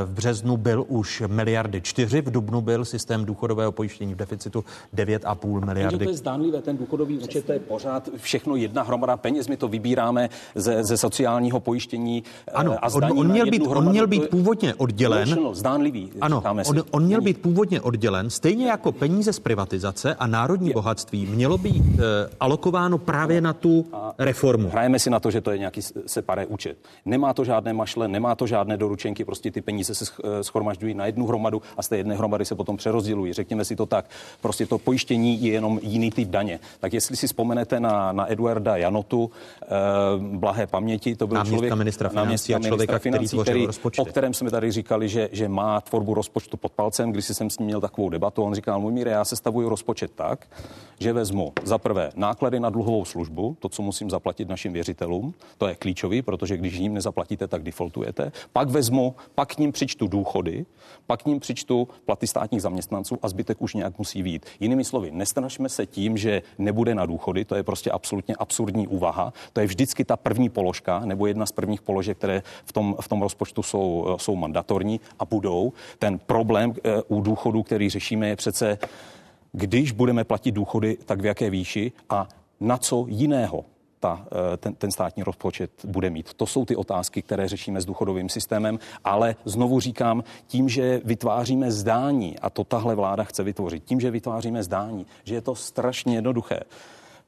[0.06, 4.64] v březnu byl už miliardy čtyři, v dubnu byl systém důchodového pojištění v deficitu
[4.96, 6.06] 9,5 miliardy.
[6.06, 9.68] to je zdánlivé, ten důchodový účet to je pořád všechno jedna hromada peněz, my to
[9.68, 12.24] vybíráme ze, ze sociálního pojištění.
[12.48, 15.40] Eh, ano, a on, on, měl být, on měl být původně oddělen.
[15.52, 16.10] Zdánlivý.
[16.22, 20.74] Ano, on, on měl být původně oddělen, stejně jako peníze z privatizace a národní je.
[20.74, 22.02] bohatství mělo být uh,
[22.40, 24.70] alokováno právě na tu a reformu.
[24.70, 26.78] Hrajeme si na to, že to je nějaký separé účet.
[27.06, 31.06] Nemá to žádné mašle, nemá to žádné doručenky, prostě ty peníze se eh, schromažďují na
[31.06, 33.34] jednu hromadu a z té jedné hromady se potom přerozdělují.
[33.34, 34.06] Řekněme si to tak.
[34.42, 36.60] Prostě to pojištění je jenom jiný typ daně.
[36.80, 39.32] Tak jestli si vzpomenete na, na Eduarda Janotu,
[39.64, 39.68] eh,
[40.20, 44.34] blahé paměti, to byl náměstka člověk, ministra financí a člověka, financí, který, který o kterém
[44.34, 47.12] jsme tady říkali, že, že má tvorbu rozpočtu pod palcem.
[47.12, 50.12] Když jsem s ním měl takovou debatu, on říkal, můj míre, já se stavuju rozpočet
[50.16, 50.48] tak,
[51.00, 55.68] že vezmu za prvé náklady na dluhovou službu, to, co musím zaplatit našim věřitelům, to
[55.68, 58.32] je klíčový, protože když jim nezaplatíte, tak defaultujete.
[58.54, 60.66] Pak vezmu, pak ním přičtu důchody,
[61.08, 64.46] pak ním přičtu platy státních zaměstnanců a zbytek už nějak musí být.
[64.60, 69.34] Jinými slovy, nestrašme se tím, že nebude na důchody, to je prostě absolutně absurdní úvaha.
[69.54, 73.08] To je vždycky ta první položka nebo jedna z prvních položek, které v tom, v
[73.08, 75.74] tom rozpočtu jsou, jsou mandatorní a budou.
[76.00, 78.78] Ten problém eh, u důchodu, který řešíme, je přece,
[79.52, 82.28] když budeme platit důchody, tak v jaké výši a
[82.60, 83.66] na co jiného
[84.02, 86.34] ta, eh, ten, ten státní rozpočet bude mít.
[86.34, 91.72] To jsou ty otázky, které řešíme s důchodovým systémem, ale znovu říkám, tím, že vytváříme
[91.72, 96.16] zdání, a to tahle vláda chce vytvořit, tím, že vytváříme zdání, že je to strašně
[96.16, 96.60] jednoduché,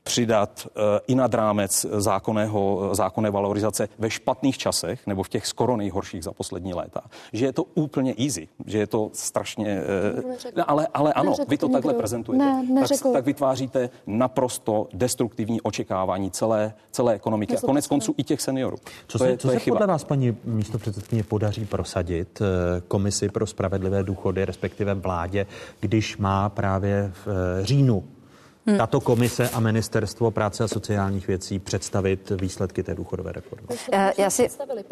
[0.04, 5.78] přidat eh, i nad rámec zákonného, zákonné valorizace ve špatných časech nebo v těch skoro
[5.78, 7.02] nejhorších za poslední léta.
[7.34, 9.84] Že je to úplně easy, že je to strašně...
[10.56, 12.46] No, ale, ale ano, vy to takhle prezentujete.
[12.46, 18.42] Ne, tak, tak vytváříte naprosto destruktivní očekávání celé, celé ekonomiky a konec konců i těch
[18.42, 18.78] seniorů.
[19.08, 19.76] Co to se, je, co to se chyba.
[19.76, 22.42] podle vás, paní místo předsedkyně, podaří prosadit
[22.88, 25.46] komisi pro spravedlivé důchody, respektive vládě,
[25.80, 27.28] když má právě v
[27.64, 28.04] říjnu
[28.66, 28.78] hmm.
[28.78, 33.68] tato komise a ministerstvo práce a sociálních věcí představit výsledky té důchodové reformy?
[33.92, 34.50] Eh, já si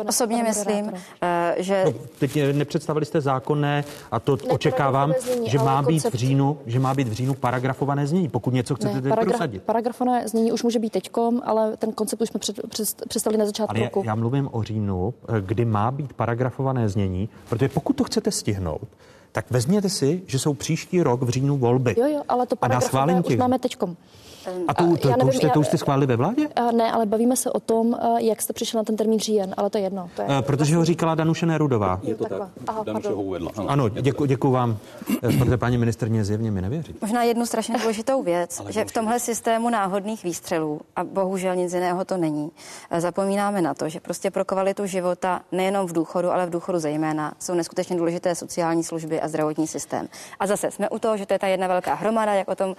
[0.08, 0.92] osobně myslím,
[1.22, 1.84] eh, že...
[1.86, 6.14] No, teď nepředstavili jste zákonné a to očekávám, znění, že má být koncept...
[6.14, 9.64] v říjnu, že má být v říjnu paragrafované znění, pokud něco chcete ne, paragraf, prosadit.
[9.64, 13.46] Paragrafované znění už může být teďkom, ale ten koncept už jsme před, před, představili na
[13.46, 14.04] začátku ale roku.
[14.06, 18.88] Já mluvím o říjnu, eh, kdy má být paragrafované znění, protože pokud to chcete stihnout,
[19.32, 21.96] tak vezměte si, že jsou příští rok v říjnu volby.
[21.98, 23.40] Jo, jo, ale to paragrafové už těch...
[23.40, 23.98] máme teďkom.
[24.68, 26.48] A to, to, to, už jste, to už jste schválili ve vládě?
[26.74, 29.78] Ne, ale bavíme se o tom, jak jste přišel na ten termín říjen, ale to
[29.78, 30.10] je jedno.
[30.16, 30.76] To je Protože vlastně...
[30.76, 32.00] ho říkala Danuše Nerudová.
[32.04, 32.42] Je to tak.
[32.68, 33.52] Aha, Danuše ho uvedla.
[33.58, 34.78] Ano, ano děkuji děkuji vám,
[35.24, 36.96] eh, protože paní ministrně zjevně mi nevěří.
[37.02, 41.74] Možná jednu strašně důležitou věc, ale že v tomhle systému náhodných výstřelů, a bohužel nic
[41.74, 42.52] jiného to není,
[42.92, 46.80] eh, zapomínáme na to, že prostě pro kvalitu života nejenom v důchodu, ale v důchodu
[46.80, 50.08] zejména jsou neskutečně důležité sociální služby a zdravotní systém.
[50.40, 52.70] A zase jsme u toho, že to je ta jedna velká hromada, jak o tom
[52.70, 52.76] uh,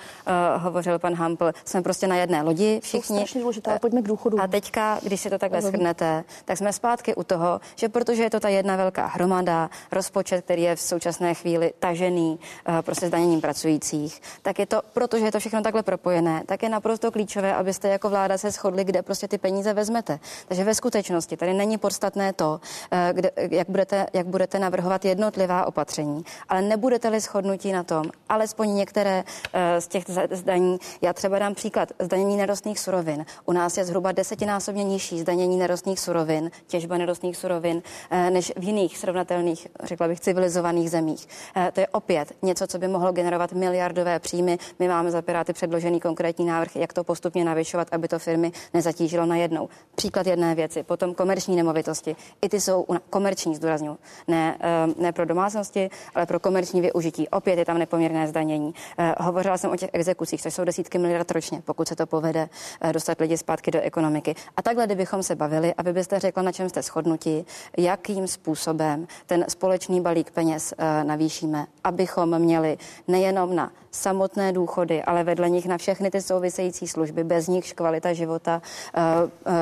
[0.62, 3.24] hovořil pan Hampl, jsme prostě na jedné lodi všichni.
[3.32, 4.40] To důležité, ale pojďme k důchodu.
[4.40, 8.30] A teďka, když si to takhle shrnete, tak jsme zpátky u toho, že protože je
[8.30, 12.38] to ta jedna velká hromada, rozpočet, který je v současné chvíli tažený
[12.68, 16.68] uh, prostě zdaněním pracujících, tak je to, protože je to všechno takhle propojené, tak je
[16.68, 20.18] naprosto klíčové, abyste jako vláda se shodli, kde prostě ty peníze vezmete.
[20.48, 22.60] Takže ve skutečnosti tady není podstatné to,
[22.92, 28.74] uh, kde, jak, budete, jak budete navrhovat jednotlivá opatření, ale nebudete-li shodnutí na tom, alespoň
[28.74, 30.78] některé uh, z těch zdaní.
[31.02, 33.26] Já třeba dám příklad zdanění nerostných surovin.
[33.44, 38.62] U nás je zhruba desetinásobně nižší zdanění nerostných surovin, těžba nerostných surovin, eh, než v
[38.62, 41.28] jiných srovnatelných, řekla bych, civilizovaných zemích.
[41.56, 44.58] Eh, to je opět něco, co by mohlo generovat miliardové příjmy.
[44.78, 49.26] My máme za Piráty předložený konkrétní návrh, jak to postupně navyšovat, aby to firmy nezatížilo
[49.26, 49.68] najednou.
[49.94, 52.16] Příklad jedné věci, potom komerční nemovitosti.
[52.42, 57.28] I ty jsou komerční, zdůrazňuji, ne, eh, ne pro domácnosti, ale pro komerční využití.
[57.28, 58.74] Opět je tam nepoměrné zdanění.
[59.18, 62.48] Hovořila jsem o těch exekucích, což jsou desítky miliard ročně, pokud se to povede
[62.80, 64.34] eh, dostat lidi zpátky do ekonomiky.
[64.56, 67.46] A takhle, kdybychom se bavili, aby byste řekla, na čem jste shodnutí,
[67.78, 72.78] jakým způsobem ten společný balík peněz eh, navýšíme, abychom měli
[73.08, 78.12] nejenom na samotné důchody, ale vedle nich na všechny ty související služby, bez nich kvalita
[78.12, 78.62] života
[78.94, 79.00] eh,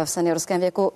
[0.04, 0.92] v seniorském věku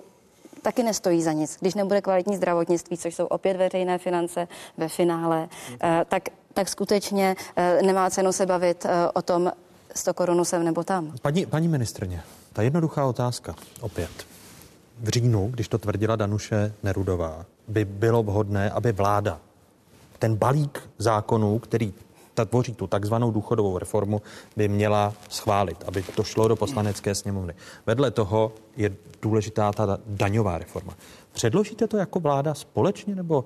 [0.61, 1.57] taky nestojí za nic.
[1.59, 4.47] Když nebude kvalitní zdravotnictví, což jsou opět veřejné finance
[4.77, 5.49] ve finále,
[6.07, 6.23] tak
[6.53, 7.35] tak skutečně
[7.81, 9.51] nemá cenu se bavit o tom,
[9.97, 11.13] 100 korun sem nebo tam.
[11.21, 12.23] Paní, paní ministrně,
[12.53, 14.27] ta jednoduchá otázka opět.
[14.99, 19.39] V říjnu, když to tvrdila Danuše Nerudová, by bylo vhodné, aby vláda
[20.19, 21.93] ten balík zákonů, který
[22.33, 24.21] ta tvoří tu takzvanou důchodovou reformu,
[24.57, 27.53] by měla schválit, aby to šlo do poslanecké sněmovny.
[27.85, 30.93] Vedle toho je důležitá ta daňová reforma.
[31.31, 33.45] Předložíte to jako vláda společně nebo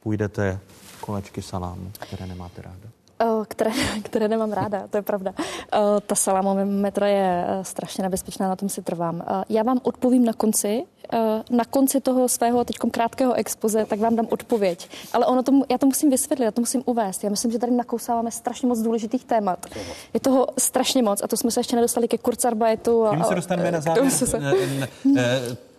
[0.00, 0.60] půjdete
[1.00, 2.95] kolečky salámu, které nemáte ráda?
[3.48, 3.70] Které,
[4.02, 5.34] které nemám ráda, to je pravda.
[6.06, 9.24] Ta salamometra je e, strašně nebezpečná, na tom si trvám.
[9.48, 10.84] Já vám odpovím na konci,
[11.50, 14.88] na konci toho svého teď krátkého expoze, tak vám dám odpověď.
[15.12, 17.24] Ale ono to, já to musím vysvětlit, já to musím uvést.
[17.24, 19.66] Já myslím, že tady nakousáváme strašně moc důležitých témat.
[20.14, 23.06] Je toho strašně moc a to jsme se ještě nedostali ke Kurzarbeitu.
[23.06, 24.10] A, Tím se dostaneme na závěr.
[24.10, 24.38] Se...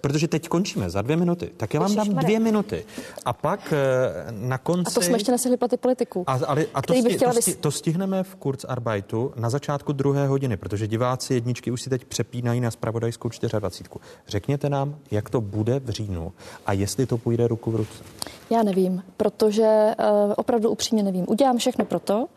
[0.08, 2.86] Protože teď končíme za dvě minuty, tak já vám dám dvě minuty.
[3.26, 4.92] A pak eh, na konci...
[4.92, 6.24] A to jsme ještě nesehli platy politiků.
[6.28, 10.58] A, ale, a to, sti, to, sti, to stihneme v Kurzarbeitu na začátku druhé hodiny,
[10.58, 13.30] protože diváci jedničky už si teď přepínají na spravodajskou
[13.60, 13.90] 24.
[14.28, 16.34] Řekněte nám, jak to bude v říjnu
[16.66, 18.04] a jestli to půjde ruku v ruce.
[18.50, 21.26] Já nevím, protože uh, opravdu upřímně nevím.
[21.28, 22.28] Udělám všechno proto,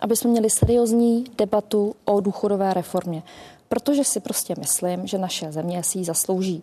[0.00, 3.22] aby jsme měli seriózní debatu o důchodové reformě.
[3.68, 6.62] Protože si prostě myslím, že naše země si ji zaslouží.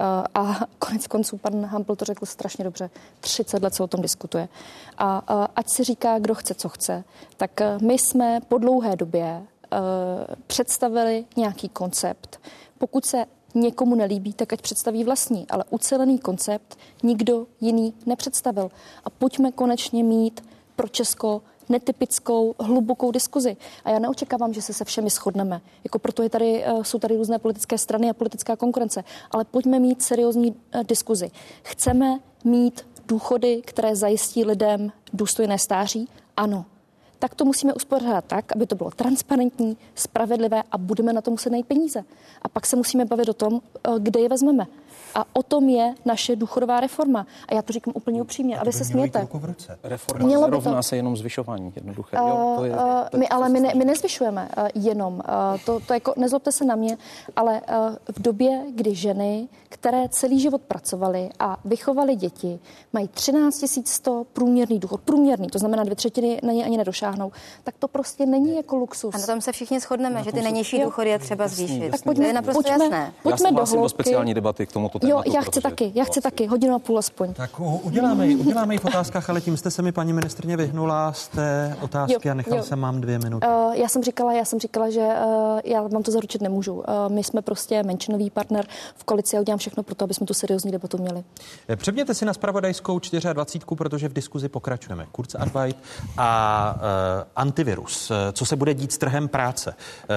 [0.00, 2.90] Eh, a konec konců pan Hampl to řekl strašně dobře.
[3.20, 4.48] 30 let se o tom diskutuje.
[4.98, 5.18] A
[5.56, 7.04] ať si říká, kdo chce, co chce,
[7.36, 9.42] tak eh, my jsme po dlouhé době
[9.72, 9.78] eh,
[10.46, 12.40] představili nějaký koncept.
[12.78, 13.24] Pokud se
[13.54, 18.70] někomu nelíbí, tak ať představí vlastní, ale ucelený koncept nikdo jiný nepředstavil.
[19.04, 20.44] A pojďme konečně mít
[20.76, 23.56] pro Česko netypickou, hlubokou diskuzi.
[23.84, 25.60] A já neočekávám, že se se všemi shodneme.
[25.84, 29.04] Jako proto je tady, eh, jsou tady různé politické strany a politická konkurence.
[29.30, 31.30] Ale pojďme mít seriózní eh, diskuzi.
[31.62, 36.08] Chceme mít důchody, které zajistí lidem důstojné stáří?
[36.36, 36.64] Ano.
[37.18, 41.50] tak to musíme uspořádat tak, aby to bylo transparentní, spravedlivé a budeme na to muset
[41.50, 42.04] najít peníze.
[42.42, 44.66] A pak se musíme bavit o tom, eh, kde je vezmeme.
[45.14, 47.26] A o tom je naše důchodová reforma.
[47.48, 49.28] A já to říkám úplně upřímně, a vy se smějete.
[49.82, 50.82] Reforma Mělo by to...
[50.82, 52.20] se jenom zvyšování jednoduché.
[52.20, 52.80] Uh, jo, to je, uh,
[53.16, 55.14] my ale my, ne, my nezvyšujeme uh, jenom.
[55.14, 55.20] Uh,
[55.66, 56.96] to, to jako, nezlobte se na mě,
[57.36, 62.58] ale uh, v době, kdy ženy, které celý život pracovaly a vychovaly děti,
[62.92, 65.00] mají 13 100 průměrný důchod.
[65.00, 67.32] Průměrný, to znamená dvě třetiny na ně ani nedošáhnou.
[67.64, 69.14] Tak to prostě není jako luxus.
[69.14, 71.90] A na tom se všichni shodneme, že ty nejnižší důchody je třeba zvýšit.
[71.90, 73.12] Tak pojďme, to je naprosto pojďme, jasné.
[73.22, 75.28] Pojďme Já jsem do, do speciální debaty k tomuto tématu.
[75.28, 77.34] Jo, já chci taky, já chci taky, hodinu a půl aspoň.
[77.34, 81.12] Tak uděláme ji, uděláme ji v otázkách, ale tím jste se mi, paní ministrně, vyhnula
[81.12, 82.62] z té otázky jo, a nechal jo.
[82.62, 83.46] jsem mám dvě minuty.
[83.46, 86.74] Uh, já jsem říkala, já jsem říkala, že uh, já vám to zaručit nemůžu.
[86.74, 90.26] Uh, my jsme prostě menšinový partner v koalici a udělám všechno pro to, aby jsme
[90.26, 91.24] tu seriózní debatu měli.
[91.76, 93.00] Přepněte si na spravodajskou
[93.32, 95.06] 24, protože v diskuzi pokračujeme.
[95.12, 95.76] Kurzarbeit
[96.18, 96.80] a uh,
[97.36, 98.12] antivirus.
[98.32, 99.70] Co se bude dít s trhem práce?
[99.70, 99.76] Uh,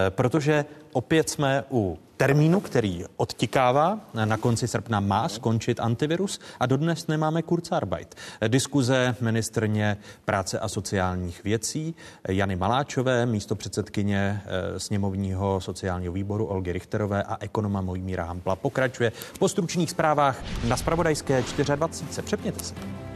[0.09, 3.99] protože opět jsme u termínu, který odtikává.
[4.25, 8.15] Na konci srpna má skončit antivirus a dodnes nemáme Kurzarbeit.
[8.47, 11.95] Diskuze ministrně práce a sociálních věcí
[12.27, 19.11] Jany Maláčové, místo předsedkyně eh, sněmovního sociálního výboru Olgy Richterové a ekonoma Mojmíra Hampla pokračuje
[19.39, 21.43] po stručných zprávách na Spravodajské
[21.75, 22.25] 24.
[22.25, 23.12] Přepněte se.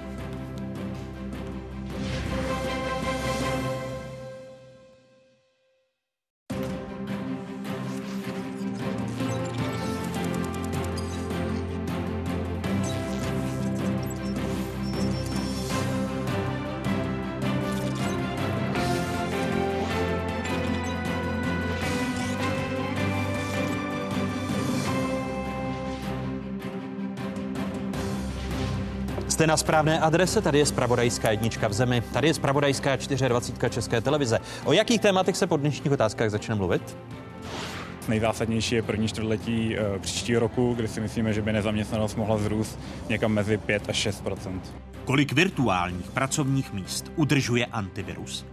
[29.38, 34.02] Jste na správné adrese, tady je Spravodajská jednička v zemi, tady je Spravodajská 24 České
[34.02, 34.40] televize.
[34.66, 36.98] O jakých tématech se po dnešních otázkách začne mluvit?
[38.08, 42.80] Nejzásadnější je první čtvrtletí e, příštího roku, kdy si myslíme, že by nezaměstnanost mohla zrůst
[43.10, 44.60] někam mezi 5 až 6%
[45.06, 48.46] Kolik virtuálních pracovních míst udržuje antivirus?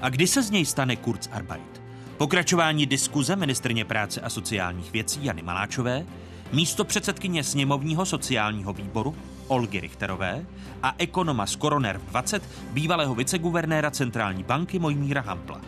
[0.00, 1.82] A kdy se z něj stane Kurzarbeit?
[2.16, 6.06] Pokračování diskuze ministrně práce a sociálních věcí Jany Maláčové,
[6.52, 9.14] místo předsedkyně sněmovního sociálního výboru
[9.48, 10.46] Olgy Richterové
[10.82, 12.42] a ekonoma z Koroner 20
[12.72, 15.60] bývalého viceguvernéra centrální banky Mojmíra Hampla.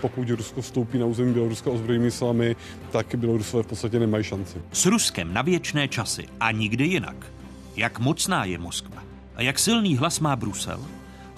[0.00, 2.56] Pokud Rusko vstoupí na území Běloruska ozbrojenými silami,
[2.90, 4.62] tak Bělorusové v podstatě nemají šanci.
[4.72, 7.26] S Ruskem na věčné časy a nikdy jinak.
[7.76, 9.02] Jak mocná je Moskva
[9.36, 10.80] a jak silný hlas má Brusel?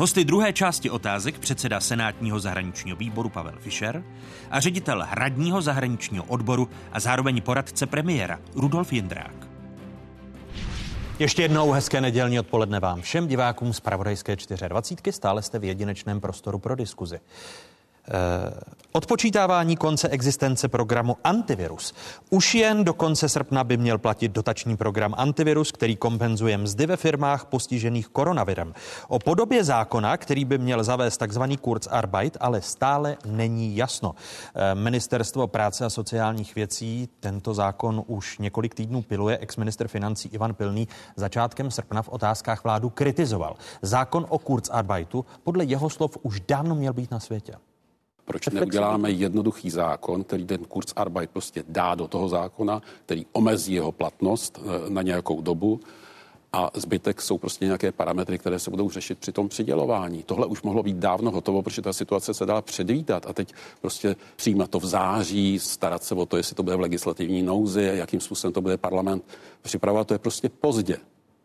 [0.01, 4.05] Hosty druhé části otázek předseda Senátního zahraničního výboru Pavel Fischer
[4.51, 9.49] a ředitel hradního zahraničního odboru a zároveň poradce premiéra Rudolf Jindrák.
[11.19, 14.37] Ještě jednou hezké nedělní odpoledne vám všem divákům z Pravodajské
[14.69, 15.17] 24.
[15.17, 17.21] Stále jste v jedinečném prostoru pro diskuzi.
[18.09, 18.51] Eh,
[18.93, 21.95] odpočítávání konce existence programu Antivirus.
[22.31, 26.97] Už jen do konce srpna by měl platit dotační program Antivirus, který kompenzuje mzdy ve
[26.97, 28.75] firmách postižených koronavirem.
[29.09, 34.15] O podobě zákona, který by měl zavést takzvaný Kurzarbeit, ale stále není jasno.
[34.55, 39.39] Eh, Ministerstvo práce a sociálních věcí tento zákon už několik týdnů piluje.
[39.39, 43.57] Ex-minister financí Ivan Pilný začátkem srpna v otázkách vládu kritizoval.
[43.83, 47.55] Zákon o Kurzarbeitu podle jeho slov už dávno měl být na světě.
[48.29, 53.93] Proč neuděláme jednoduchý zákon, který ten Kurzarbeit prostě dá do toho zákona, který omezí jeho
[53.93, 55.81] platnost eh, na nějakou dobu
[56.53, 60.23] a zbytek jsou prostě nějaké parametry, které se budou řešit při tom přidělování.
[60.23, 64.17] Tohle už mohlo být dávno hotovo, protože ta situace se dala předvídat a teď prostě
[64.37, 68.21] přijímat to v září, starat se o to, jestli to bude v legislativní nouzi, jakým
[68.21, 69.25] způsobem to bude parlament
[69.63, 70.99] připravovat, to je prostě pozdě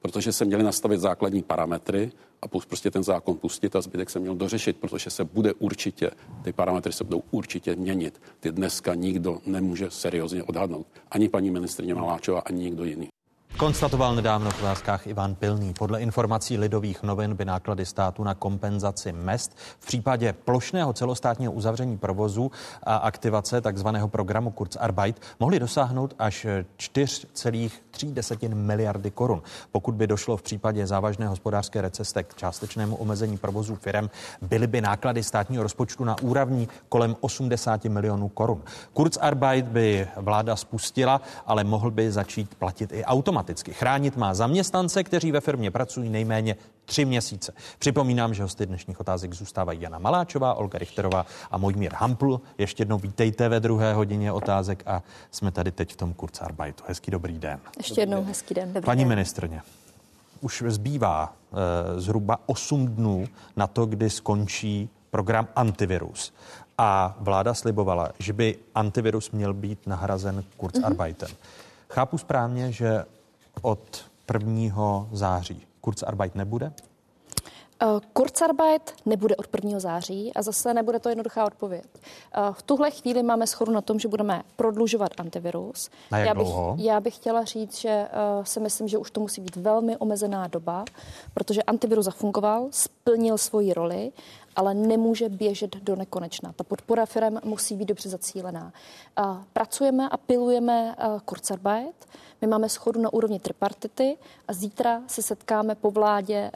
[0.04, 4.36] protože se měly nastavit základní parametry a prostě ten zákon pustit a zbytek se měl
[4.36, 6.12] dořešit, protože se bude určitě,
[6.44, 8.22] ty parametry se budou určitě měnit.
[8.40, 10.88] Ty dneska nikdo nemůže seriózně odhadnout.
[11.12, 13.13] Ani paní ministrině Maláčová, ani nikdo jiný.
[13.58, 15.74] Konstatoval nedávno v otázkách Ivan Pilný.
[15.74, 21.98] Podle informací lidových novin by náklady státu na kompenzaci mest v případě plošného celostátního uzavření
[21.98, 22.52] provozu
[22.84, 23.88] a aktivace tzv.
[24.08, 26.46] programu Kurzarbeit mohly dosáhnout až
[26.78, 29.42] 4,3 miliardy korun.
[29.72, 34.10] Pokud by došlo v případě závažné hospodářské recese k částečnému omezení provozu firem,
[34.42, 38.62] byly by náklady státního rozpočtu na úrovni kolem 80 milionů korun.
[38.94, 43.74] Kurzarbeit by vláda spustila, ale mohl by začít platit i automat automaticky.
[43.74, 47.54] Chránit má zaměstnance, kteří ve firmě pracují nejméně tři měsíce.
[47.80, 52.42] Připomínám, že hosty dnešních otázek zůstávají Jana Maláčová, Olga Richterová a Mojmír Hampl.
[52.58, 56.84] Ještě jednou vítejte ve druhé hodině otázek a jsme tady teď v tom Kurzarbeitu.
[56.88, 57.60] Hezký dobrý den.
[57.78, 58.74] Ještě jednou hezký den.
[58.74, 59.10] Dobrý Paní den.
[59.10, 59.62] ministrně,
[60.42, 66.34] už zbývá e, zhruba 8 dnů na to, kdy skončí program antivirus.
[66.78, 71.30] A vláda slibovala, že by antivirus měl být nahrazen Kurzarbeitem.
[71.30, 71.64] Mm-hmm.
[71.94, 73.06] Chápu správně, že
[73.62, 75.08] od 1.
[75.12, 76.74] září Kurzarbeit nebude?
[77.84, 79.80] Eh, Kurzarbeit nebude od 1.
[79.80, 81.84] září a zase nebude to jednoduchá odpověď.
[81.96, 85.90] Eh, v tuhle chvíli máme schodu na tom, že budeme prodlužovat antivirus.
[86.12, 86.76] Na jak já, bych, dlouho?
[86.80, 88.10] já bych chtěla říct, že eh,
[88.44, 90.86] si myslím, že už to musí být velmi omezená doba,
[91.34, 94.12] protože antivirus zafungoval, splnil svoji roli
[94.56, 96.54] ale nemůže běžet do nekonečna.
[96.56, 98.74] Ta podpora firm musí být dobře zacílená.
[99.54, 100.96] Pracujeme a pilujeme
[101.26, 101.96] Kurzarbeit.
[102.42, 106.52] My máme schodu na úrovni tripartity a zítra se setkáme po vládě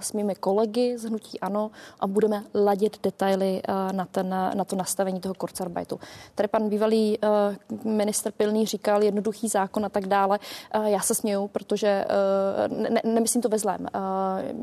[0.00, 1.70] s mými kolegy z Hnutí Ano
[2.00, 6.00] a budeme ladit detaily na, ten, na to nastavení toho Kurzarbeitu.
[6.34, 7.18] Tady pan bývalý
[7.84, 10.38] minister Pilný říkal jednoduchý zákon a tak dále.
[10.84, 12.04] Já se směju, protože
[12.68, 13.86] ne, nemyslím to ve zlém.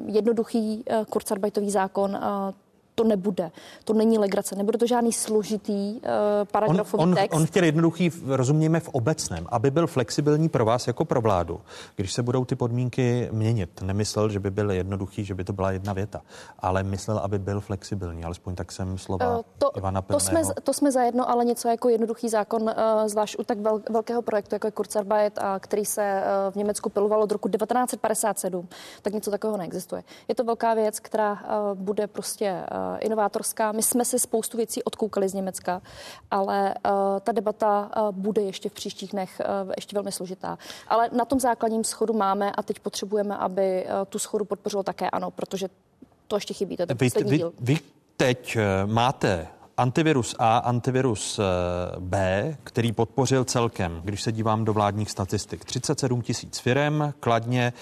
[0.06, 2.20] Jednoduchý Kurzarbeitový zákon
[2.98, 3.52] to nebude.
[3.84, 6.00] To není legrace, nebude to žádný složitý uh,
[6.52, 7.36] paragrafový on, on, text.
[7.36, 11.62] On chtěl jednoduchý, rozumějme v obecném, aby byl flexibilní pro vás jako pro vládu,
[11.96, 13.82] když se budou ty podmínky měnit.
[13.82, 16.22] Nemyslel, že by byl jednoduchý, že by to byla jedna věta,
[16.60, 20.74] ale myslel, aby byl flexibilní, alespoň tak jsem slova uh, to, Ivana to jsme, to
[20.74, 22.70] jsme zajedno, ale něco jako jednoduchý zákon, uh,
[23.06, 26.90] zvlášť u tak vel, velkého projektu, jako je Kurzarbeit, a který se uh, v Německu
[26.90, 28.68] piloval od roku 1957,
[29.02, 30.04] tak něco takového neexistuje.
[30.28, 33.72] Je to velká věc, která uh, bude prostě uh, inovátorská.
[33.72, 35.82] My jsme si spoustu věcí odkoukali z Německa,
[36.32, 39.42] ale uh, ta debata uh, bude ještě v příštích dnech
[39.76, 40.58] ještě velmi složitá.
[40.88, 45.32] Ale na tom základním schodu máme a teď potřebujeme, aby tu schodu podpořilo také ano,
[45.32, 45.68] protože
[46.28, 46.78] to ještě chybí.
[46.78, 47.80] To je vy, vy, vy
[48.18, 49.48] teď máte
[49.78, 51.40] antivirus A, antivirus
[52.00, 57.74] B, který podpořil celkem, když se dívám do vládních statistik, 37 tisíc firem, kladně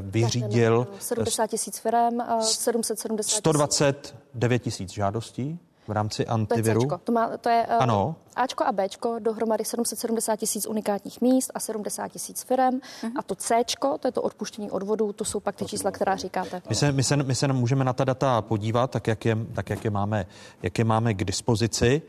[0.00, 0.86] vyřídil...
[0.98, 5.58] 70 tisíc firem, 770 120 9 tisíc žádostí
[5.88, 6.80] v rámci antiviru.
[6.80, 8.16] To je, to má, to je ano.
[8.36, 12.74] Ačko a Bčko dohromady 770 tisíc unikátních míst a 70 tisíc firm.
[12.74, 13.12] Uh-huh.
[13.18, 16.62] A to Cčko, to je to odpuštění odvodů, to jsou pak ty čísla, která říkáte.
[16.68, 19.70] My se, my se, my se můžeme na ta data podívat, tak jak je, tak
[19.70, 20.26] jak je, máme,
[20.62, 22.02] jak je máme k dispozici.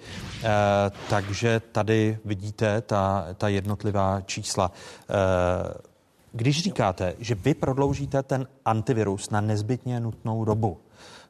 [0.43, 0.49] E,
[1.09, 4.71] takže tady vidíte ta, ta jednotlivá čísla.
[5.09, 5.93] E,
[6.31, 10.77] když říkáte, že vy prodloužíte ten antivirus na nezbytně nutnou dobu,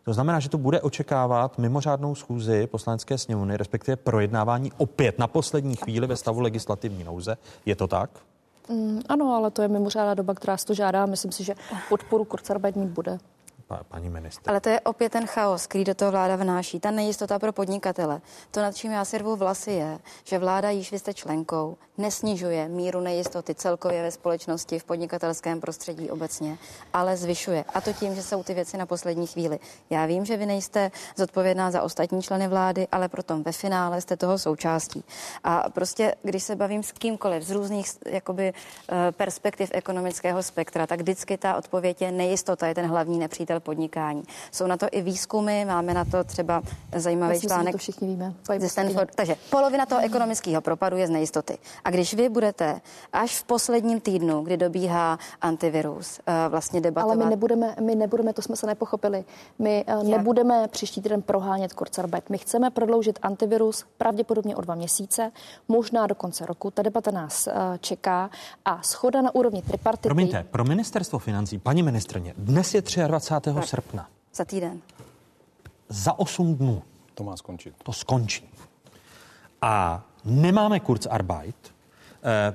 [0.06, 5.76] to znamená, že to bude očekávat mimořádnou schůzi poslanecké sněmovny, respektive projednávání opět na poslední
[5.76, 7.38] chvíli ve stavu legislativní nouze.
[7.66, 8.10] Je to tak?
[8.70, 11.06] Mm, ano, ale to je mimořádná doba, která si to žádá.
[11.06, 11.56] Myslím si, že
[11.90, 13.18] podporu Kurzarbeit bude
[13.90, 14.50] paní ministr.
[14.50, 16.80] Ale to je opět ten chaos, který do toho vláda vnáší.
[16.80, 18.22] Ta nejistota pro podnikatele.
[18.52, 22.70] To, nad čím já si rvu vlasy, je, že vláda, již vy jste členkou, nesnižuje
[22.70, 26.58] míru nejistoty celkově ve společnosti, v podnikatelském prostředí obecně,
[26.94, 27.66] ale zvyšuje.
[27.74, 29.60] A to tím, že jsou ty věci na poslední chvíli.
[29.90, 34.18] Já vím, že vy nejste zodpovědná za ostatní členy vlády, ale proto ve finále jste
[34.18, 35.04] toho součástí.
[35.44, 41.02] A prostě, když se bavím s kýmkoliv z různých jakoby, eh, perspektiv ekonomického spektra, tak
[41.02, 44.24] vždycky ta odpověď je nejistota, je ten hlavní nepřítel podnikání.
[44.52, 46.62] Jsou na to i výzkumy, máme na to třeba
[46.96, 47.72] zajímavý Myslím, článek.
[47.72, 48.34] to všichni víme.
[48.60, 49.16] Ze Stanford.
[49.16, 51.58] Takže polovina toho ekonomického propadu je z nejistoty.
[51.84, 52.82] A když vy budete
[53.14, 57.16] až v posledním týdnu, kdy dobíhá antivirus, eh, vlastně debatovat...
[57.16, 59.26] Ale my nebudeme, my nebudeme, to jsme se nepochopili,
[59.60, 60.04] my eh, Jak?
[60.04, 62.30] nebudeme příští týden prohánět Kurzarbeit.
[62.30, 65.32] My chceme prodloužit antivirus pravděpodobně o dva měsíce,
[65.68, 66.72] možná do konce roku.
[66.72, 68.30] Ta debata nás eh, čeká
[68.66, 70.08] a schoda na úrovni tripartity...
[70.10, 73.02] Promiňte, pro ministerstvo financí, paní ministrně, dnes je 23
[73.60, 73.70] tak.
[73.70, 74.10] srpna.
[74.34, 74.82] Za týden.
[75.90, 76.84] Za 8 dnů.
[77.14, 77.76] To má skončit.
[77.84, 78.50] To skončí.
[79.62, 81.73] A nemáme Kurzarbeit,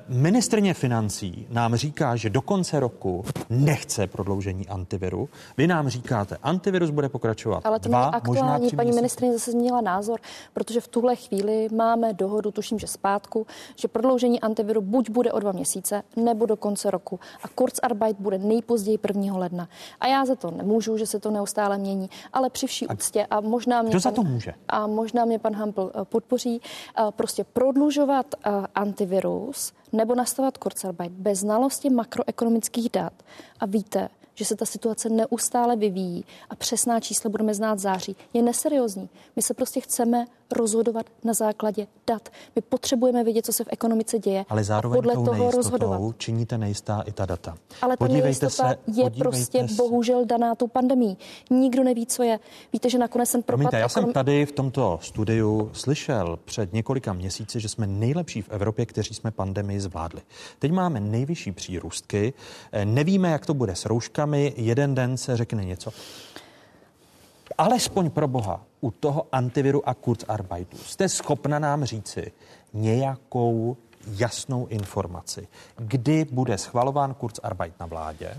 [0.09, 5.29] ministrně financí nám říká, že do konce roku nechce prodloužení antiviru.
[5.57, 7.67] Vy nám říkáte, antivirus bude pokračovat.
[7.67, 8.71] Ale to dva, není aktuální.
[8.71, 10.21] Paní ministrině zase změnila názor,
[10.55, 13.47] protože v tuhle chvíli máme dohodu, tuším, že zpátku,
[13.77, 17.21] že prodloužení antiviru buď bude o dva měsíce, nebo do konce roku.
[17.43, 19.39] A Kurzarbeit bude nejpozději 1.
[19.39, 19.69] ledna.
[20.01, 23.41] A já za to nemůžu, že se to neustále mění, ale při vší úctě a
[23.41, 23.91] možná mě.
[23.91, 24.55] Kdo za to může?
[24.69, 26.61] A možná mě pan Hampl eh, podpoří.
[26.99, 28.27] Eh, prostě prodlužovat
[28.75, 33.13] antivirus kurz nebo nastavovat Kurzarbeit bez znalosti makroekonomických dat
[33.61, 38.43] a víte, že se ta situace neustále vyvíjí a přesná čísla budeme znát září, je
[38.43, 39.09] neseriózní.
[39.37, 42.29] My se prostě chceme rozhodovat na základě dat.
[42.57, 44.45] My potřebujeme vědět, co se v ekonomice děje.
[44.49, 46.17] Ale zároveň podle tou toho rozhodovat.
[46.19, 47.57] činíte nejistá i ta data.
[47.83, 49.75] Ale ta nejistota se, je prostě se.
[49.75, 51.19] bohužel daná tou pandemí.
[51.51, 52.39] Nikdo neví, co je.
[52.73, 53.59] Víte, že nakonec jsem propad...
[53.59, 58.51] Promiňte, já jsem tady v tomto studiu slyšel před několika měsíci, že jsme nejlepší v
[58.51, 60.21] Evropě, kteří jsme pandemii zvládli.
[60.59, 62.33] Teď máme nejvyšší přírůstky,
[62.73, 65.93] eh, nevíme, jak to bude s rouškami, jeden den se řekne něco
[67.59, 72.33] alespoň pro boha u toho antiviru a Kurzarbeitu jste schopna nám říci
[72.73, 73.77] nějakou
[74.07, 78.37] jasnou informaci, kdy bude schvalován Kurzarbeit na vládě?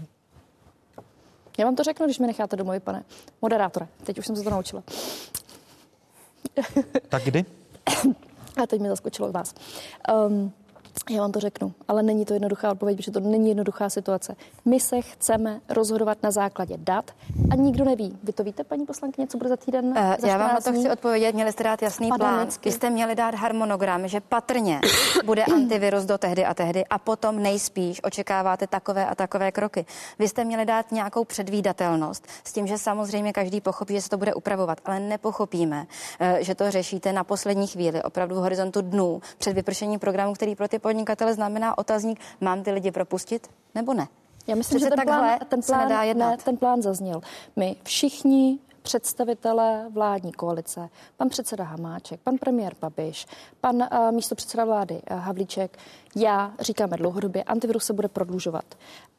[1.57, 3.03] Já vám to řeknu, když mi necháte domluvit, pane
[3.41, 3.87] moderátore.
[4.03, 4.83] Teď už jsem se to naučila.
[7.09, 7.45] tak kdy?
[8.63, 9.53] A teď mi zaskočilo vás.
[10.27, 10.53] Um,
[11.09, 14.35] já vám to řeknu, ale není to jednoduchá odpověď, protože to není jednoduchá situace.
[14.65, 17.11] My se chceme rozhodovat na základě dat
[17.51, 18.17] a nikdo neví.
[18.23, 19.85] Vy to víte, paní poslankyně, co bude za týden?
[19.85, 21.35] Uh, za já vám na to chci odpovědět.
[21.35, 22.47] Měli jste dát jasný plán.
[22.65, 24.81] Vy jste měli dát harmonogram, že patrně
[25.25, 29.85] bude antivirus do tehdy a tehdy a potom nejspíš očekáváte takové a takové kroky.
[30.19, 34.17] Vy jste měli dát nějakou předvídatelnost s tím, že samozřejmě každý pochopí, že se to
[34.17, 35.87] bude upravovat, ale nepochopíme,
[36.19, 40.55] eh, že to řešíte na poslední chvíli, opravdu v horizontu dnů před vypršením programu, který
[40.55, 44.07] pro ty podnikatele znamená otazník, mám ty lidi propustit nebo ne?
[44.47, 47.21] Já myslím, že ten plán, ten, plán, ne, ten plán zazněl.
[47.55, 48.59] My všichni
[48.89, 53.25] představitelé vládní koalice, pan předseda Hamáček, pan premiér Babiš,
[53.61, 55.77] pan uh, místo předseda vlády uh, Havlíček,
[56.15, 58.65] já říkáme dlouhodobě, antivirus se bude prodlužovat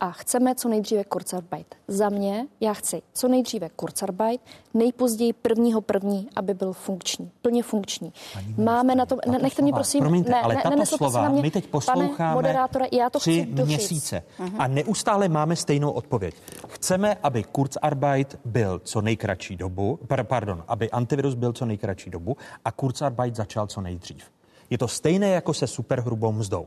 [0.00, 1.74] a chceme co nejdříve Kurzarbeit.
[1.88, 4.40] Za mě, já chci co nejdříve Kurzarbeit,
[4.74, 8.12] nejpozději prvního první, aby byl funkční, plně funkční.
[8.58, 11.50] Máme na to, ne, nechte mě prosím, promiňte, ne, ale ne, tato slova, mě, my
[11.50, 14.54] teď posloucháme moderátore, já to tři chci měsíce uh-huh.
[14.58, 16.34] a neustále máme stejnou odpověď.
[16.68, 22.72] Chceme, aby Kurzarbeit byl co nejkratší dobu, pardon, aby antivirus byl co nejkratší dobu a
[22.72, 24.24] Kurzarbeit začal co nejdřív.
[24.70, 26.66] Je to stejné jako se superhrubou mzdou.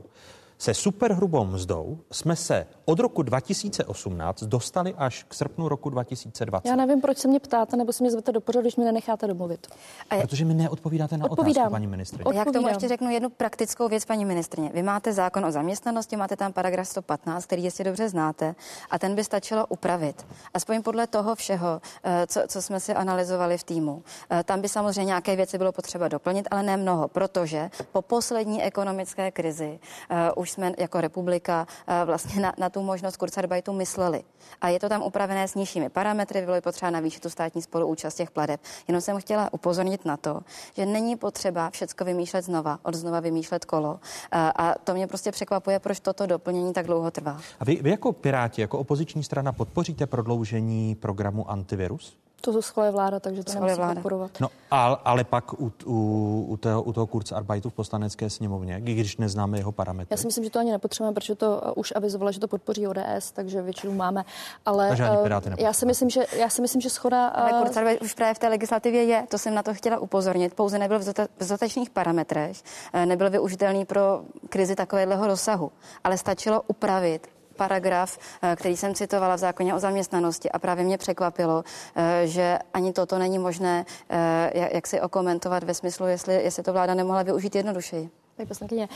[0.64, 6.70] Se superhrubou mzdou jsme se od roku 2018 dostali až k srpnu roku 2020.
[6.70, 9.28] Já nevím, proč se mě ptáte, nebo se mě zvete do pořadu, když mě nenecháte
[9.28, 9.68] domluvit.
[10.10, 11.62] A Protože mi neodpovídáte na Odpovídám.
[11.62, 12.24] otázku, paní ministrině.
[12.34, 14.72] Já k tomu ještě řeknu jednu praktickou věc, paní ministrině.
[14.74, 18.56] Vy máte zákon o zaměstnanosti, máte tam paragraf 115, který jistě dobře znáte,
[18.90, 20.26] a ten by stačilo upravit.
[20.54, 24.04] Aspoň podle toho všeho, eh, co, co jsme si analyzovali v týmu.
[24.30, 28.64] Eh, tam by samozřejmě nějaké věci bylo potřeba doplnit, ale ne mnoho, protože po poslední
[28.64, 29.80] ekonomické krizi
[30.12, 34.24] uh, už jsme jako republika uh, vlastně na, na tu možnost Kurzarbeitu mysleli.
[34.62, 38.18] A je to tam upravené s nižšími parametry, bylo by potřeba navýšit tu státní spoluúčast
[38.18, 38.62] těch pladeb.
[38.88, 40.42] Jenom jsem chtěla upozornit na to,
[40.76, 44.00] že není potřeba všecko vymýšlet znova, od znova vymýšlet kolo.
[44.32, 47.42] A, a to mě prostě překvapuje, proč toto doplnění tak dlouho trvá.
[47.60, 52.23] A vy, vy jako Piráti, jako opoziční strana podpoříte prodloužení programu Antivirus?
[52.44, 53.94] To schvaluje vláda, takže to schvaluje nemusí vláda.
[53.94, 54.32] podporovat.
[54.40, 59.18] No, ale, ale pak u, u, u, toho, u toho Kurzarbeitu v poslanecké sněmovně, když
[59.18, 60.08] neznáme jeho parametry.
[60.12, 62.88] Já si myslím, že to ani nepotřebujeme, protože to uh, už avizovala, že to podpoří
[62.88, 64.26] ODS, takže většinu máme.
[64.66, 67.28] Ale takže ani uh, já si myslím, že já si myslím, že schoda.
[67.28, 70.54] Ale uh, Kurzarbeit už právě v té legislativě je, to jsem na to chtěla upozornit.
[70.54, 72.58] Pouze nebyl v dostatečných parametrech,
[73.06, 75.72] nebyl využitelný pro krizi takového rozsahu,
[76.04, 77.28] ale stačilo upravit
[77.68, 82.60] paragraf, eh, který jsem citovala v zákoně o zaměstnanosti a právě mě překvapilo, eh, že
[82.74, 87.24] ani toto není možné, eh, jak si okomentovat ve smyslu, jestli, jestli to vláda nemohla
[87.24, 88.10] využít jednodušeji.
[88.36, 88.90] Paní poslankyně,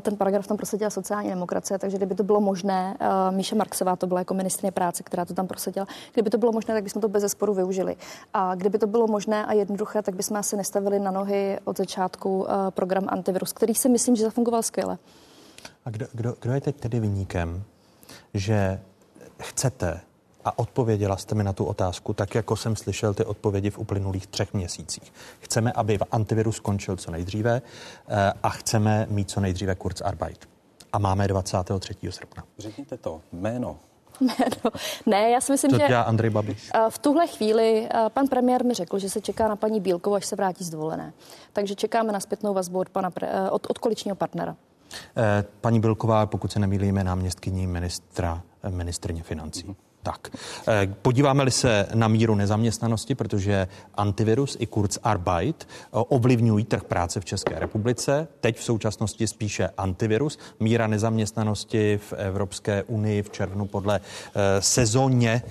[0.00, 2.96] ten paragraf tam prosadila sociální demokracie, takže kdyby to bylo možné,
[3.30, 6.74] Míša Marksová to byla jako ministrině práce, která to tam prosadila, kdyby to bylo možné,
[6.74, 7.96] tak bychom to bez zesporu využili.
[8.34, 12.46] A kdyby to bylo možné a jednoduché, tak bychom asi nestavili na nohy od začátku
[12.70, 14.98] program antivirus, který si myslím, že zafungoval skvěle.
[15.84, 17.64] A kdo, kdo, kdo je teď tedy vyníkem
[18.34, 18.80] že
[19.38, 20.00] chcete
[20.48, 24.26] a odpověděla jste mi na tu otázku, tak jako jsem slyšel ty odpovědi v uplynulých
[24.26, 25.12] třech měsících.
[25.40, 27.62] Chceme, aby antivirus skončil co nejdříve
[28.08, 30.48] eh, a chceme mít co nejdříve Kurzarbeit.
[30.92, 31.94] A máme 23.
[32.10, 32.44] srpna.
[32.58, 33.78] Řekněte to jméno.
[34.20, 34.70] Jméno.
[35.06, 36.70] Ne, já si myslím, Co že Andrej Babiš?
[36.74, 40.16] Eh, v tuhle chvíli eh, pan premiér mi řekl, že se čeká na paní Bílkovou,
[40.16, 41.12] až se vrátí z dovolené.
[41.52, 43.12] Takže čekáme na zpětnou vazbu od, pana,
[43.50, 44.56] od, od koaličního partnera.
[45.16, 49.66] Eh, paní Bilková, pokud se nemýlíme, náměstkyní ministra, eh, ministrně financí.
[49.66, 49.87] Mm-hmm.
[50.02, 50.28] Tak,
[50.68, 57.24] eh, podíváme-li se na míru nezaměstnanosti, protože antivirus i Kurzarbeit eh, ovlivňují trh práce v
[57.24, 58.28] České republice.
[58.40, 60.38] Teď v současnosti spíše antivirus.
[60.60, 65.42] Míra nezaměstnanosti v Evropské unii v červnu podle eh, sezóně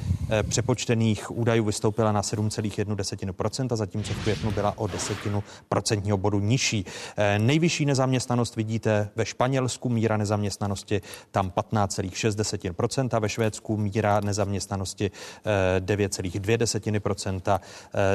[0.50, 6.86] přepočtených údajů vystoupila na 7,1%, zatímco v květnu byla o desetinu procentního bodu nižší.
[7.38, 11.02] Nejvyšší nezaměstnanost vidíte ve Španělsku, míra nezaměstnanosti
[11.32, 15.12] tam 15,6%, ve Švédsku míra nezaměstnanosti nezaměstnanosti
[15.80, 17.60] 9,2%,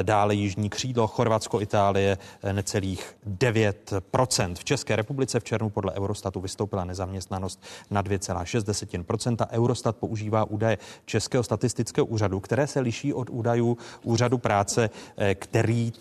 [0.01, 2.17] dále Jižní křídlo, Chorvatsko, Itálie
[2.51, 4.55] necelých 9%.
[4.55, 9.47] V České republice v červnu podle Eurostatu vystoupila nezaměstnanost na 2,6%.
[9.51, 14.89] Eurostat používá údaje Českého statistického úřadu, které se liší od údajů úřadu práce,
[15.35, 15.93] který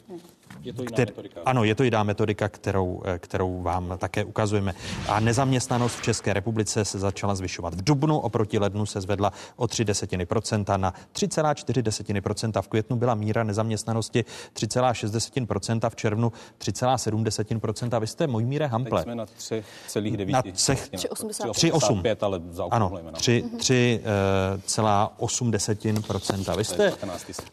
[0.60, 1.40] je to jiná kter- metodika.
[1.44, 4.74] Ano, je to jiná metodika, kterou, eh, kterou vám také ukazujeme.
[5.08, 7.74] A nezaměstnanost v České republice se začala zvyšovat.
[7.74, 12.62] V dubnu oproti lednu se zvedla o 3 desetiny procenta na 3,4 desetiny procenta.
[12.62, 17.98] V květnu byla míra nezaměstnanosti 3,6 desetin procenta, v červnu 3,7 desetin procenta.
[17.98, 19.00] Vy jste můj míre Hample.
[19.00, 20.30] Teď jsme na 3,9.
[20.30, 22.16] Na třech, 3,8.
[22.20, 26.56] ale Ano, 3,8 desetin procenta.
[26.56, 26.92] Vy jste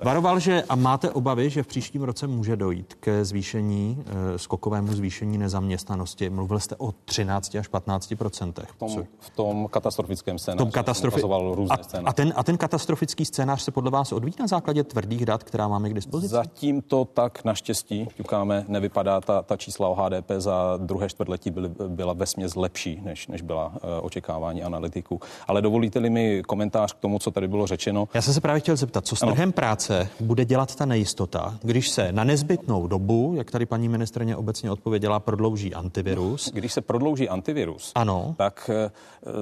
[0.03, 4.93] varoval, že a máte obavy, že v příštím roce může dojít ke zvýšení, eh, skokovému
[4.93, 6.29] zvýšení nezaměstnanosti.
[6.29, 8.69] Mluvil jste o 13 až 15 procentech.
[8.69, 10.57] V tom, v tom katastrofickém scénáři.
[10.57, 11.21] tom katastrofi...
[11.53, 15.25] různé a, a, ten, a ten katastrofický scénář se podle vás odvíjí na základě tvrdých
[15.25, 16.31] dat, která máme k dispozici?
[16.31, 19.21] Zatím to tak naštěstí, ťukáme, nevypadá.
[19.21, 23.41] Ta, ta čísla o HDP za druhé čtvrtletí byly, byla ve směs lepší, než, než
[23.41, 25.19] byla uh, očekávání analytiků.
[25.47, 28.07] Ale dovolíte-li mi komentář k tomu, co tady bylo řečeno?
[28.13, 31.89] Já jsem se právě chtěl zeptat, co s trhem práce bude dělat ta nejistota, když
[31.89, 36.51] se na nezbytnou dobu, jak tady paní ministrně obecně odpověděla, prodlouží antivirus.
[36.53, 38.35] Když se prodlouží antivirus, ano.
[38.37, 38.91] tak eh,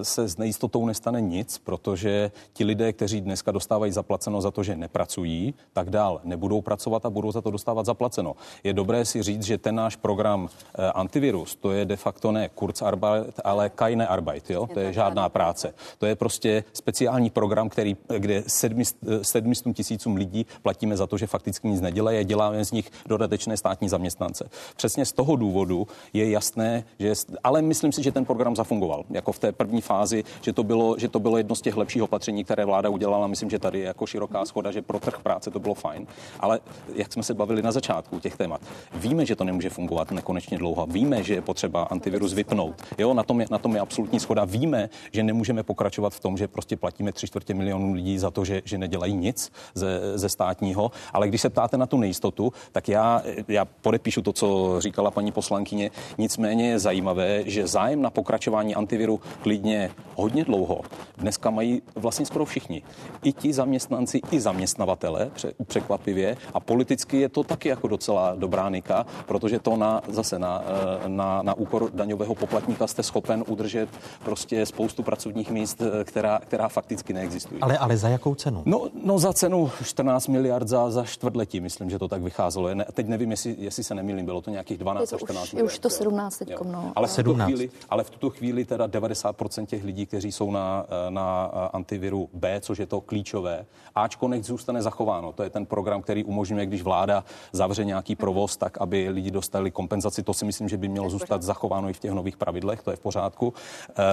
[0.04, 4.76] se s nejistotou nestane nic, protože ti lidé, kteří dneska dostávají zaplaceno za to, že
[4.76, 8.36] nepracují, tak dál nebudou pracovat a budou za to dostávat zaplaceno.
[8.64, 12.50] Je dobré si říct, že ten náš program eh, antivirus, to je de facto ne
[12.50, 14.68] Kurzarbeit, ale keine Arbeit, jo?
[14.74, 15.74] to je žádná práce.
[15.98, 21.68] To je prostě speciální program, který, kde 700 tisícům lidí platíme za to, že fakticky
[21.68, 22.92] nic nedělají a děláme z nich
[23.28, 24.50] dodatečné státní zaměstnance.
[24.76, 27.14] Přesně z toho důvodu je jasné, že,
[27.44, 29.04] ale myslím si, že ten program zafungoval.
[29.10, 32.04] Jako v té první fázi, že to bylo, že to bylo jedno z těch lepších
[32.04, 33.28] opatření, které vláda udělala.
[33.28, 36.08] Myslím, že tady je jako široká schoda, že pro trh práce to bylo fajn.
[36.40, 36.60] Ale
[36.96, 38.62] jak jsme se bavili na začátku těch témat,
[38.96, 40.86] víme, že to nemůže fungovat nekonečně dlouho.
[40.86, 42.76] Víme, že je potřeba antivirus vypnout.
[42.98, 44.46] Jo, na tom je, na tom je absolutní schoda.
[44.46, 48.46] Víme, že nemůžeme pokračovat v tom, že prostě platíme tři čtvrtě milionů lidí za to,
[48.46, 50.92] že, že nedělají nic ze, ze státního.
[51.14, 53.17] Ale když se ptáte na tu nejistotu, tak já,
[53.48, 55.92] já podepíšu to, co říkala paní poslankyně.
[56.18, 60.82] Nicméně je zajímavé, že zájem na pokračování antiviru klidně hodně dlouho.
[61.18, 62.82] Dneska mají vlastně skoro všichni.
[63.24, 65.32] I ti zaměstnanci, i zaměstnavatele,
[65.68, 66.38] překvapivě.
[66.54, 70.64] A politicky je to taky jako docela dobrá nika, protože to na, zase na,
[71.06, 73.90] eh, na, na úkor daňového poplatníka jste schopen udržet
[74.24, 77.62] prostě spoustu pracovních míst, eh, která, která fakticky neexistují.
[77.62, 78.62] Ale, ale za jakou cenu?
[78.66, 82.76] No, no za cenu 14 miliard za, za čtvrtletí, myslím, že to tak vycházelo.
[82.76, 85.74] Ne, teď nevím, jestli, jestli se nemýlím, bylo to nějakých 12 až 14 už, miliard.
[85.74, 86.92] Už to 17 teď, no.
[86.96, 87.48] Ale, 17.
[87.48, 92.62] Chvíli, ale v tuto chvíli teda 90% těch lidí, kteří jsou na, na antiviru B,
[92.62, 93.66] což je to klíčové,
[93.96, 95.34] Ačko nech zůstane zachováno.
[95.34, 99.72] To je ten program, který umožňuje, když vláda zavře nějaký provoz, tak aby lidi dostali
[99.72, 100.24] kompenzaci.
[100.24, 102.98] To si myslím, že by mělo zůstat zachováno i v těch nových pravidlech, to je
[102.98, 103.54] v pořádku.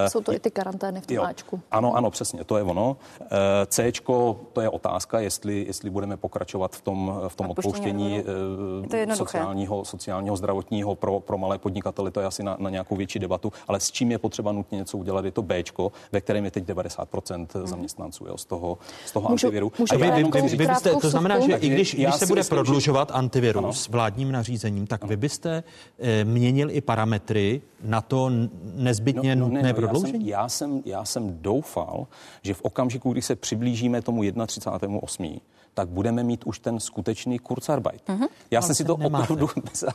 [0.08, 1.60] Jsou to i ty karantény v tom Ačku.
[1.70, 2.96] Ano, ano, přesně, to je ono.
[3.66, 3.92] C,
[4.52, 8.24] to je otázka, jestli, jestli budeme pokračovat v tom, v tom odpouštění
[9.14, 13.52] sociálního, sociálního, zdravotního pro, pro malé podnikatele, to je asi na, na nějakou větší debatu,
[13.68, 15.62] ale s čím je potřeba nutně něco udělat, je to B,
[16.12, 17.66] ve kterém je teď 90% hmm.
[17.66, 19.72] zaměstnanců jo, z toho, z toho můžu, antiviru.
[19.78, 22.40] Můžu a vy, vy, vy, vy byste, to znamená, že i když, když se bude
[22.40, 23.92] myslím, prodlužovat antivirus ano.
[23.92, 25.08] vládním nařízením, tak ano.
[25.08, 25.64] vy byste
[25.98, 28.30] e, měnil i parametry na to
[28.74, 30.26] nezbytně no, no, nutné ne, no, prodloužení?
[30.26, 32.06] Já jsem, já, jsem, já jsem doufal,
[32.42, 35.40] že v okamžiku, kdy se přiblížíme tomu 31.8.,
[35.74, 38.02] tak budeme mít už ten skutečný Kurzarbeit.
[38.08, 38.28] Uh-huh.
[38.50, 39.48] Já jsem si to opravdu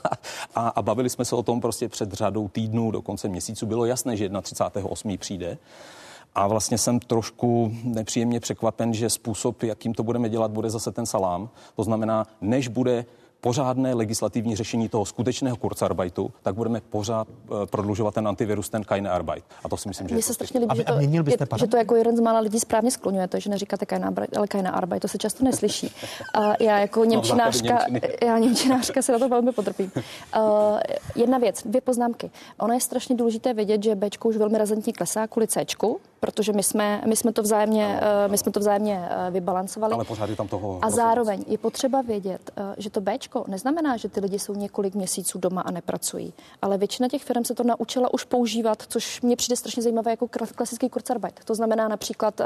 [0.56, 3.66] a, a bavili jsme se o tom prostě před řadou týdnů, dokonce měsíců.
[3.66, 5.18] Bylo jasné, že 31.8.
[5.18, 5.58] přijde.
[6.36, 11.06] A vlastně jsem trošku nepříjemně překvapen, že způsob, jakým to budeme dělat, bude zase ten
[11.06, 11.50] salám.
[11.76, 13.06] To znamená, než bude
[13.42, 19.10] pořádné legislativní řešení toho skutečného Kurzarbeitu, tak budeme pořád uh, prodlužovat ten antivirus, ten Keine
[19.10, 19.44] Arbeit.
[19.64, 21.96] A to si myslím, že Mně se strašně líbí, že to, je, že to jako
[21.96, 25.18] jeden z mála lidí správně skloňuje, že neříkáte Keine Arbeit, ale Keine Arbeit, to se
[25.18, 25.92] často neslyší.
[26.34, 29.92] A já jako no, němčinářka, no, já němčinářka se na to velmi potrpím.
[29.96, 30.42] Uh,
[31.16, 32.32] jedna věc, dvě poznámky.
[32.58, 36.64] Ono je strašně důležité vědět, že Bčko už velmi razantní klesá kvůli Cčku, protože my
[36.64, 39.94] jsme, my jsme to vzájemně, uh, my jsme to vzájemně vybalancovali.
[39.94, 40.80] Ale pořád je tam toho.
[40.82, 44.96] A zároveň je potřeba vědět, že to Bčko Ačko neznamená, že ty lidi jsou několik
[44.96, 49.36] měsíců doma a nepracují, ale většina těch firm se to naučila už používat, což mě
[49.36, 51.40] přijde strašně zajímavé jako klasický Kurzarbeit.
[51.46, 52.46] To znamená například, eh,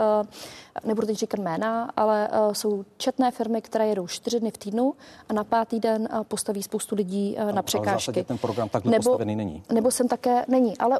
[0.85, 4.93] nebudu teď říkat jména, ale eh, jsou četné firmy, které jedou čtyři dny v týdnu
[5.29, 8.11] a na pátý den postaví spoustu lidí na překážky.
[8.15, 9.63] Ale ten program takhle nebo, postavený není.
[9.71, 10.99] Nebo jsem také není, ale,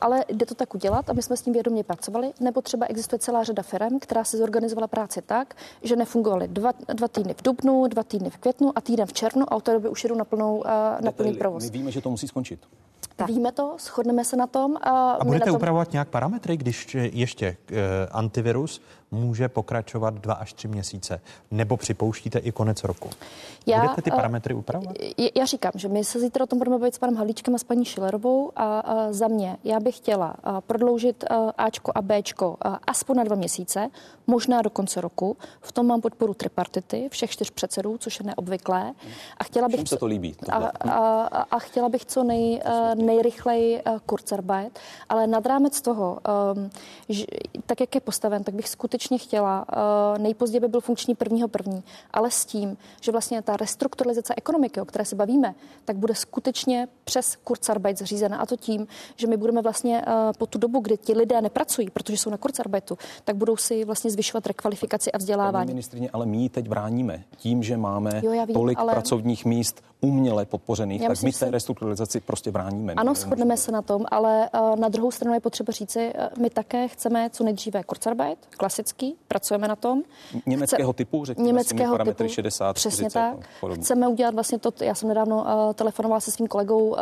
[0.00, 3.18] ale jde to tak udělat a my jsme s tím vědomě pracovali, nebo třeba existuje
[3.18, 7.86] celá řada firm, která si zorganizovala práci tak, že nefungovaly dva, dva týdny v dubnu,
[7.86, 10.24] dva týdny v květnu a týden v červnu a od té doby už jedou na,
[10.24, 10.64] plnou, uh,
[11.00, 11.64] na plný provoz.
[11.64, 12.60] My víme, že to musí skončit.
[13.16, 13.28] Tak.
[13.28, 14.76] Víme to, shodneme se na tom.
[14.76, 15.56] A, a budete tom...
[15.56, 17.76] upravovat nějak parametry, když ještě uh,
[18.12, 18.80] antivirus
[19.14, 21.20] může pokračovat dva až tři měsíce,
[21.50, 23.10] nebo připouštíte i konec roku?
[23.66, 24.96] Já, Budete ty parametry upravovat?
[25.34, 27.64] Já říkám, že my se zítra o tom budeme bavit s panem Halíčkem a s
[27.64, 30.36] paní Šilerovou a, a za mě, já bych chtěla
[30.66, 31.24] prodloužit
[31.58, 33.88] Ačko a Bčko aspoň na dva měsíce,
[34.26, 35.36] možná do konce roku.
[35.60, 38.92] V tom mám podporu tripartity, všech čtyř předsedů, což je neobvyklé.
[39.38, 39.88] A chtěla bych...
[39.88, 40.36] se to líbí?
[40.48, 42.62] A, a, a chtěla bych co nej,
[42.94, 44.78] nejrychleji Kurzarbeit,
[45.08, 46.18] ale nad rámec toho,
[46.54, 46.70] um,
[47.08, 47.24] že,
[47.66, 51.84] tak jak je postaven, tak bych skutečně chtěla, uh, nejpozději by byl funkční prvního první,
[52.10, 55.54] ale s tím, že vlastně ta restrukturalizace ekonomiky, o které se bavíme,
[55.84, 58.86] tak bude skutečně přes Kurzarbeit zřízena a to tím,
[59.16, 62.36] že my budeme vlastně uh, po tu dobu, kdy ti lidé nepracují, protože jsou na
[62.36, 65.66] Kurzarbeitu, tak budou si vlastně zvyšovat rekvalifikaci a vzdělávání.
[65.66, 68.92] Paní ministrině, ale my ji teď bráníme tím, že máme jo, vím, tolik ale...
[68.92, 72.92] pracovních míst uměle podpořených, já tak myslím, my té restrukturalizaci prostě bráníme.
[72.92, 76.88] Ano, shodneme se na tom, ale uh, na druhou stranu je potřeba říci, my také
[76.88, 78.38] chceme co nejdříve Kurzarbeit,
[78.94, 80.02] klasický, pracujeme na tom.
[80.46, 83.48] Německého Chce, typu, řekněme německého typu, 60, Přesně 40, tak.
[83.62, 86.98] No, chceme udělat vlastně to, já jsem nedávno uh, telefonovala se svým kolegou uh,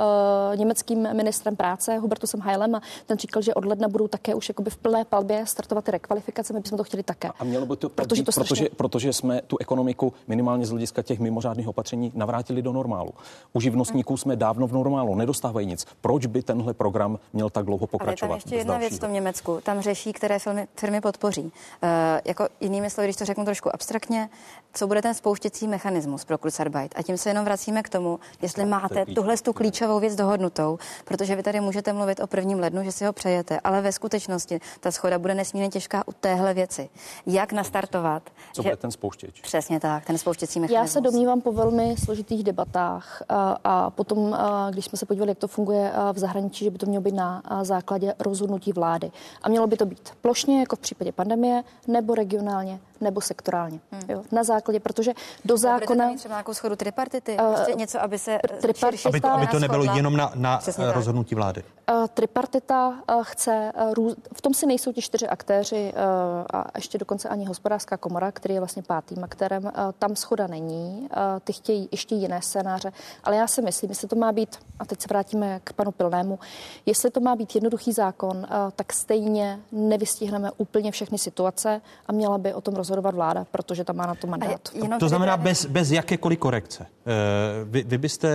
[0.57, 4.71] německým ministrem práce, Hubertusem Heilem, a ten říkal, že od ledna budou také už jakoby
[4.71, 7.31] v plné palbě startovat ty rekvalifikace, my bychom to chtěli také.
[7.39, 8.57] A mělo by to protože, to strašně...
[8.57, 13.11] protože, protože jsme tu ekonomiku minimálně z hlediska těch mimořádných opatření navrátili do normálu.
[13.53, 15.87] U živnostníků jsme dávno v normálu, nedostávají nic.
[16.01, 18.31] Proč by tenhle program měl tak dlouho pokračovat?
[18.31, 19.59] Ale tam ještě jedna věc v tom Německu.
[19.63, 21.53] Tam řeší, které firmy, firmy podpoří.
[21.83, 21.89] Uh,
[22.25, 24.29] jako jinými slovy, když to řeknu trošku abstraktně,
[24.75, 26.95] co bude ten spouštěcí mechanismus pro Kurzarbeit.
[26.97, 31.37] A tím se jenom vracíme k tomu, jestli máte tuhle tu klíčovou věc dohodnutou, protože
[31.37, 34.91] vy tady můžete mluvit o prvním lednu, že si ho přejete, ale ve skutečnosti ta
[34.91, 36.89] schoda bude nesmírně těžká u téhle věci.
[37.27, 38.23] Jak nastartovat?
[38.53, 38.69] Co že...
[38.69, 39.41] bude ten spouštěč?
[39.41, 40.89] Přesně tak, ten spouštěcí mechanismus.
[40.89, 45.31] Já se domnívám po velmi složitých debatách a, a potom, a, když jsme se podívali,
[45.31, 49.11] jak to funguje v zahraničí, že by to mělo být na základě rozhodnutí vlády.
[49.43, 53.81] A mělo by to být plošně, jako v případě pandemie, nebo regionálně, nebo sektorálně.
[53.93, 54.03] Hmm.
[54.09, 55.13] Jo, na základě, protože
[55.45, 56.09] do zákona...
[56.09, 58.39] Mít třeba nějakou schodu tripartity, uh, prostě něco, aby se...
[58.61, 61.65] Tripartita, aby, to, aby to nebylo jenom na, na rozhodnutí vlády.
[61.93, 63.73] Uh, tripartita uh, chce...
[63.87, 67.97] Uh, růz, v tom si nejsou ti čtyři aktéři uh, a ještě dokonce ani hospodářská
[67.97, 69.65] komora, který je vlastně pátým aktérem.
[69.65, 71.09] Uh, tam schoda není.
[71.11, 72.93] Uh, ty chtějí ještě jiné scénáře.
[73.25, 76.39] Ale já si myslím, jestli to má být, a teď se vrátíme k panu Pilnému,
[76.87, 78.45] jestli to má být jednoduchý zákon, uh,
[78.77, 83.85] tak stejně nevystihneme úplně všechny situace a měla by o tom rozhodovat rozhodovat vláda, protože
[83.85, 84.61] tam má na to mandát.
[84.63, 86.87] To, to znamená bez, bez jakékoliv korekce.
[86.87, 88.29] Eh, vy, vy byste,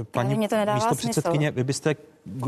[0.00, 1.94] eh, paní místo předsedkyně, vy byste,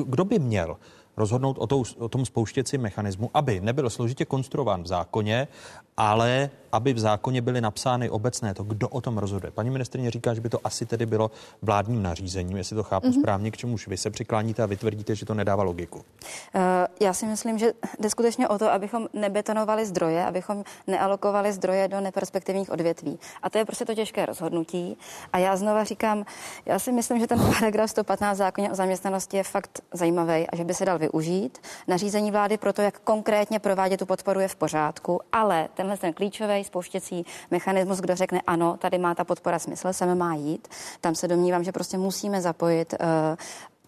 [0.07, 0.77] kdo by měl
[1.17, 5.49] rozhodnout o, tou, o tom spouštěcím mechanismu, aby nebyl složitě konstruován v zákoně,
[5.97, 9.51] ale aby v zákoně byly napsány obecné to, kdo o tom rozhoduje.
[9.51, 11.31] Paní ministrině říká, že by to asi tedy bylo
[11.63, 13.21] vládním nařízením, jestli to chápu mm-hmm.
[13.21, 15.99] správně, k čemuž vy se přikláníte a vytvrdíte, že to nedává logiku.
[15.99, 16.63] Uh,
[17.01, 22.01] já si myslím, že jde skutečně o to, abychom nebetonovali zdroje, abychom nealokovali zdroje do
[22.01, 23.19] neperspektivních odvětví.
[23.43, 24.97] A to je prostě to těžké rozhodnutí.
[25.33, 26.25] A já znova říkám,
[26.67, 30.65] já si myslím, že ten paragraf 115 zákoně o zaměstnanosti je fakt zajímavý a že
[30.65, 31.59] by se dal využít.
[31.89, 36.13] Nařízení vlády pro to, jak konkrétně provádět tu podporu je v pořádku, ale tenhle ten
[36.13, 40.69] klíčový spouštěcí mechanismus, kdo řekne ano, tady má ta podpora smysl, sem má jít.
[41.01, 43.37] Tam se domnívám, že prostě musíme zapojit uh,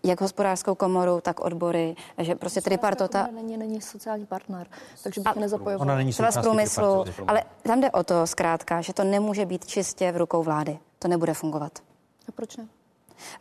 [0.04, 3.28] jak hospodářskou komoru, tak odbory, že prostě tripartota...
[3.32, 4.66] Není, není sociální partner,
[5.02, 5.92] takže bych nezapojovala.
[5.92, 10.12] Ona není z průmyslu, ale tam jde o to zkrátka, že to nemůže být čistě
[10.12, 10.78] v rukou vlády.
[10.98, 11.72] To nebude fungovat.
[12.28, 12.66] A proč ne?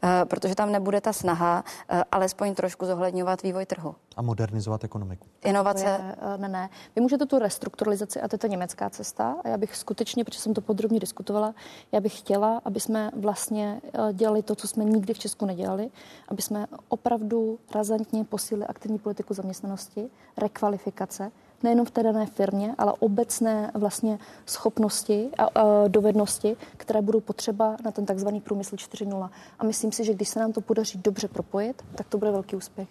[0.04, 3.96] Eh, protože tam nebude ta snaha eh, alespoň trošku zohledňovat vývoj trhu.
[4.16, 5.28] A modernizovat ekonomiku.
[5.44, 5.86] Inovace?
[5.86, 6.70] Je, eh, ne, ne.
[6.96, 10.40] Vy můžete tu restrukturalizaci, a to je ta německá cesta, a já bych skutečně, protože
[10.40, 11.54] jsem to podrobně diskutovala,
[11.92, 13.82] já bych chtěla, aby jsme vlastně
[14.14, 15.90] dělali to, co jsme nikdy v Česku nedělali,
[16.28, 21.32] aby jsme opravdu razantně posílili aktivní politiku zaměstnanosti, rekvalifikace,
[21.66, 27.78] nejenom v té dané firmě, ale obecné vlastně schopnosti a, a dovednosti, které budou potřeba
[27.86, 29.30] na ten takzvaný průmysl 4.0.
[29.60, 32.56] A myslím si, že když se nám to podaří dobře propojit, tak to bude velký
[32.56, 32.88] úspěch.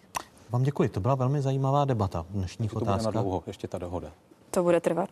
[0.50, 2.96] Vám děkuji, to byla velmi zajímavá debata v dnešních otázkách.
[2.96, 4.10] To bude na dlouho, ještě ta dohoda.
[4.50, 5.08] To bude trvat.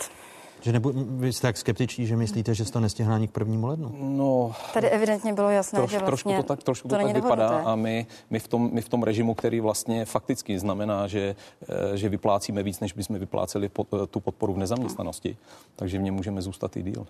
[0.62, 3.66] Že nebo, vy jste tak skeptičtí, že myslíte, že se to nestihne ani k prvnímu
[3.66, 3.94] lednu?
[4.00, 7.14] No, Tady evidentně bylo jasné, troš, že vlastně trošku to tak, trošku to, to tak
[7.14, 7.70] vypadá dohodnuté.
[7.70, 11.36] a my, my, v tom, my v tom režimu, který vlastně fakticky znamená, že,
[11.68, 15.36] eh, že vyplácíme víc, než bychom vypláceli pod, eh, tu podporu v nezaměstnanosti,
[15.76, 17.06] takže v něm můžeme zůstat i díl.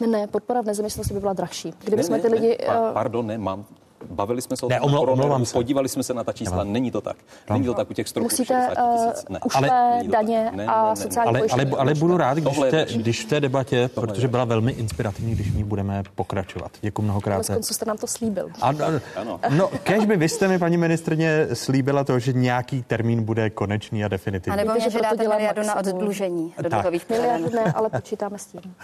[0.00, 1.74] Ne, ne, podpora v nezaměstnanosti by byla drahší.
[1.84, 2.48] Kdyby jsme ne, ty ne, lidi...
[2.48, 3.64] Ne, pa, eh, pardon, ne, mám,
[4.10, 5.52] Bavili jsme se o Ne, tom omlou- koroneru, se.
[5.52, 7.16] podívali jsme se na ta čísla, není to tak.
[7.50, 9.24] Není to tak u těch stropů Musíte 60 tisíc.
[9.28, 9.40] uh, Ne.
[9.44, 9.60] ušlé
[9.96, 10.22] Není to tak.
[10.26, 11.72] daně Ne, a ne, ne, sociální Ale, ale, pojištění.
[11.80, 15.50] ale budu rád, když, Tohle te, když v té debatě, protože byla velmi inspirativní, když
[15.50, 16.70] v ní budeme pokračovat.
[16.80, 17.46] Děkuji mnohokrát.
[17.46, 18.48] Konec jste nám to slíbil.
[18.60, 18.78] Ano,
[19.16, 19.40] ano.
[19.48, 24.04] No, kež by vy jste mi, paní ministrně, slíbila to, že nějaký termín bude konečný
[24.04, 24.52] a definitivní.
[24.52, 28.46] A nebo Víte, že dáte miliardu na oddlužení do dluhových Miliardu ne, ale počítáme s
[28.46, 28.74] tím.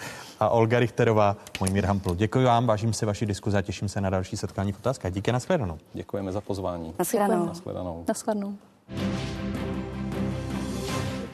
[0.40, 2.14] A Olga Richterová, Mojmír Hampl.
[2.14, 5.03] Děkuji vám, vážím si vaši diskuze a těším se na další setkání v otázkách.
[5.10, 5.78] Díky, nashledanou.
[5.94, 6.94] Děkujeme za pozvání.
[6.98, 7.46] Nashledanou.
[7.46, 8.58] Naschledanou.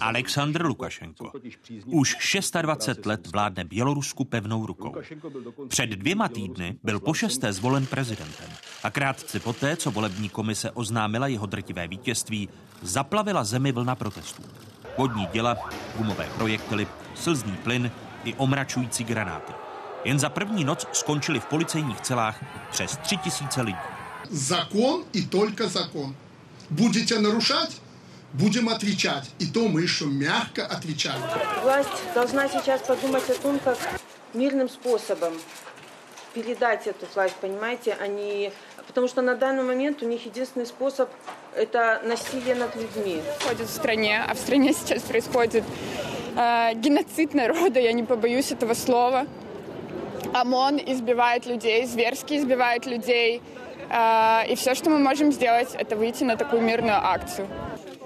[0.00, 1.32] Aleksandr Lukašenko
[1.86, 2.16] už
[2.62, 4.94] 26 let vládne Bělorusku pevnou rukou.
[5.68, 8.48] Před dvěma týdny byl po šesté zvolen prezidentem
[8.82, 12.48] a krátce poté, co volební komise oznámila jeho drtivé vítězství,
[12.82, 14.42] zaplavila zemi vlna protestů.
[14.98, 15.56] Vodní děla,
[15.96, 17.90] gumové projektily, slzný plyn
[18.24, 19.52] i omračující granáty.
[20.04, 23.78] Jen za první noc skončili v policejních celách přes tři tisíce lidí.
[24.30, 26.14] Закон и только закон.
[26.70, 27.80] Будете нарушать,
[28.32, 29.30] будем отвечать.
[29.38, 31.22] И то мы еще мягко отвечаем.
[31.62, 33.78] Власть должна сейчас подумать о том, как
[34.34, 35.32] мирным способом
[36.34, 38.52] передать эту власть, понимаете, они...
[38.86, 41.08] Потому что на данный момент у них единственный способ–
[41.56, 43.22] это насилие над людьми.
[43.38, 45.64] происходит в стране, а в стране сейчас происходит
[46.36, 49.26] э, геноцид народа, я не побоюсь этого слова.
[50.33, 53.41] ОМОН избивает людей, зверски избивает людей.
[53.89, 57.47] Э, и все, что мы можем сделать, это выйти на такую мирную акцию.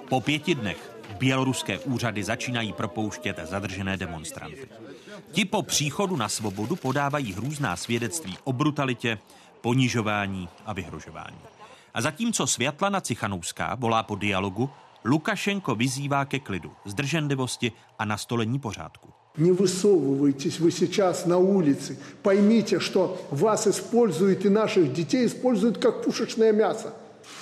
[0.10, 0.78] Po pěti dnech
[1.20, 4.70] běloruské úřady začínají propouštět zadržené demonstranty.
[5.32, 9.18] Ti po příchodu na svobodu podávají hrůzná svědectví o brutalitě,
[9.62, 11.38] ponižování a vyhrožování.
[11.94, 14.70] A zatímco Světlana Cichanouská volá po dialogu,
[15.06, 19.10] Lukašenko vyzývá ke klidu, zdrženlivosti a nastolení pořádku.
[19.37, 21.97] Не высовывайтесь вы сейчас на улице.
[22.23, 26.95] Поймите, что вас используют и наших детей используют как пушечное мясо.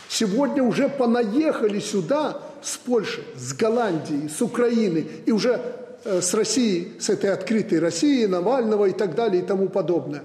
[0.09, 5.60] Сегодня уже понаехали сюда с Польши, с Голландии, с Украины и уже
[6.05, 10.23] э, с России, с этой открытой России, Навального и так далее и тому подобное.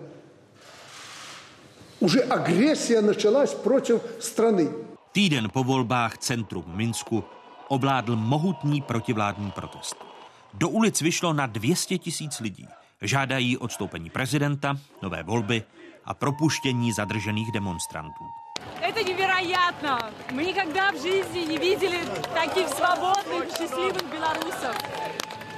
[1.99, 4.69] Уже агрессия началась против страны.
[5.11, 7.23] Týden po volbách centrum Minsku
[7.69, 10.16] ovládl mohutný protivládní protest.
[10.56, 12.68] Do ulic vyšlo na 200 tisíc lidí.
[13.00, 15.62] Žádají odstoupení prezidenta, nové volby
[16.04, 18.24] a propuštění zadržených demonstrantů.
[18.80, 19.98] Это невероятно!
[20.32, 21.98] Мы никогда в жизни не видели
[22.34, 24.74] таких свободных, счастливых белорусов.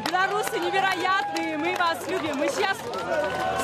[0.09, 2.37] Белорусы невероятные, мы вас любим.
[2.37, 2.79] Мы сейчас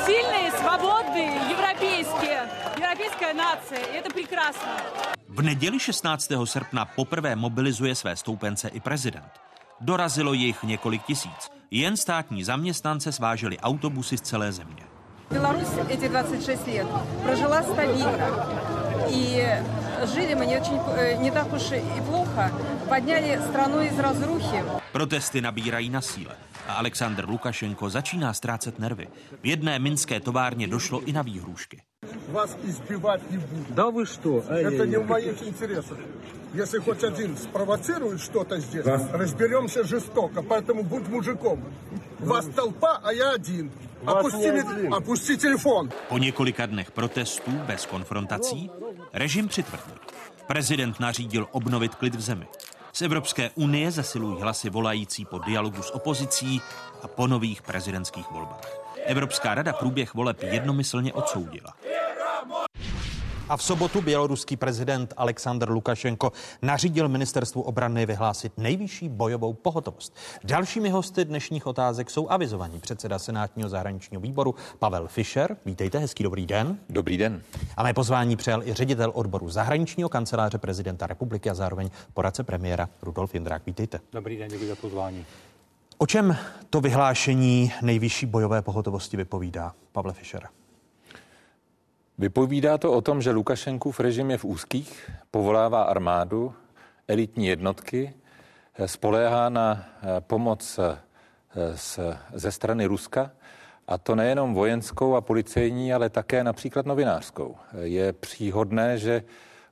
[0.05, 3.79] сильные, свободные, европейские, европейская нация.
[3.91, 4.71] И это прекрасно.
[5.27, 6.31] V neděli 16.
[6.45, 9.31] srpna poprvé mobilizuje své stoupence i prezident.
[9.81, 11.51] Dorazilo jich několik tisíc.
[11.71, 14.83] Jen státní zaměstnance sváželi autobusy z celé země.
[15.31, 16.87] Беларусь эти 26 лет
[17.23, 18.27] прожила стабильно.
[19.09, 19.47] И
[20.13, 22.51] жили мы не, очень, э, не так уж и плохо.
[22.89, 24.63] Подняли страну из разрухи.
[24.93, 26.35] Protesty nabírají na síle
[26.67, 29.07] a Aleksandr Lukašenko začíná ztrácet nervy.
[29.41, 31.81] V jedné minské továrně došlo i na výhrůžky.
[32.29, 33.65] Вас избивать не буду.
[33.69, 34.29] Да вы что?
[34.49, 35.97] Это не в моих интересах.
[36.63, 39.07] Если хоть один спровоцирует что-то здесь, Да.
[39.11, 40.41] разберемся жестоко.
[40.41, 41.63] Поэтому будь мужиком.
[42.19, 43.71] Вас толпа, а я один.
[44.03, 44.93] Вас Опусти, не ми- один.
[44.93, 45.89] опусти телефон.
[46.09, 48.69] Po několika dnech protestů bez konfrontací
[49.13, 49.95] režim přitvrdil.
[50.47, 52.45] Prezident nařídil obnovit klid v zemi.
[52.96, 56.60] Z Evropské unie zasilují hlasy volající po dialogu s opozicí
[57.02, 58.78] a po nových prezidentských volbách.
[59.04, 61.74] Evropská rada průběh voleb jednomyslně odsoudila.
[63.48, 66.32] A v sobotu běloruský prezident Aleksandr Lukašenko
[66.62, 70.16] nařídil ministerstvu obrany vyhlásit nejvyšší bojovou pohotovost.
[70.44, 75.56] Dalšími hosty dnešních otázek jsou avizovaní předseda Senátního zahraničního výboru Pavel Fischer.
[75.64, 76.78] Vítejte, hezký dobrý den.
[76.88, 77.42] Dobrý den.
[77.76, 82.88] A mé pozvání přijal i ředitel odboru zahraničního kanceláře prezidenta republiky a zároveň poradce premiéra
[83.02, 83.66] Rudolf Jindrák.
[83.66, 84.00] Vítejte.
[84.12, 85.24] Dobrý den, děkuji za pozvání.
[85.98, 86.36] O čem
[86.70, 90.48] to vyhlášení nejvyšší bojové pohotovosti vypovídá, Pavle Fischer?
[92.18, 96.54] Vypovídá to o tom, že Lukašenkův režim je v úzkých, povolává armádu,
[97.08, 98.14] elitní jednotky,
[98.74, 100.98] eh, spoléhá na eh, pomoc eh,
[101.76, 101.98] z,
[102.34, 103.30] ze strany Ruska,
[103.88, 107.56] a to nejenom vojenskou a policejní, ale také například novinářskou.
[107.80, 109.22] Je příhodné, že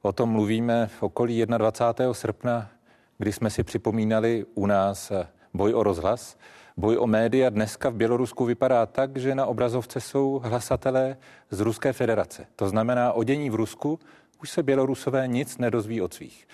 [0.02, 2.14] o tom mluvíme v okolí 21.
[2.14, 2.70] srpna,
[3.18, 5.12] kdy jsme si připomínali u nás
[5.54, 6.36] boj o rozhlas.
[6.76, 11.16] Boj o média dneska v Bělorusku vypadá tak, že na obrazovce jsou hlasatelé
[11.50, 12.46] z Ruské federace.
[12.56, 13.98] To znamená, o dění v Rusku
[14.42, 16.46] už se Bělorusové nic nedozví od svých.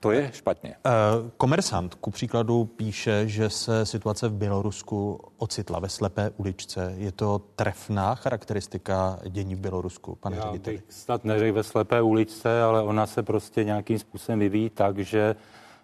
[0.00, 0.74] To je špatně.
[0.86, 0.90] Eh,
[1.36, 6.94] komersant ku příkladu píše, že se situace v Bělorusku ocitla ve slepé uličce.
[6.96, 10.76] Je to trefná charakteristika dění v Bělorusku, pane Já řediteli?
[10.76, 15.36] bych snad neřekl ve slepé uličce, ale ona se prostě nějakým způsobem vyvíjí tak, že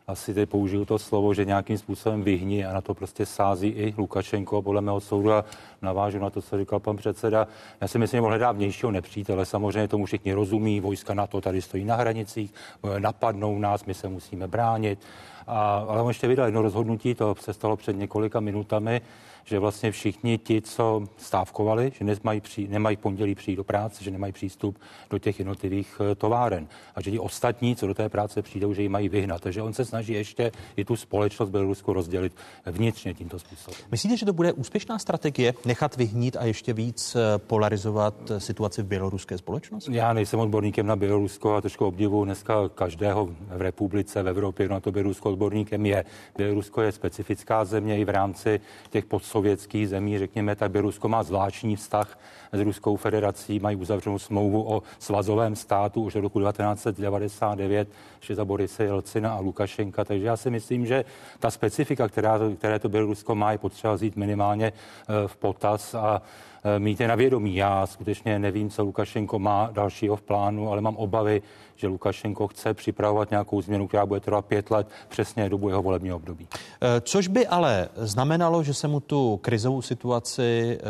[0.08, 3.94] asi teď použiju to slovo, že nějakým způsobem vyhní a na to prostě sází i
[3.98, 5.44] Lukašenko podle mého soudu a
[5.82, 7.48] navážu na to, co říkal pan předseda.
[7.80, 9.46] Já si myslím, že hledá vnějšího nepřítele.
[9.46, 12.54] Samozřejmě tomu všichni rozumí, vojska na to tady stojí na hranicích,
[12.98, 14.98] napadnou nás, my se musíme bránit.
[15.46, 19.00] A, ale on ještě vydal jedno rozhodnutí, to se stalo před několika minutami,
[19.48, 24.10] že vlastně všichni ti, co stávkovali, že nemají, při, nemají pondělí přijít do práce, že
[24.10, 24.78] nemají přístup
[25.10, 28.82] do těch jednotlivých eh, továren a že ti ostatní, co do té práce přijdou, že
[28.82, 29.40] ji mají vyhnat.
[29.40, 32.32] Takže on se snaží ještě i tu společnost Bělorusku rozdělit
[32.66, 33.80] vnitřně tímto způsobem.
[33.90, 38.82] Myslíte, že to bude úspěšná strategie nechat vyhnít a ještě víc eh, polarizovat eh, situaci
[38.82, 39.94] v běloruské společnosti?
[39.94, 43.26] Já nejsem odborníkem na Bělorusko a trošku obdivu dneska každého
[43.56, 46.04] v republice, v Evropě, na to Bělorusko odborníkem je.
[46.36, 48.60] Bělorusko je specifická země i v rámci
[48.90, 52.18] těch podsou sovětských zemí, řekněme, tak Bělorusko má zvláštní vztah
[52.52, 58.44] s Ruskou federací, mají uzavřenou smlouvu o svazovém státu už od roku 1999, ještě za
[58.44, 61.04] Borise Jelcina a Lukašenka, takže já si myslím, že
[61.38, 66.22] ta specifika, která, které to Bělorusko má, je potřeba vzít minimálně eh, v potaz a
[66.64, 67.56] Eh, mít je na vědomí.
[67.56, 71.42] Já skutečně nevím, co Lukašenko má dalšího v plánu, ale mám obavy,
[71.78, 76.16] že Lukašenko chce připravovat nějakou změnu, která bude trvat pět let, přesně dobu jeho volebního
[76.16, 76.48] období.
[76.52, 80.84] Eh, což by ale znamenalo, že se mu tu krizovou situaci eh,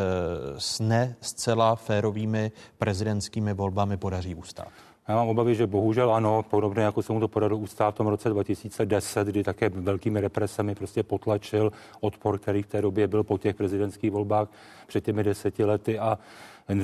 [0.59, 4.69] s ne zcela férovými prezidentskými volbami podaří ustát.
[5.09, 8.07] Já mám obavy, že bohužel ano, podobně jako se mu to podařilo ustát v tom
[8.07, 13.39] roce 2010, kdy také velkými represemi prostě potlačil odpor, který v té době byl po
[13.39, 14.49] těch prezidentských volbách
[14.87, 16.19] před těmi deseti lety a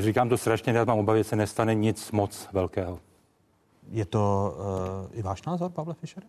[0.00, 2.98] říkám to strašně, já mám obavy, že se nestane nic moc velkého.
[3.90, 4.54] Je to
[5.10, 6.22] uh, i váš názor, Pavle Fischer?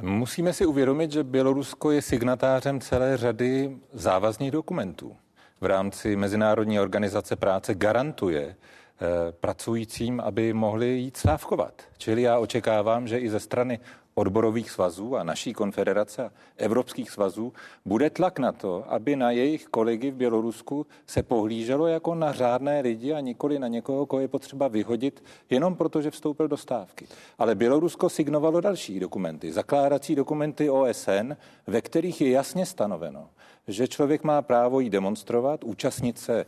[0.00, 5.16] Musíme si uvědomit, že Bělorusko je signatářem celé řady závazných dokumentů.
[5.60, 8.56] V rámci Mezinárodní organizace práce garantuje,
[9.02, 11.82] Eh, pracujícím, aby mohli jít stávkovat.
[11.98, 13.80] Čili já očekávám, že i ze strany
[14.20, 17.52] odborových svazů a naší konfederace a evropských svazů
[17.84, 22.80] bude tlak na to, aby na jejich kolegy v Bělorusku se pohlíželo jako na řádné
[22.80, 27.06] lidi a nikoli na někoho, koho je potřeba vyhodit jenom proto, že vstoupil do stávky.
[27.38, 31.32] Ale Bělorusko signovalo další dokumenty, zakládací dokumenty OSN,
[31.66, 33.28] ve kterých je jasně stanoveno,
[33.68, 36.46] že člověk má právo jí demonstrovat, účastnit se e,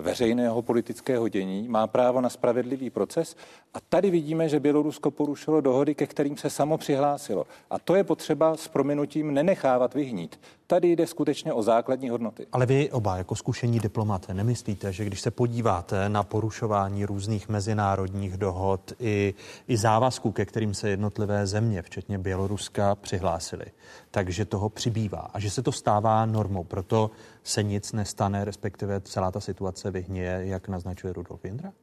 [0.00, 3.36] veřejného politického dění, má právo na spravedlivý proces.
[3.74, 7.46] A tady vidíme, že Bělorusko porušilo dohody, ke kterým se samo přihlásilo.
[7.70, 10.40] A to je potřeba s prominutím nenechávat vyhnít.
[10.66, 12.46] Tady jde skutečně o základní hodnoty.
[12.52, 18.36] Ale vy oba jako zkušení diplomaté nemyslíte, že když se podíváte na porušování různých mezinárodních
[18.36, 19.34] dohod i,
[19.68, 23.66] i závazků, ke kterým se jednotlivé země, včetně Běloruska, přihlásily,
[24.10, 26.64] takže toho přibývá a že se to stává normou.
[26.64, 27.10] Proto
[27.44, 31.74] se nic nestane, respektive celá ta situace vyhněje, jak naznačuje Rudolf Jindrak?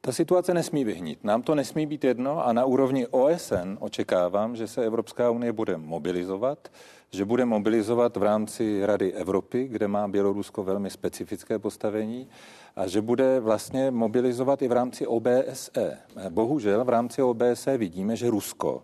[0.00, 1.24] Ta situace nesmí vyhnít.
[1.24, 5.76] Nám to nesmí být jedno a na úrovni OSN očekávám, že se Evropská unie bude
[5.76, 6.68] mobilizovat,
[7.10, 12.28] že bude mobilizovat v rámci Rady Evropy, kde má Bělorusko velmi specifické postavení,
[12.76, 15.98] a že bude vlastně mobilizovat i v rámci OBSE.
[16.28, 18.82] Bohužel v rámci OBSE vidíme, že Rusko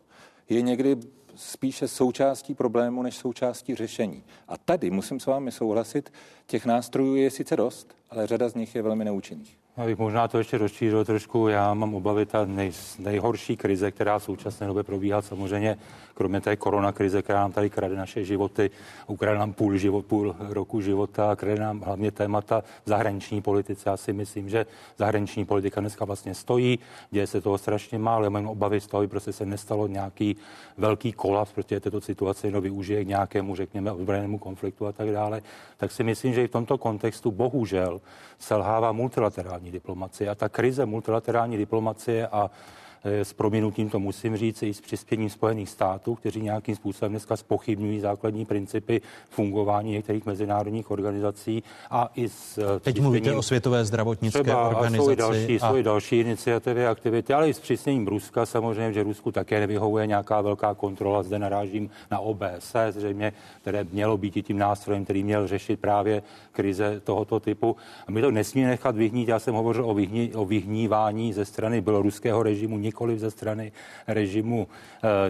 [0.48, 0.96] je někdy
[1.40, 4.22] spíše součástí problému než součástí řešení.
[4.48, 6.12] A tady musím s vámi souhlasit,
[6.46, 9.56] těch nástrojů je sice dost, ale řada z nich je velmi neúčinných.
[9.76, 11.48] Já bych možná to ještě rozšířil trošku.
[11.48, 15.78] Já mám obavy ta nej, nejhorší krize, která v současné době probíhá samozřejmě,
[16.20, 18.70] kromě té korona krize, která nám tady krade naše životy,
[19.06, 23.90] ukrade nám půl, život, půl roku života krade nám hlavně témata zahraniční politice.
[23.90, 24.66] Já si myslím, že
[24.98, 26.78] zahraniční politika dneska vlastně stojí,
[27.10, 28.24] děje se toho strašně málo.
[28.24, 30.36] Já mám obavy z toho, protože se nestalo nějaký
[30.76, 35.40] velký kolaps, protože této situace jenom využije k nějakému, řekněme, ozbrojenému konfliktu a tak dále.
[35.76, 38.00] Tak si myslím, že i v tomto kontextu bohužel
[38.38, 42.50] selhává multilaterální diplomacie a ta krize multilaterální diplomacie a
[43.04, 48.00] s prominutím to musím říct, i s přispěním Spojených států, kteří nějakým způsobem dneska spochybňují
[48.00, 49.00] základní principy
[49.30, 55.04] fungování některých mezinárodních organizací a i s eh, Teď mluvíte o Světové zdravotnické třeba, organizaci.
[55.04, 55.68] Jsou i další, a...
[55.68, 60.06] jsou i další iniciativy, aktivity, ale i s přísněním Ruska samozřejmě, že Rusku také nevyhovuje
[60.06, 61.22] nějaká velká kontrola.
[61.22, 63.32] Zde narážím na OBSE, zřejmě,
[63.62, 66.22] které mělo být i tím nástrojem, který měl řešit právě
[66.52, 67.76] krize tohoto typu.
[68.08, 69.28] A my to nesmíme nechat vyhnít.
[69.28, 73.72] Já jsem hovořil o, vyhní, o vyhnívání ze strany běloruského režimu nikoli ze strany
[74.06, 74.68] režimu,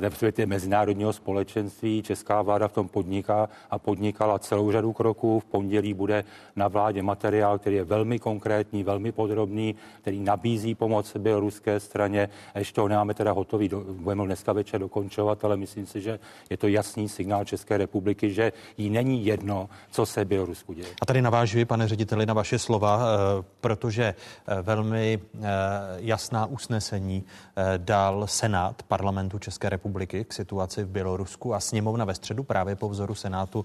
[0.00, 2.02] respektive mezinárodního společenství.
[2.02, 5.40] Česká vláda v tom podniká a podnikala celou řadu kroků.
[5.40, 6.24] V pondělí bude
[6.56, 12.28] na vládě materiál, který je velmi konkrétní, velmi podrobný, který nabízí pomoc běloruské straně.
[12.54, 16.18] Ještě ho nemáme teda hotový, budeme dneska večer dokončovat, ale myslím si, že
[16.50, 20.88] je to jasný signál České republiky, že jí není jedno, co se Bělorusku děje.
[21.02, 25.48] A tady navážuji, pane řediteli, na vaše slova, eh, protože eh, velmi eh,
[25.96, 27.24] jasná usnesení
[27.76, 32.88] dal Senát parlamentu České republiky k situaci v Bělorusku a sněmovna ve středu právě po
[32.88, 33.64] vzoru Senátu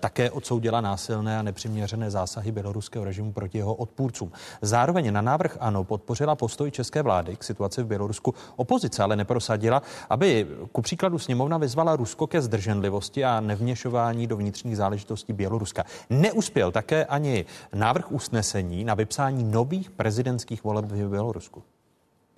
[0.00, 4.32] také odsoudila násilné a nepřiměřené zásahy běloruského režimu proti jeho odpůrcům.
[4.62, 8.34] Zároveň na návrh ANO podpořila postoj české vlády k situaci v Bělorusku.
[8.56, 14.76] Opozice ale neprosadila, aby ku příkladu sněmovna vyzvala Rusko ke zdrženlivosti a nevněšování do vnitřních
[14.76, 15.84] záležitostí Běloruska.
[16.10, 21.62] Neuspěl také ani návrh usnesení na vypsání nových prezidentských voleb v Bělorusku.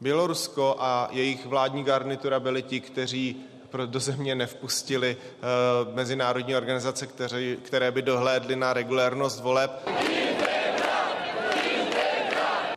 [0.01, 3.45] Bělorusko a jejich vládní garnitura byli ti, kteří
[3.87, 9.89] do země nevpustili uh, mezinárodní organizace, které, které by dohlédly na regulérnost voleb.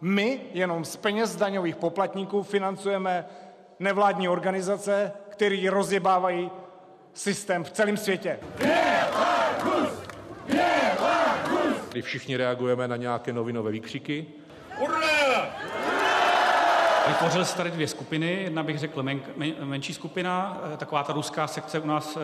[0.02, 3.26] My jenom z peněz daňových poplatníků financujeme
[3.80, 6.52] nevládní organizace, které rozjebávají
[7.14, 8.40] systém v celém světě.
[11.90, 14.26] Kdy všichni reagujeme na nějaké novinové výkřiky.
[17.10, 18.40] Vytvořily se tady dvě skupiny.
[18.44, 22.20] Jedna bych řekl men, men, menší skupina, eh, taková ta ruská sekce u nás eh,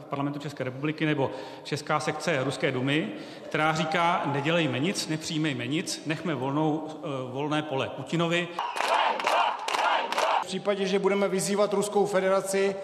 [0.00, 1.30] v parlamentu České republiky, nebo
[1.62, 3.08] česká sekce Ruské dumy,
[3.44, 8.48] která říká, nedělejme nic, nepřijmejme nic, nechme volnou, eh, volné pole Putinovi.
[10.42, 12.76] V případě, že budeme vyzývat Ruskou federaci,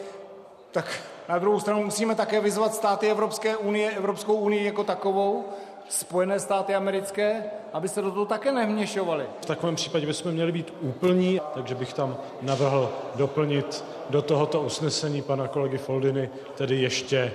[0.71, 5.49] tak na druhou stranu musíme také vyzvat státy Evropské unie, Evropskou unii jako takovou,
[5.91, 9.27] Spojené státy americké, aby se do toho také nevměšovali.
[9.43, 15.23] V takovém případě bychom měli být úplní, takže bych tam navrhl doplnit do tohoto usnesení
[15.23, 17.35] pana kolegy Foldiny, tedy ještě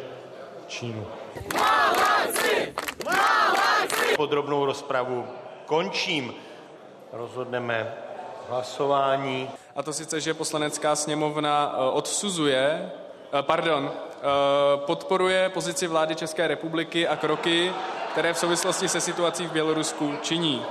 [0.68, 1.06] Čínu.
[4.15, 5.26] Podrobnou rozpravu
[5.65, 6.34] končím.
[7.14, 7.94] Rozhodneme
[8.49, 9.49] hlasování.
[9.76, 12.91] A to sice, že poslanecká sněmovna eh, odsuzuje,
[13.34, 14.22] eh, pardon, eh,
[14.77, 17.73] podporuje pozici vlády České republiky a kroky,
[18.15, 20.61] které v souvislosti se situací v Bělorusku činí.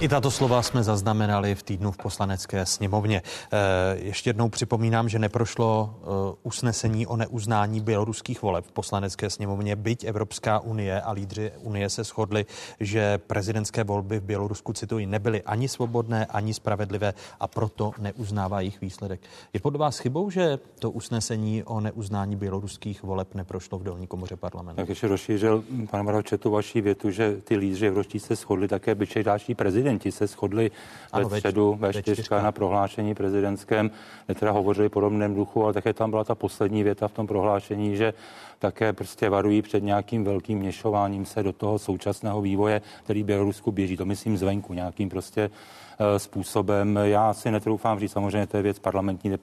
[0.00, 3.22] I tato slova jsme zaznamenali v týdnu v poslanecké sněmovně.
[3.52, 3.58] Eh,
[3.96, 6.06] ještě jednou připomínám, že neprošlo eh,
[6.42, 12.04] usnesení o neuznání běloruských voleb v poslanecké sněmovně, byť Evropská unie a lídři unie se
[12.04, 12.46] shodli,
[12.80, 18.80] že prezidentské volby v Bělorusku, cituji, nebyly ani svobodné, ani spravedlivé a proto neuznává jejich
[18.80, 19.20] výsledek.
[19.52, 24.36] Je podle vás chybou, že to usnesení o neuznání běloruských voleb neprošlo v dolní komoře
[24.36, 24.82] parlamentu?
[24.82, 28.94] Tak ještě rozšířil, pane Maroče, tu vaší větu, že ty lídři evropští se shodli také,
[28.94, 30.70] byť další prezident prezidenti se shodli
[31.12, 33.90] ano, ve středu ve čtyřka na prohlášení prezidentském,
[34.26, 37.96] kde teda hovořili podobném duchu, ale také tam byla ta poslední věta v tom prohlášení,
[37.96, 38.14] že
[38.58, 43.96] také prostě varují před nějakým velkým měšováním se do toho současného vývoje, který Bělorusku běží.
[43.96, 46.98] To myslím zvenku, nějakým prostě eh, způsobem.
[47.02, 49.36] Já si netroufám říct, samozřejmě to je věc parlamentní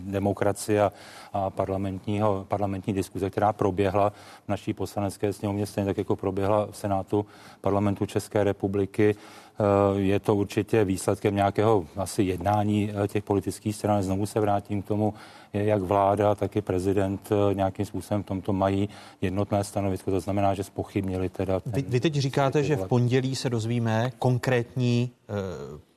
[0.00, 0.92] demokracie a,
[1.32, 4.12] a parlamentního, parlamentní diskuze, která proběhla
[4.44, 7.26] v naší poslanecké sněmovně, stejně tak jako proběhla v Senátu
[7.60, 9.16] parlamentu České republiky.
[9.60, 14.02] Eh, je to určitě výsledkem nějakého asi jednání eh, těch politických stran.
[14.02, 15.14] Znovu se vrátím k tomu,
[15.52, 18.88] jak vláda, tak i prezident eh, nějakým způsobem v tomto mají
[19.20, 20.10] jednotné stanovisko.
[20.10, 21.60] To znamená, že spochybnili teda.
[21.60, 25.10] Ten, vy, vy teď říkáte, že v pondělí se dozvíme konkrétní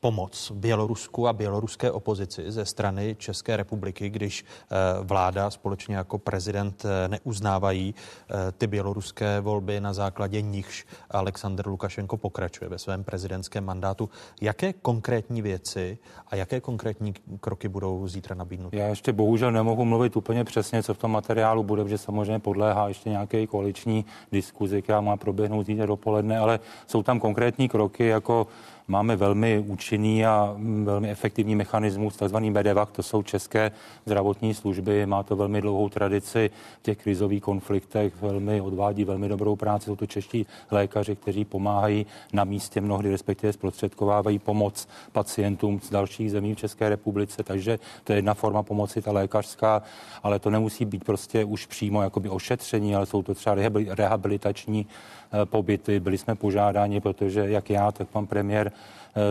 [0.06, 6.86] pomoc Bělorusku a běloruské opozici ze strany České republiky, když e, vláda společně jako prezident
[6.86, 13.66] e, neuznávají e, ty běloruské volby, na základě nichž Aleksandr Lukašenko pokračuje ve svém prezidentském
[13.66, 14.10] mandátu.
[14.42, 18.78] Jaké konkrétní věci a jaké konkrétní kroky budou zítra nabídnuty?
[18.78, 22.40] Já ještě bohužel bohužel nemohu mluvit úplně přesně, co v tom materiálu bude, protože samozřejmě
[22.40, 28.06] podléhá ještě nějaké koaliční diskuzi, která má proběhnout zítra dopoledne, ale jsou tam konkrétní kroky,
[28.06, 28.48] jako
[28.88, 33.72] Máme velmi účinný a velmi efektivní mechanismus, takzvaný MEDEVAC, to jsou české
[34.06, 36.50] zdravotní služby, má to velmi dlouhou tradici
[36.80, 42.06] v těch krizových konfliktech, velmi odvádí velmi dobrou práci, jsou to čeští lékaři, kteří pomáhají
[42.34, 48.14] na místě mnohdy, respektive zprostředkovávají pomoc pacientům z dalších zemí v České republice, takže to
[48.14, 49.82] je jedna forma pomoci, ta lékařská,
[50.24, 53.56] ale to nemusí být prostě už přímo jakoby ošetření, ale jsou to třeba
[53.90, 54.88] rehabilitační
[55.25, 56.00] Eh, pobyty.
[56.00, 58.72] Byli jsme požádáni, protože jak já, tak pan premiér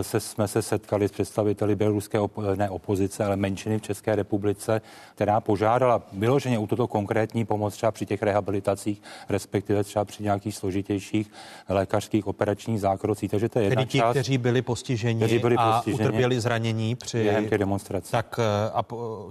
[0.03, 4.81] se jsme se setkali s představiteli běloruské op- ne opozice, ale menšiny v České republice,
[5.15, 10.57] která požádala vyloženě u toto konkrétní pomoc třeba při těch rehabilitacích, respektive třeba při nějakých
[10.57, 11.31] složitějších
[11.69, 13.31] lékařských operačních zákrocích.
[13.31, 16.41] Takže to je jedna Tedy ti, část, kteří byli postiženi, kteří byli a postiženi utrpěli
[16.41, 17.23] zranění při...
[17.23, 18.13] během těch demonstrací.
[18.13, 19.29] Tak eh, a po-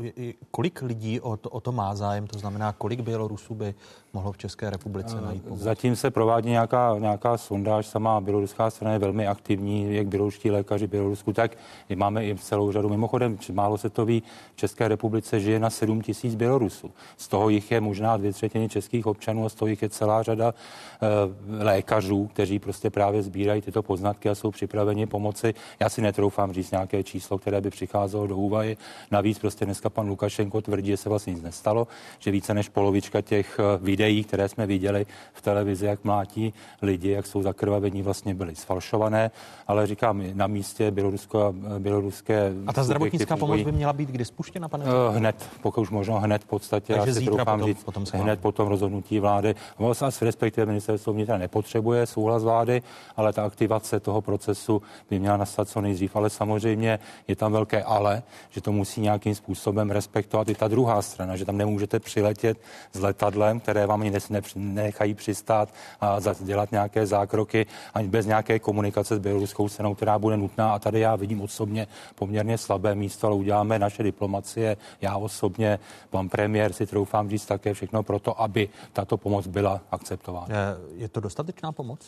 [0.51, 2.27] kolik lidí o to, o to má zájem?
[2.27, 3.73] To znamená, kolik Bělorusů by
[4.13, 5.59] mohlo v České republice najít pomoc?
[5.59, 10.87] Zatím se provádí nějaká, nějaká sondáž, sama běloruská strana je velmi aktivní, jak běloruští lékaři
[10.87, 11.57] v Bělorusku, tak
[11.95, 12.89] máme i celou řadu.
[12.89, 16.91] Mimochodem, málo se to ví, v České republice žije na 7 tisíc Bělorusů.
[17.17, 20.23] Z toho jich je možná dvě třetiny českých občanů a z toho jich je celá
[20.23, 25.53] řada eh, lékařů, kteří prostě právě sbírají tyto poznatky a jsou připraveni pomoci.
[25.79, 28.77] Já si netroufám říct nějaké číslo, které by přicházelo do úvahy.
[29.11, 31.87] Navíc prostě dneska pan Lukašenko tvrdí, že se vlastně nic nestalo,
[32.19, 37.09] že více než polovička těch eh, videí, které jsme viděli v televizi, jak mlátí lidi,
[37.09, 39.31] jak jsou zakrvavení, vlastně byly sfalšované,
[39.67, 42.51] ale říkám, na místě Bělorusko eh, běloruské...
[42.67, 44.85] A ta zdravotnická pomoc by měla být kdy spuštěna, pane?
[44.85, 46.93] Eh, Hned, pokud už možno hned v podstatě.
[46.93, 49.55] Takže já si zítra potom- říct, potom hned po tom rozhodnutí vlády.
[49.79, 52.81] Vlastně respektive ministerstvo vnitra nepotřebuje souhlas vlády,
[53.17, 56.15] ale ta aktivace toho procesu by měla nastat co nejdřív.
[56.15, 61.01] Ale samozřejmě je tam velké ale, že to musí nějakým způsobem respektovat i ta druhá
[61.01, 62.57] strana, že tam nemůžete přiletět
[62.93, 64.11] s letadlem, které vám ani
[64.55, 65.69] nechají přistát
[66.01, 70.73] a dělat nějaké zákroky ani bez nějaké komunikace s běloruskou stranou, která bude nutná.
[70.73, 75.79] A tady já vidím osobně poměrně slabé místo, ale uděláme naše diplomacie, já osobně,
[76.09, 80.47] pan premiér si troufám říct také všechno pro to, aby tato pomoc byla akceptována.
[80.95, 81.99] Je to dostatečná pomoc?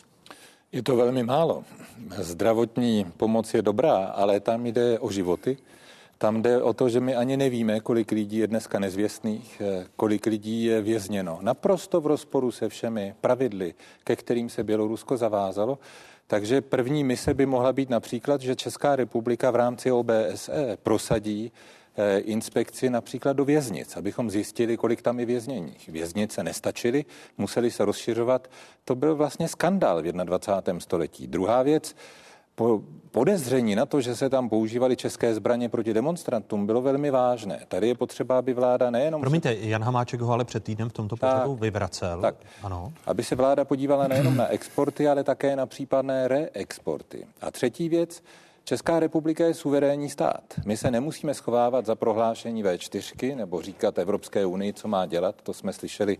[0.72, 1.64] Je to velmi málo.
[2.18, 5.56] Zdravotní pomoc je dobrá, ale tam jde o životy.
[6.18, 10.26] Tam jde o to, že my ani nevíme, kolik lidí je dneska nezvěstných, eh, kolik
[10.26, 11.38] lidí je vězněno.
[11.42, 13.74] Naprosto v rozporu se všemi pravidly,
[14.04, 15.78] ke kterým se Bělorusko zavázalo.
[16.26, 21.52] Takže první mise by mohla být například, že Česká republika v rámci OBSE prosadí
[21.96, 25.88] eh, inspekci například do věznic, abychom zjistili, kolik tam je vězněních.
[25.88, 27.04] Věznice nestačily,
[27.38, 28.50] museli se rozšiřovat.
[28.84, 30.80] To byl vlastně skandál v 21.
[30.80, 31.26] století.
[31.26, 31.94] Druhá věc,
[32.56, 37.60] po podezření na to, že se tam používaly české zbraně proti demonstrantům, bylo velmi vážné.
[37.68, 39.20] Tady je potřeba, aby vláda nejenom...
[39.20, 42.20] Promiňte, Jan Hamáček ho ale před týdnem v tomto pořadu vyvracel.
[42.20, 42.34] Tak.
[42.62, 42.92] Ano.
[43.06, 47.26] Aby se vláda podívala nejenom na exporty, ale také na případné reexporty.
[47.40, 48.22] A třetí věc,
[48.64, 50.44] Česká republika je suverénní stát.
[50.64, 55.34] My se nemusíme schovávat za prohlášení V4 nebo říkat Evropské unii, co má dělat.
[55.42, 56.18] To jsme slyšeli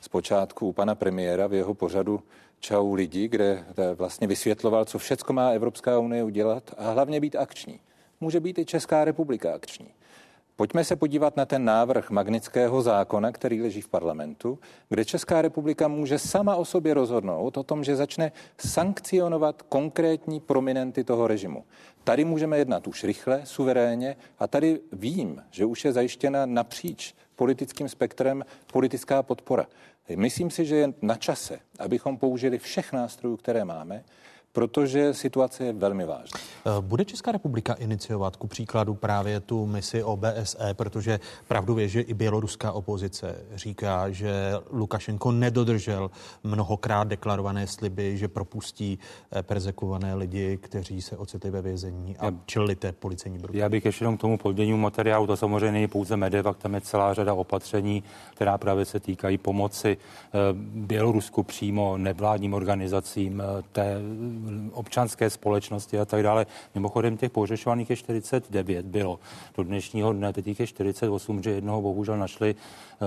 [0.00, 2.20] zpočátku u pana premiéra v jeho pořadu
[2.60, 3.64] Čau lidi, kde
[3.94, 7.80] vlastně vysvětloval, co všecko má Evropská unie udělat a hlavně být akční.
[8.20, 9.86] Může být i Česká republika akční.
[10.56, 14.58] Pojďme se podívat na ten návrh magnického zákona, který leží v parlamentu,
[14.88, 21.04] kde Česká republika může sama o sobě rozhodnout o tom, že začne sankcionovat konkrétní prominenty
[21.04, 21.64] toho režimu.
[22.04, 27.88] Tady můžeme jednat už rychle, suverénně a tady vím, že už je zajištěna napříč politickým
[27.88, 29.66] spektrem politická podpora.
[30.16, 34.04] Myslím si, že je na čase, abychom použili všech nástrojů, které máme,
[34.52, 36.40] protože situace je velmi vážná.
[36.66, 42.00] Eh, Bude Česká republika iniciovat ku příkladu právě tu misi OBSE, protože pravdu je, že
[42.00, 46.10] i běloruská opozice říká, že Lukašenko nedodržel
[46.44, 48.98] mnohokrát deklarované sliby, že propustí
[49.32, 53.62] eh, perzekované lidi, kteří se ocitli ve vězení a čelili té policejní brutalitě.
[53.62, 56.80] Já bych ještě jenom k tomu poddělnímu materiálu, to samozřejmě není pouze Medevak, tam je
[56.80, 58.02] celá řada opatření,
[58.34, 60.38] která právě se týkají pomoci eh,
[60.74, 63.42] Bělorusku přímo nevládním organizacím,
[63.72, 63.98] té
[64.72, 66.46] občanské společnosti a tak dále.
[66.74, 69.20] Mimochodem těch pohřešovaných je 49 bylo
[69.56, 72.54] do dnešního dne, teď je 48, že jednoho bohužel našli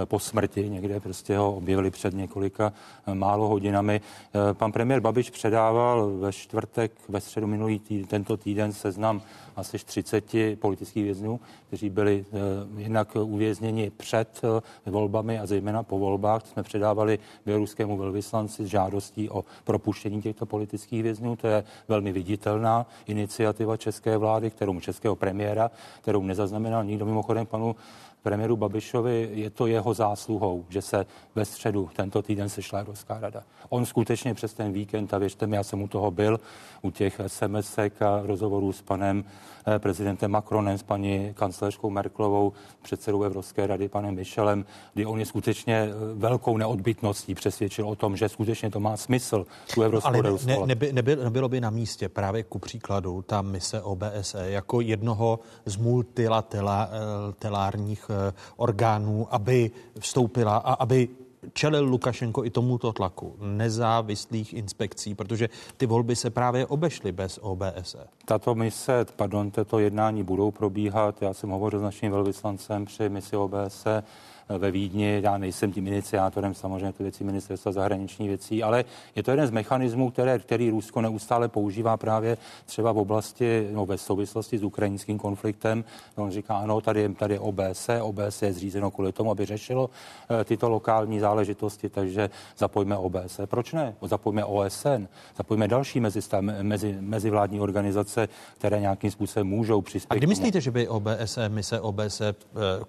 [0.06, 2.74] po smrti, někde prostě ho objevili před několika
[3.08, 4.02] eh, málo hodinami.
[4.02, 9.22] Eh, Pan premiér Babiš předával ve čtvrtek, ve středu minulý týden, tento týden seznam
[9.56, 12.38] asi 30 politických vězňů, kteří byli eh,
[12.82, 14.42] jednak uvězněni před
[14.88, 16.46] eh, volbami a zejména po volbách.
[16.48, 21.36] Jsme předávali běloruskému velvyslanci s žádostí o propuštění těchto politických vězňů.
[21.36, 27.76] To je velmi viditelná iniciativa české vlády, kterou českého premiéra, kterou nezaznamenal nikdo mimochodem panu
[28.24, 33.44] premiéru Babišovi, je to jeho zásluhou, že se ve středu tento týden sešla Evropská rada.
[33.70, 36.40] On skutečně přes ten víkend, a věřte mi, já jsem u toho byl,
[36.82, 37.88] u těch sms a
[38.24, 39.24] rozhovorů s panem
[39.68, 45.26] eh, prezidentem Macronem, s paní kancléřkou Merklovou, předsedou Evropské rady, panem Michelem, kdy on je
[45.26, 50.22] skutečně eh, velkou neodbitností přesvědčil o tom, že skutečně to má smysl tu Evropskou Ale
[50.22, 50.68] radu ne, svolat.
[50.68, 55.78] neby, neby, nebylo by na místě právě ku příkladu ta mise OBSE jako jednoho z
[55.78, 58.11] multilaterálních
[58.58, 61.10] orgánů, aby vstoupila a aby
[61.54, 68.08] čelil Lukašenko i tomuto tlaku nezávislých inspekcí, protože ty volby se právě obešly bez OBSE.
[68.26, 71.22] Tato mise, pardon, tato jednání budou probíhat.
[71.22, 74.04] Já jsem hovořil s naším velvyslancem při misi OBSE
[74.50, 75.20] ve Vídni.
[75.24, 78.86] Já nejsem tím iniciátorem samozřejmě ty věci ministerstva zahraničních věcí, ale
[79.16, 83.86] je to jeden z mechanismů, které, který Rusko neustále používá právě třeba v oblasti, no
[83.86, 85.84] ve souvislosti s ukrajinským konfliktem.
[86.16, 89.90] On říká, ano, tady je, tady je OBSE, OBSE je zřízeno kvůli tomu, aby řešilo
[89.90, 93.48] uh, tyto lokální záležitosti, takže zapojme OBSE.
[93.48, 93.96] Proč ne?
[94.02, 95.08] Zapojme OSN,
[95.38, 98.28] zapojme další mezistav, mezi, mezivládní organizace,
[98.58, 100.16] které nějakým způsobem můžou přispět.
[100.16, 102.36] A kdy myslíte, že by OBSE, mise OBSE, eh,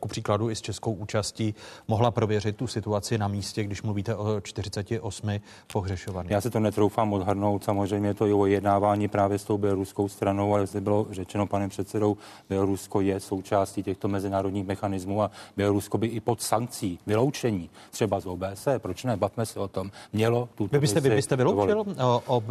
[0.00, 1.41] ku příkladu i s českou účastí,
[1.89, 5.40] mohla prověřit tu situaci na místě, když mluvíte o 48
[5.73, 6.31] pohřešovaných?
[6.31, 10.09] Já se to netroufám odhadnout, samozřejmě je to i o jednávání právě s tou běloruskou
[10.09, 12.16] stranou, ale zde bylo řečeno panem předsedou,
[12.48, 18.27] Bělorusko je součástí těchto mezinárodních mechanismů a Bělorusko by i pod sankcí vyloučení, třeba z
[18.27, 20.69] OBSE, proč ne, bavme se o tom, mělo tu.
[20.73, 22.43] Vy byste, vy byste vyloučil o, o, o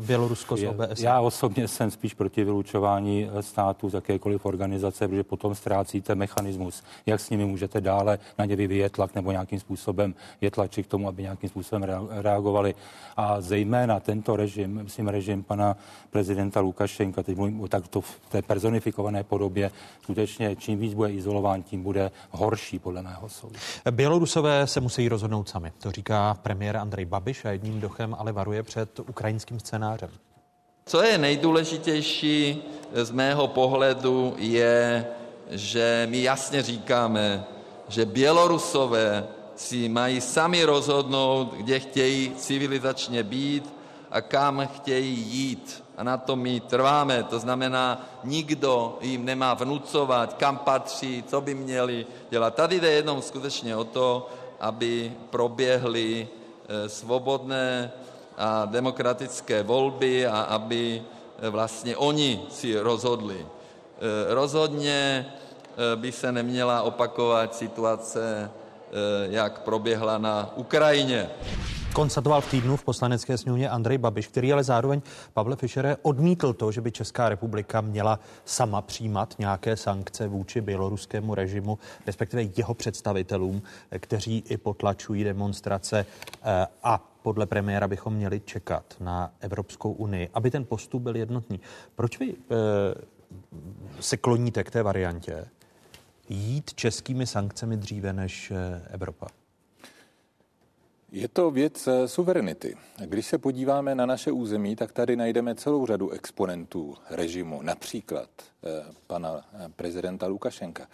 [0.00, 1.06] Bělorusko z OBSE?
[1.06, 7.20] Já osobně jsem spíš proti vylučování států z jakékoliv organizace, protože potom ztrácíte mechanismus, jak
[7.20, 11.08] s nimi můžete dále na ně vyvíjet tlak nebo nějakým způsobem je tlačit k tomu,
[11.08, 12.74] aby nějakým způsobem reagovali.
[13.16, 15.76] A zejména tento režim, myslím režim pana
[16.10, 19.70] prezidenta Lukašenka, teď mluvím o takto v té personifikované podobě,
[20.02, 23.54] skutečně čím víc bude izolován, tím bude horší podle mého soudu.
[23.90, 28.62] Bělorusové se musí rozhodnout sami, to říká premiér Andrej Babiš a jedním dochem ale varuje
[28.62, 30.10] před ukrajinským scénářem.
[30.86, 32.62] Co je nejdůležitější
[32.94, 35.06] z mého pohledu je,
[35.50, 37.44] že my jasně říkáme,
[37.88, 39.26] že Bělorusové
[39.56, 43.74] si mají sami rozhodnout, kde chtějí civilizačně být
[44.10, 45.84] a kam chtějí jít.
[45.96, 47.22] A na to my trváme.
[47.22, 52.54] To znamená, nikdo jim nemá vnucovat, kam patří, co by měli dělat.
[52.54, 54.28] Tady jde jenom skutečně o to,
[54.60, 56.28] aby proběhly
[56.86, 57.92] svobodné
[58.36, 61.02] a demokratické volby a aby
[61.50, 63.46] vlastně oni si rozhodli.
[64.28, 65.26] Rozhodně
[65.96, 68.50] by se neměla opakovat situace,
[69.22, 71.30] jak proběhla na Ukrajině.
[71.94, 76.72] Konstatoval v týdnu v poslanecké sněmovně Andrej Babiš, který ale zároveň Pavle Fischere odmítl to,
[76.72, 83.62] že by Česká republika měla sama přijímat nějaké sankce vůči běloruskému režimu, respektive jeho představitelům,
[83.98, 86.06] kteří i potlačují demonstrace
[86.82, 91.60] a podle premiéra bychom měli čekat na Evropskou unii, aby ten postup byl jednotný.
[91.94, 92.34] Proč vy
[94.00, 95.44] se kloníte k té variantě,
[96.28, 98.52] jít českými sankcemi dříve než
[98.90, 99.26] Evropa?
[101.12, 102.76] Je to věc suverenity.
[103.04, 108.28] Když se podíváme na naše území, tak tady najdeme celou řadu exponentů režimu, například
[109.06, 109.44] pana
[109.76, 110.88] prezidenta Lukašenka.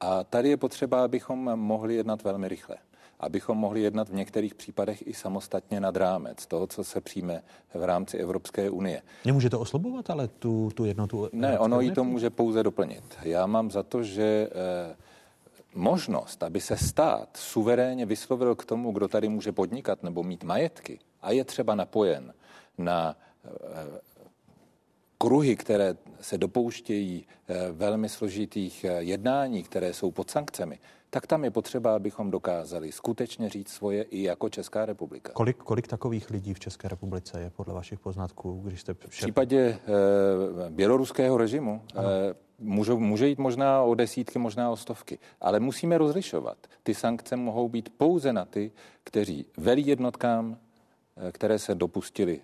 [0.00, 2.76] A tady je potřeba, abychom mohli jednat velmi rychle
[3.20, 7.42] abychom mohli jednat v některých případech i samostatně nad rámec toho, co se přijme
[7.74, 9.02] v rámci Evropské unie.
[9.24, 11.28] Nemůže to oslabovat, ale tu, tu jednotu?
[11.32, 13.04] Ne, ono jí to může pouze doplnit.
[13.22, 14.96] Já mám za to, že eh,
[15.74, 20.98] možnost, aby se stát suverénně vyslovil k tomu, kdo tady může podnikat nebo mít majetky
[21.22, 22.32] a je třeba napojen
[22.78, 23.50] na eh,
[25.22, 30.78] kruhy, které se dopouštějí eh, velmi složitých eh, jednání, které jsou pod sankcemi,
[31.10, 35.32] tak tam je potřeba, abychom dokázali skutečně říct svoje i jako Česká republika.
[35.32, 38.94] Kolik, kolik takových lidí v České republice je podle vašich poznatků, když jste...
[38.94, 39.78] V případě e,
[40.70, 42.00] běloruského režimu e,
[42.58, 46.58] můžou, může jít možná o desítky, možná o stovky, ale musíme rozlišovat.
[46.82, 48.72] Ty sankce mohou být pouze na ty,
[49.04, 50.56] kteří velí jednotkám
[51.32, 52.40] které se dopustili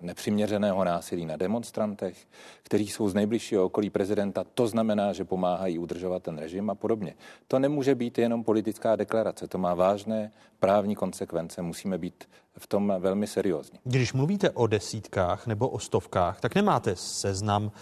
[0.00, 2.16] nepřiměřeného násilí na demonstrantech,
[2.62, 7.14] kteří jsou z nejbližšího okolí prezidenta, to znamená, že pomáhají udržovat ten režim a podobně.
[7.48, 12.24] To nemůže být jenom politická deklarace, to má vážné právní konsekvence, musíme být
[12.58, 13.78] v tom velmi seriózní.
[13.84, 17.72] Když mluvíte o desítkách nebo o stovkách, tak nemáte seznam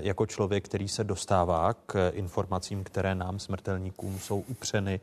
[0.00, 5.00] jako člověk, který se dostává k informacím, které nám smrtelníkům jsou upřeny,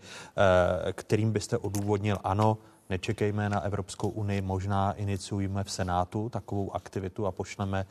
[0.94, 2.58] kterým byste odůvodnil ano,
[2.90, 7.86] nečekejme na Evropskou unii, možná iniciujeme v Senátu takovou aktivitu a pošleme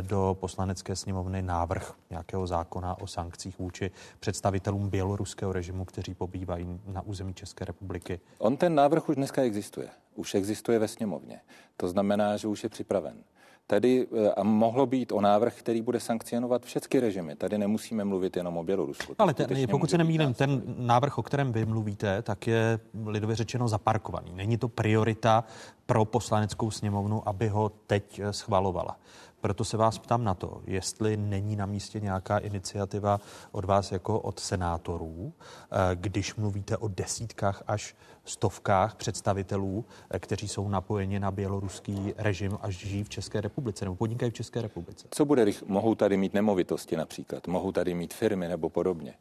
[0.00, 3.90] do poslanecké sněmovny návrh nějakého zákona o sankcích vůči
[4.20, 8.20] představitelům běloruského režimu, kteří pobývají na území České republiky.
[8.38, 9.88] On ten návrh už dneska existuje.
[10.14, 11.40] Už existuje ve sněmovně.
[11.76, 13.24] To znamená, že už je připraven.
[13.70, 14.06] Tady
[14.36, 17.36] a mohlo být o návrh, který bude sankcionovat všechny režimy.
[17.36, 19.14] Tady nemusíme mluvit jenom o Bělorusku.
[19.18, 23.68] Ale ten, pokud se nemýlím, ten návrh, o kterém vy mluvíte, tak je lidově řečeno
[23.68, 24.32] zaparkovaný.
[24.34, 25.44] Není to priorita
[25.86, 28.96] pro poslaneckou sněmovnu, aby ho teď schvalovala.
[29.40, 33.20] Proto se vás ptám na to, jestli není na místě nějaká iniciativa
[33.52, 40.48] od vás jako od senátorů, eh, když mluvíte o desítkách až stovkách představitelů, eh, kteří
[40.48, 45.08] jsou napojeni na běloruský režim až žijí v České republice nebo podnikají v České republice.
[45.10, 49.14] Co bude, mohou tady mít nemovitosti například, mohou tady mít firmy nebo podobně.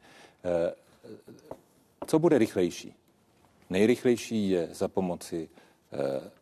[0.44, 0.74] Eh,
[2.08, 2.96] co bude rychlejší?
[3.70, 5.50] Nejrychlejší je za pomoci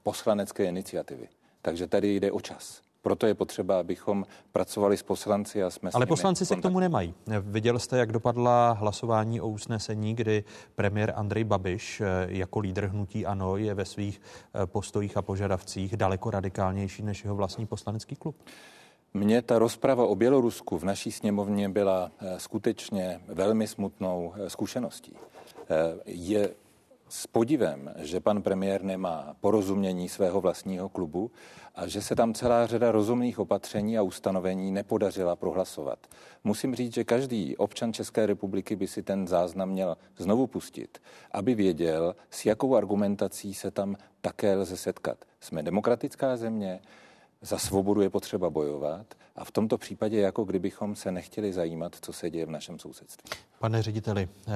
[0.04, 1.30] poslanecké iniciativy.
[1.62, 2.82] Takže tady jde o čas.
[3.02, 7.14] Proto je potřeba, abychom pracovali s poslanci a jsme Ale poslanci se k tomu nemají.
[7.41, 10.44] Viděl jste, jak dopadla hlasování o usnesení, kdy
[10.76, 15.98] premiér Andrej Babiš eh, jako lídr hnutí ANO je ve svých eh, postojích a požadavcích
[15.98, 18.36] daleko radikálnější než jeho vlastní poslanecký klub?
[19.14, 25.15] Mně ta rozprava o Bělorusku v naší sněmovně byla eh, skutečně velmi smutnou zkušeností.
[26.06, 26.49] Je
[27.10, 31.32] s podivem, že pan premiér nemá porozumění svého vlastního klubu
[31.76, 36.00] a že se tam celá řada rozumných opatření a ustanovení nepodařila prohlasovat.
[36.44, 40.98] Musím říct, že každý občan České republiky by si ten záznam měl znovu pustit,
[41.32, 45.18] aby věděl, s jakou argumentací se tam také lze setkat.
[45.40, 46.80] Jsme demokratická země,
[47.42, 49.06] za svobodu je potřeba bojovat
[49.38, 53.30] a v tomto případě jako kdybychom se nechtěli zajímat, co se děje v našem sousedství.
[53.59, 54.51] Pane řediteli, eh,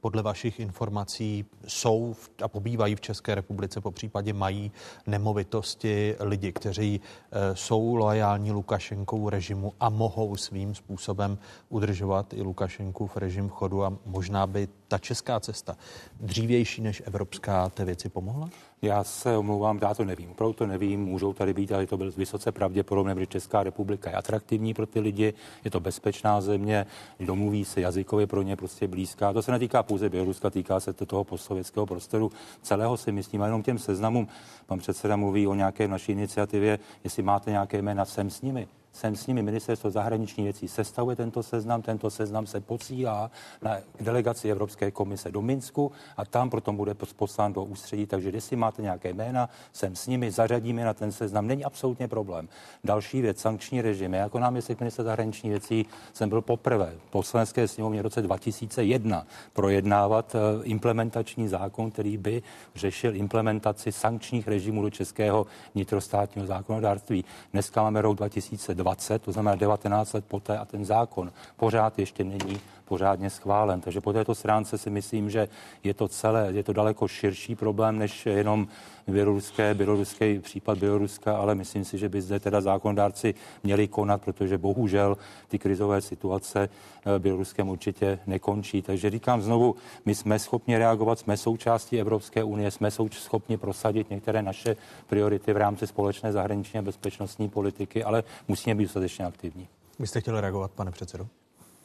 [0.00, 4.72] podle vašich informací jsou a pobývají v České republice, po případě mají
[5.06, 13.16] nemovitosti lidi, kteří eh, jsou loajální Lukašenkou režimu a mohou svým způsobem udržovat i Lukašenkův
[13.16, 15.76] režim v chodu a možná by ta česká cesta
[16.20, 18.50] dřívější než evropská té věci pomohla?
[18.82, 20.30] Já se omlouvám, já to nevím.
[20.30, 24.12] Opravdu to nevím, můžou tady být, ale to byl vysoce pravděpodobné, protože Česká republika je
[24.12, 25.34] atraktivní pro ty lidi,
[25.64, 26.86] je to bezpečná země,
[27.20, 29.32] domluví se jazykově pro ně prostě blízká.
[29.32, 33.42] To se netýká pouze Běloruska, týká se to toho postsovětského prostoru celého si myslím.
[33.42, 34.28] A jenom těm seznamům,
[34.66, 39.16] pan předseda mluví o nějaké naší iniciativě, jestli máte nějaké jména, jsem s nimi jsem
[39.16, 43.30] s nimi ministerstvo zahraniční věcí sestavuje tento seznam, tento seznam se posílá
[43.62, 48.56] na delegaci Evropské komise do Minsku a tam potom bude poslán do ústředí, takže jestli
[48.56, 52.48] máte nějaké jména, jsem s nimi, zařadíme na ten seznam, není absolutně problém.
[52.84, 54.14] Další věc, sankční režim.
[54.14, 59.26] Já jako náměstek ministra zahraniční věcí jsem byl poprvé v poslanecké sněmovně v roce 2001
[59.52, 62.42] projednávat eh, implementační zákon, který by
[62.74, 67.24] řešil implementaci sankčních režimů do českého vnitrostátního zákonodárství.
[67.52, 72.24] Dneska máme rok 2020 20, to znamená 19 let poté a ten zákon pořád ještě
[72.24, 73.80] není pořádně schválen.
[73.80, 75.48] Takže po této stránce si myslím, že
[75.84, 78.68] je to celé, je to daleko širší problém než jenom
[79.08, 84.58] běloruské, běloruský případ Běloruska, ale myslím si, že by zde teda zákonodárci měli konat, protože
[84.58, 85.16] bohužel
[85.48, 86.68] ty krizové situace
[87.06, 88.82] eh, Běloruskem určitě nekončí.
[88.82, 94.42] Takže říkám znovu, my jsme schopni reagovat, jsme součástí Evropské unie, jsme schopni prosadit některé
[94.42, 99.68] naše priority v rámci společné zahraniční a bezpečnostní politiky, ale musíme být dostatečně aktivní.
[99.98, 101.26] Vy jste chtěli reagovat, pane předsedo?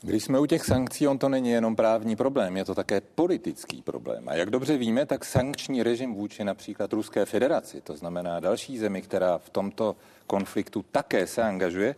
[0.01, 3.81] Když jsme u těch sankcí, on to není jenom právní problém, je to také politický
[3.81, 4.29] problém.
[4.29, 9.01] A jak dobře víme, tak sankční režim vůči například Ruské federaci, to znamená další zemi,
[9.01, 9.95] která v tomto
[10.27, 11.95] konfliktu také se angažuje,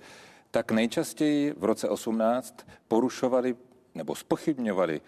[0.51, 2.55] tak nejčastěji v roce 18
[2.87, 3.55] porušovali
[3.95, 5.01] nebo spochybňovali e,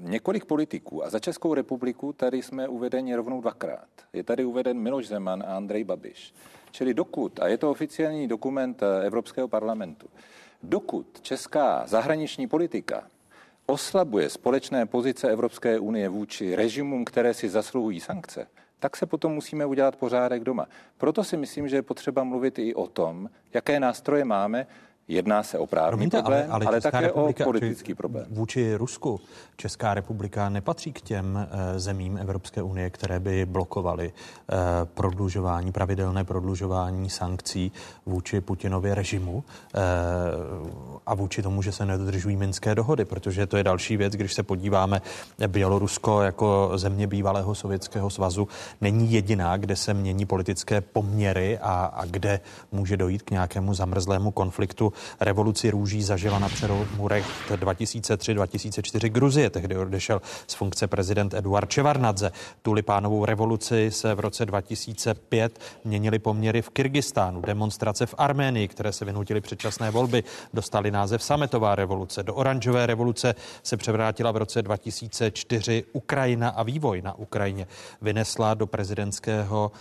[0.00, 1.04] několik politiků.
[1.04, 3.88] A za Českou republiku tady jsme uvedeni rovnou dvakrát.
[4.12, 6.34] Je tady uveden Miloš Zeman a Andrej Babiš.
[6.72, 10.06] Čili dokud, a je to oficiální dokument eh, Evropského parlamentu,
[10.62, 13.08] Dokud česká zahraniční politika
[13.66, 18.46] oslabuje společné pozice Evropské unie vůči režimům, které si zasluhují sankce,
[18.78, 20.66] tak se potom musíme udělat pořádek doma.
[20.98, 24.66] Proto si myslím, že je potřeba mluvit i o tom, jaké nástroje máme,
[25.08, 28.26] Jedná se o právní Promiňte, problém, ale, ale, ale také o politický problém.
[28.30, 29.20] Vůči Rusku
[29.56, 34.58] Česká republika nepatří k těm uh, zemím Evropské unie, které by blokovaly uh,
[34.94, 37.72] prodlužování, pravidelné prodlužování sankcí
[38.06, 39.42] vůči Putinově režimu uh,
[41.06, 44.42] a vůči tomu, že se nedodržují minské dohody, protože to je další věc, když se
[44.42, 45.02] podíváme,
[45.46, 48.48] Bělorusko jako země bývalého Sovětského svazu
[48.80, 52.40] není jediná, kde se mění politické poměry a, a kde
[52.72, 59.50] může dojít k nějakému zamrzlému konfliktu revoluci růží zažila na přelomurech 2003-2004 Gruzie.
[59.50, 62.32] Tehdy odešel z funkce prezident Eduard Čevarnadze.
[62.62, 67.40] Tulipánovou revoluci se v roce 2005 měnily poměry v Kyrgyzstánu.
[67.40, 70.24] Demonstrace v Arménii, které se vynutily předčasné volby,
[70.54, 72.22] dostali název Sametová revoluce.
[72.22, 77.66] Do oranžové revoluce se převrátila v roce 2004 Ukrajina a vývoj na Ukrajině.
[78.02, 79.72] Vynesla do prezidentského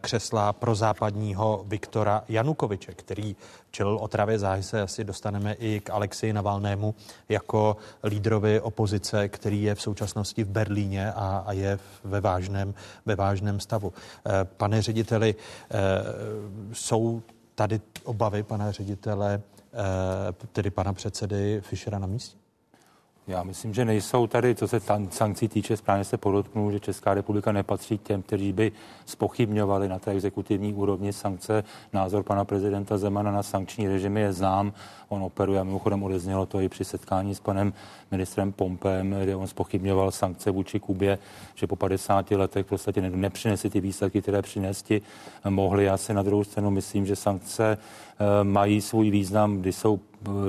[0.00, 3.36] křesla pro západního Viktora Janukoviče, který
[3.70, 6.94] čelil otravě záhy se asi dostaneme i k Alexeji Navalnému
[7.28, 12.74] jako lídrovi opozice, který je v současnosti v Berlíně a, a je ve vážném,
[13.06, 13.92] ve vážném stavu.
[14.26, 15.34] Eh, pane řediteli,
[15.70, 15.76] eh,
[16.72, 17.22] jsou
[17.54, 19.42] tady obavy pana ředitele,
[20.52, 22.40] tedy pana předsedy Fischera na místě?
[23.30, 27.14] Já myslím, že nejsou tady, co se tam sankcí týče, správně se podotknul, že Česká
[27.14, 28.72] republika nepatří těm, kteří by
[29.06, 31.64] spochybňovali na té exekutivní úrovni sankce.
[31.92, 34.72] Názor pana prezidenta Zemana na sankční režimy je znám.
[35.12, 37.72] On operuje a mimochodem odeznělo to i při setkání s panem
[38.10, 41.18] ministrem Pompem, kde on spochybňoval sankce vůči Kubě,
[41.54, 45.02] že po 50 letech v podstatě nepřinesly ty výsledky, které přinesti
[45.48, 45.84] mohly.
[45.84, 50.00] Já si na druhou stranu myslím, že sankce eh, mají svůj význam, kdy jsou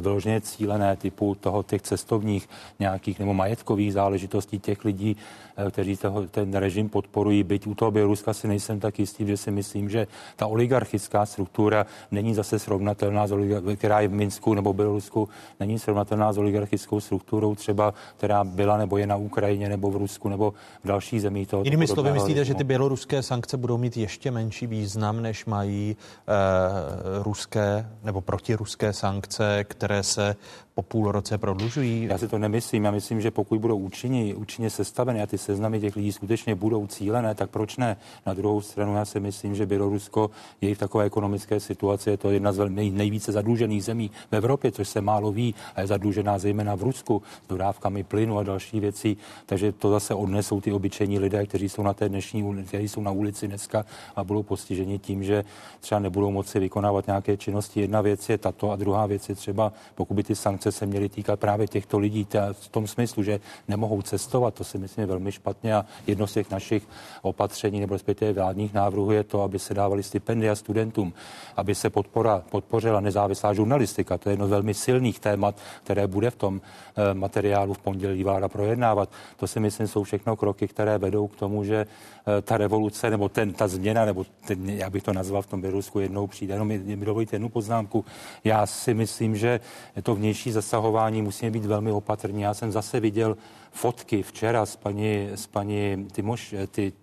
[0.01, 6.27] vyloženě cílené typu toho těch cestovních nějakých nebo majetkových záležitostí těch lidí, eh, kteří toho,
[6.27, 7.43] ten režim podporují.
[7.43, 11.85] Byť u toho Běloruska si nejsem tak jistý, že si myslím, že ta oligarchická struktura
[12.11, 13.33] není zase srovnatelná, s
[13.75, 15.29] která je v Minsku nebo Bělorusku,
[15.59, 20.29] není srovnatelná s oligarchickou strukturou třeba, která byla nebo je na Ukrajině nebo v Rusku
[20.29, 21.47] nebo v dalších zemích.
[21.47, 25.95] Toho Jinými slovy, myslíte, že ty běloruské sankce budou mít ještě menší význam, než mají
[25.95, 30.35] uh, ruské nebo protiruské sankce, které se
[30.75, 32.03] po půl roce prodlužují?
[32.03, 32.85] Já si to nemyslím.
[32.85, 36.87] Já myslím, že pokud budou účinně, účinně sestaveny a ty seznamy těch lidí skutečně budou
[36.87, 37.97] cílené, tak proč ne?
[38.25, 40.31] Na druhou stranu já si myslím, že Bělorusko
[40.61, 42.09] je v takové ekonomické situaci.
[42.09, 45.81] Je to jedna z nej, nejvíce zadlužených zemí v Evropě, což se málo ví a
[45.81, 49.17] je zadlužená zejména v Rusku s dodávkami plynu a další věcí.
[49.45, 53.11] Takže to zase odnesou ty obyčejní lidé, kteří jsou na té dnešní kteří jsou na
[53.11, 53.85] ulici dneska
[54.15, 55.43] a budou postiženi tím, že
[55.79, 57.81] třeba nebudou moci vykonávat nějaké činnosti.
[57.81, 61.09] Jedna věc je tato a druhá věc je třeba, pokud by ty sankce se měly
[61.09, 64.53] týkat právě těchto lidí v tom smyslu, že nemohou cestovat.
[64.53, 66.87] To si myslím je velmi špatně a jedno z těch našich
[67.21, 71.13] opatření nebo respektive vládních návrhů je to, aby se dávali stipendia studentům,
[71.57, 74.17] aby se podpora, podpořila nezávislá žurnalistika.
[74.17, 78.23] To je jedno z velmi silných témat, které bude v tom eh, materiálu v pondělí
[78.23, 79.09] vláda projednávat.
[79.37, 83.29] To si myslím jsou všechno kroky, které vedou k tomu, že eh, ta revoluce nebo
[83.29, 86.53] ten, ta změna, nebo ten, já bych to nazval v tom Bělorusku jednou přijde.
[86.53, 88.05] Jenom mi, mi dovolíte jednu poznámku.
[88.43, 89.59] Já si myslím, že
[90.03, 92.41] to vnější zasahování musíme být velmi opatrní.
[92.41, 93.37] Já jsem zase viděl
[93.71, 96.93] fotky včera s paní, s paní Timoš, ty,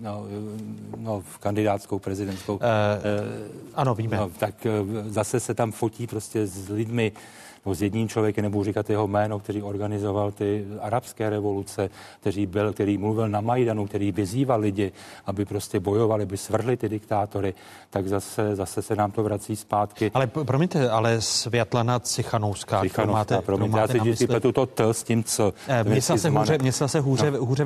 [0.00, 0.24] no,
[0.96, 2.54] no, v kandidátskou prezidentskou.
[2.54, 2.60] Uh,
[3.74, 4.16] ano, víme.
[4.16, 4.66] No, tak
[5.06, 7.12] zase se tam fotí prostě s lidmi,
[7.68, 11.90] nebo s jedním člověkem, nebudu říkat jeho jméno, který organizoval ty arabské revoluce,
[12.20, 14.92] který, byl, který mluvil na Majdanu, který vyzýval lidi,
[15.26, 17.54] aby prostě bojovali, aby svrhli ty diktátory,
[17.90, 20.10] tak zase, zase se nám to vrací zpátky.
[20.14, 25.02] Ale promiňte, ale Světlana Cichanouská, Cichanovská, máte, promiňte, já si vždycky pletu to t s
[25.02, 25.52] tím, co...
[25.68, 27.44] Eh, mně se zase hůře, mě se hůře, no.
[27.44, 27.64] hůře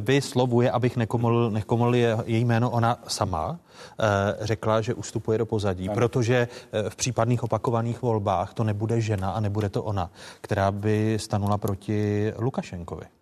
[0.00, 3.58] vyslovuje, abych nekomol, nekomol její jméno ona sama,
[4.00, 4.04] eh,
[4.40, 5.94] řekla, že ustupuje do pozadí, ano.
[5.94, 11.16] protože eh, v případných opakovaných volbách to nebude žena a nebude to ona, která by
[11.20, 13.17] stanula proti Lukašenkovi.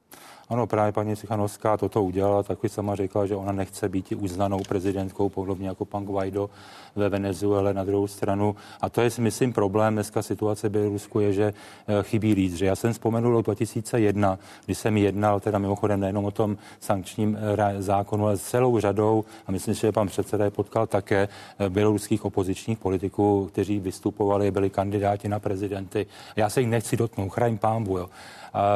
[0.49, 5.29] Ano, právě paní Cichanovská toto udělala, taky sama řekla, že ona nechce být uznanou prezidentkou,
[5.29, 6.51] podobně jako pan Guaido
[6.97, 8.57] ve Venezuele na druhou stranu.
[8.81, 11.55] A to je, myslím, problém dneska situace Bělorusku je, že
[11.89, 12.65] eh, chybí lídři.
[12.65, 17.83] Já jsem vzpomenul rok 2001, kdy jsem jednal, teda mimochodem nejenom o tom sankčním eh,
[17.83, 21.29] zákonu, ale s celou řadou, a myslím, že pan předseda je potkal také
[21.59, 26.07] eh, běloruských opozičních politiků, kteří vystupovali, byli kandidáti na prezidenty.
[26.37, 28.09] Já se jich nechci dotknout, chraň pámbu, jo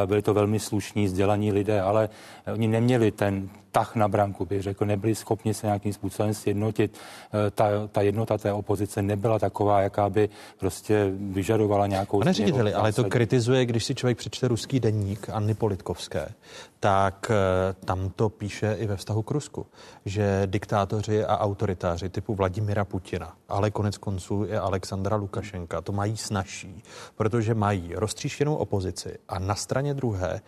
[0.06, 2.08] byli to velmi slušní, vzdělaní lidé, ale
[2.52, 6.98] oni neměli ten tah na branku, bych řekl, nebyli schopni se nějakým způsobem sjednotit.
[7.46, 10.28] E, ta, ta jednota té opozice nebyla taková, jaká by
[10.58, 12.18] prostě vyžadovala nějakou...
[12.18, 16.28] Pane řediteli, ale to kritizuje, když si člověk přečte ruský denník Anny Politkovské,
[16.80, 17.34] tak e,
[17.84, 19.66] tam to píše i ve vztahu k Rusku,
[20.04, 26.16] že diktátoři a autoritáři typu Vladimira Putina, ale konec konců i Alexandra Lukašenka to mají
[26.16, 26.82] snažší,
[27.16, 30.40] protože mají roztříštěnou opozici a na straně druhé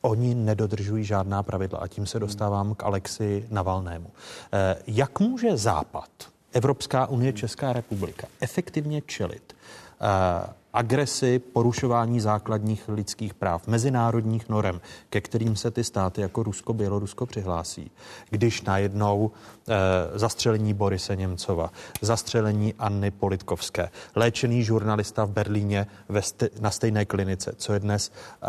[0.00, 1.78] oni nedodržují žádná pravidla.
[1.78, 4.10] A tím se dostávám k Alexi Navalnému.
[4.52, 6.10] Eh, jak může Západ,
[6.52, 9.56] Evropská unie, Česká republika efektivně čelit
[10.00, 14.80] eh, agresi, porušování základních lidských práv, mezinárodních norem,
[15.10, 17.90] ke kterým se ty státy jako Rusko, Bělorusko přihlásí,
[18.30, 19.30] když najednou
[19.68, 21.70] e, zastřelení Borise Němcova,
[22.00, 28.12] zastřelení Anny Politkovské, léčený žurnalista v Berlíně ve st- na stejné klinice, co je dnes
[28.12, 28.46] e,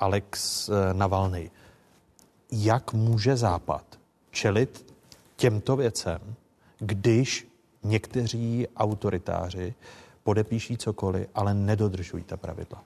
[0.00, 1.50] Alex e, Navalny.
[2.52, 3.84] Jak může Západ
[4.30, 4.94] čelit
[5.36, 6.20] těmto věcem,
[6.78, 7.46] když
[7.82, 9.74] někteří autoritáři
[10.30, 12.82] podepíší cokoliv, ale nedodržují ta pravidla.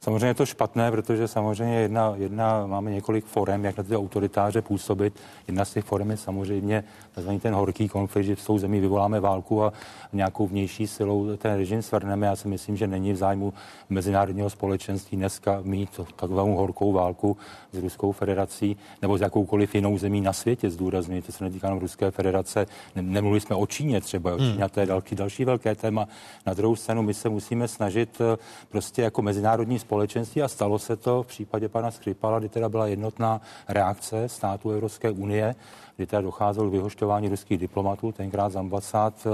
[0.00, 4.62] Samozřejmě je to špatné, protože samozřejmě jedna, jedna, máme několik forem, jak na ty autoritáře
[4.62, 5.20] působit.
[5.48, 7.30] Jedna z těch forem je samozřejmě tzv.
[7.42, 9.72] ten horký konflikt, že v tou zemí vyvoláme válku a
[10.12, 12.26] nějakou vnější silou ten režim svrneme.
[12.26, 13.52] Já si myslím, že není v zájmu
[13.90, 17.36] mezinárodního společenství dneska mít takovou horkou válku
[17.72, 20.70] s Ruskou federací nebo s jakoukoliv jinou zemí na světě.
[20.70, 22.66] Zdůrazňuji, to se netýká jenom Ruské federace.
[22.94, 24.68] Nemluvili jsme o Číně třeba, o Číně, hmm.
[24.68, 26.08] to je další, další velké téma.
[26.46, 28.36] Na druhou stranu my se musíme snažit eh,
[28.68, 32.86] prostě jako mezinárodní společenství a stalo se to v případě pana Skripala, kdy teda byla
[32.86, 35.54] jednotná reakce států Evropské unie,
[36.02, 39.26] kdy teda docházelo k vyhošťování ruských diplomatů, tenkrát z ambasád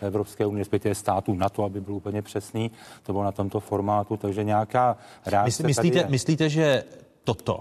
[0.00, 2.70] eh, Evropské unie, respektive států NATO, aby byl úplně přesný.
[3.02, 4.96] To bylo na tomto formátu, takže nějaká
[5.26, 5.66] reakce.
[5.66, 6.84] Myslíte, myslíte, že
[7.24, 7.60] toto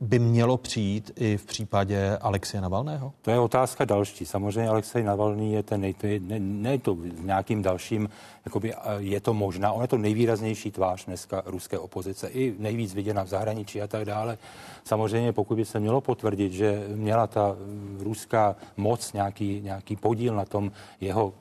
[0.00, 3.12] by mělo přijít i v případě Alexeje Navalného?
[3.22, 4.26] To je otázka další.
[4.26, 8.08] Samozřejmě Alexej Navalný je ten, nej, ne, ne to nějakým dalším,
[8.48, 13.22] jakoby je to možná, on je to nejvýraznější tvář dneska ruské opozice, i nejvíc viděna
[13.22, 14.38] v zahraničí a tak dále.
[14.84, 17.56] Samozřejmě, pokud by se mělo potvrdit, že měla ta
[17.98, 21.34] ruská moc nějaký, nějaký podíl na tom jeho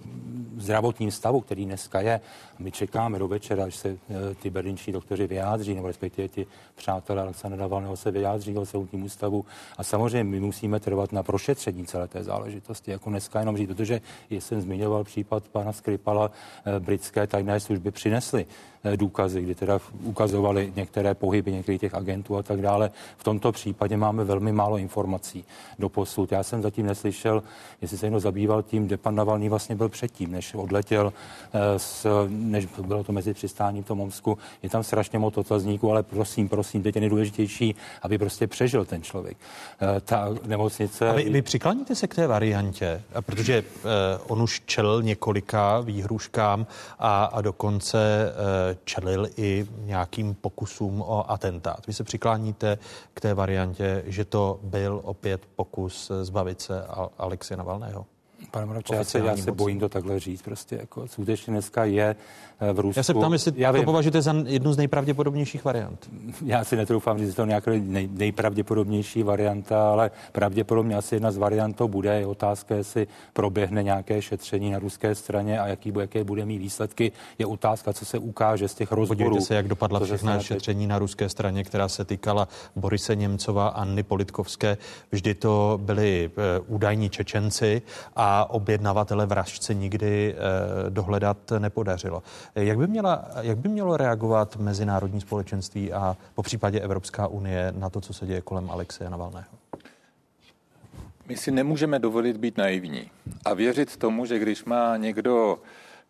[0.58, 2.22] zdravotním stavu, který dneska je,
[2.60, 7.22] my čekáme do večera, až se eh, ty berlínští doktoři vyjádří, nebo respektive ti přátelé
[7.22, 9.46] Alexandra Navalného se vyjádří o soudním ústavu.
[9.78, 14.02] A samozřejmě my musíme trvat na prošetření celé té záležitosti, jako dneska jenom říct, protože
[14.30, 16.32] jsem zmiňoval případ pana Skripala,
[16.66, 18.46] eh, britské tajné služby přinesly
[18.84, 22.92] Eh, důkazy, kdy teda ukazovali některé pohyby některých těch agentů a tak dále.
[23.18, 25.46] V tomto případě máme velmi málo informací
[25.80, 26.32] do posud.
[26.32, 27.44] Já jsem zatím neslyšel,
[27.82, 31.14] jestli se jenom zabýval tím, kde pan Navalný vlastně byl předtím, než odletěl,
[31.54, 34.38] eh, s, než bylo to mezi přistáním v tom Omsku.
[34.64, 39.02] Je tam strašně moc otazníků, ale prosím, prosím, teď je nejdůležitější, aby prostě přežil ten
[39.04, 39.38] člověk.
[39.82, 41.10] Eh, ta nemocnice...
[41.10, 43.64] A vy, vy přikláníte se k té variantě, protože
[44.28, 46.68] on už čelil několika výhruškám
[47.00, 48.34] a, a dokonce
[48.84, 51.88] čelil i nějakým pokusům o atentát.
[51.88, 52.78] Vy se přikláníte
[53.14, 56.84] k té variantě, že to byl opět pokus zbavit se
[57.18, 58.06] Alexie Navalného?
[58.52, 60.42] Pane Moravče, já se, já se bojím to takhle říct.
[60.42, 62.16] Prostě jako skutečně dneska je eh,
[62.74, 63.00] v Rusku.
[63.00, 66.10] Já se ptám, jestli já to vím, považujete za jednu z nejpravděpodobnějších variant.
[66.46, 71.38] Já si netroufám říct, že to nějaká nej, nejpravděpodobnější varianta, ale pravděpodobně asi jedna z
[71.38, 72.20] variant to bude.
[72.20, 77.12] Je otázka, jestli proběhne nějaké šetření na ruské straně a jaký, jaké bude mít výsledky.
[77.40, 79.18] Je otázka, co se ukáže z těch rozborů.
[79.18, 83.82] Podívejte se, jak dopadla všechna šetření na ruské straně, která se týkala Borise Němcova a
[83.82, 84.78] Anny Politkovské.
[85.12, 87.82] Vždy to byli e, údajní Čečenci
[88.16, 92.24] a objednavatele vražce nikdy eh, dohledat nepodařilo.
[92.56, 97.90] Jak by, měla, jak by mělo reagovat mezinárodní společenství a po případě Evropská unie na
[97.90, 99.48] to, co se děje kolem Alexeje Navalného?
[101.28, 103.12] My si nemůžeme dovolit být naivní
[103.46, 105.60] a věřit tomu, že když má někdo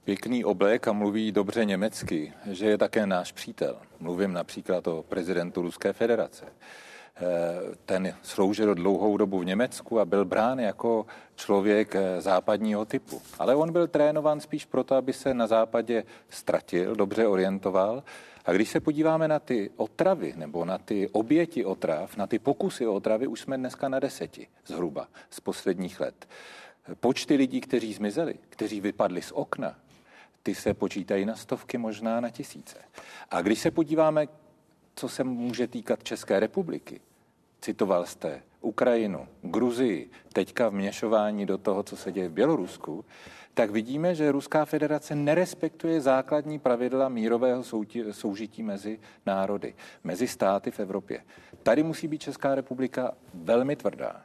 [0.04, 3.76] pěkný oblek a mluví dobře německy, že je také náš přítel.
[4.00, 6.46] Mluvím například o prezidentu Ruské federace.
[7.22, 13.22] Eh, ten sloužil dlouhou dobu v Německu a byl brán jako člověk eh, západního typu.
[13.40, 18.04] Ale on byl trénován spíš proto, aby se na západě ztratil, dobře orientoval.
[18.46, 22.88] A když se podíváme na ty otravy nebo na ty oběti otrav, na ty pokusy
[22.88, 26.28] o otravy, už jsme dneska na deseti zhruba z posledních let.
[27.00, 29.76] Počty lidí, kteří zmizeli, kteří vypadli z okna,
[30.44, 32.78] ty se počítají na stovky, možná na tisíce.
[33.32, 34.28] A když se podíváme,
[34.96, 37.02] co se může týkat České republiky,
[37.62, 43.06] citoval jste Ukrajinu, Gruzii, teďka vměšování do toho, co se děje v Bělorusku,
[43.54, 47.64] tak vidíme, že Ruská federace nerespektuje základní pravidla mírového
[48.12, 51.24] soužití mezi národy, mezi státy v Evropě.
[51.64, 54.22] Tady musí být Česká republika velmi tvrdá.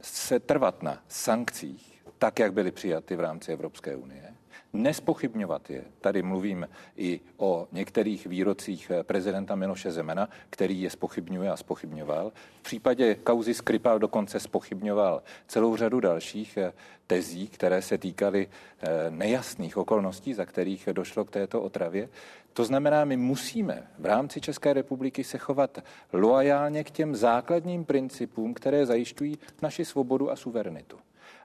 [0.00, 4.34] Se trvat na sankcích, tak, jak byly přijaty v rámci Evropské unie,
[4.76, 5.84] nespochybňovat je.
[6.00, 12.32] Tady mluvím i o některých výrocích prezidenta Miloše Zemena, který je spochybňuje a spochybňoval.
[12.58, 16.72] V případě kauzy Skripal dokonce spochybňoval celou řadu dalších eh,
[17.06, 22.08] tezí, které se týkaly eh, nejasných okolností, za kterých došlo k této otravě.
[22.52, 25.78] To znamená, my musíme v rámci České republiky se chovat
[26.12, 30.98] loajálně k těm základním principům, které zajišťují naši svobodu a suverenitu.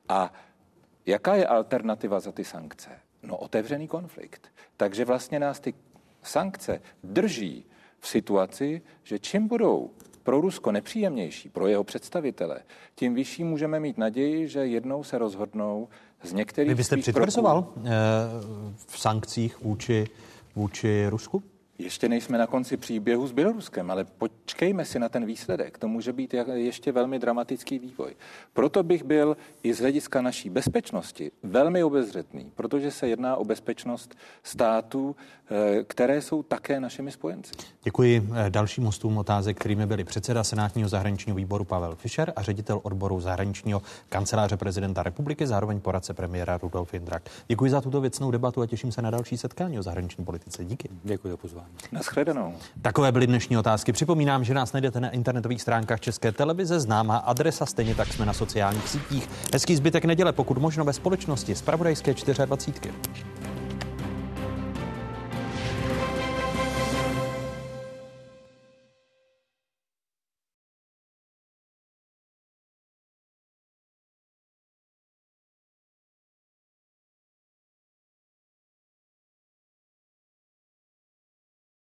[0.10, 0.34] A
[1.06, 2.90] jaká je alternativa za ty sankce?
[3.24, 4.48] No otevřený konflikt.
[4.78, 5.74] Takže vlastně nás ty
[6.24, 7.66] sankce drží
[8.00, 9.90] v situaci, že čím budou
[10.24, 12.60] pro Rusko nepříjemnější, pro jeho představitele,
[12.96, 15.88] tím vyšší můžeme mít naději, že jednou se rozhodnou
[16.24, 16.70] z některých...
[16.70, 17.82] Vy byste přitvrzoval kroků...
[17.86, 17.92] Eh,
[18.88, 20.08] v sankcích vůči,
[20.56, 21.44] vůči Rusku?
[21.84, 25.78] Ještě nejsme na konci příběhu s Běloruskem, ale počkejme si na ten výsledek.
[25.78, 28.16] To může být ještě velmi dramatický vývoj.
[28.54, 34.16] Proto bych byl i z hlediska naší bezpečnosti velmi obezřetný, protože se jedná o bezpečnost
[34.44, 35.16] států,
[35.88, 37.52] které jsou také našimi spojenci.
[37.84, 42.80] Děkuji eh, dalším hostům otázek, kterými byli předseda Senátního zahraničního výboru Pavel Fischer a ředitel
[42.84, 47.24] odboru zahraničního kanceláře prezidenta republiky, zároveň poradce premiéra Rudolf Jindrak.
[47.48, 50.66] Děkuji za tuto věcnou debatu a těším se na další setkání o zahraniční politice.
[50.66, 50.90] Díky.
[51.04, 51.68] Děkuji za pozvání.
[51.92, 52.54] Naschledanou.
[52.82, 53.92] Takové byly dnešní otázky.
[53.92, 58.34] Připomínám, že nás najdete na internetových stránkách České televize, známá adresa, stejně tak jsme na
[58.34, 59.30] sociálních sítích.
[59.54, 62.14] Hezký zbytek neděle, pokud možno ve společnosti z Pravodajské
[62.46, 62.92] 24.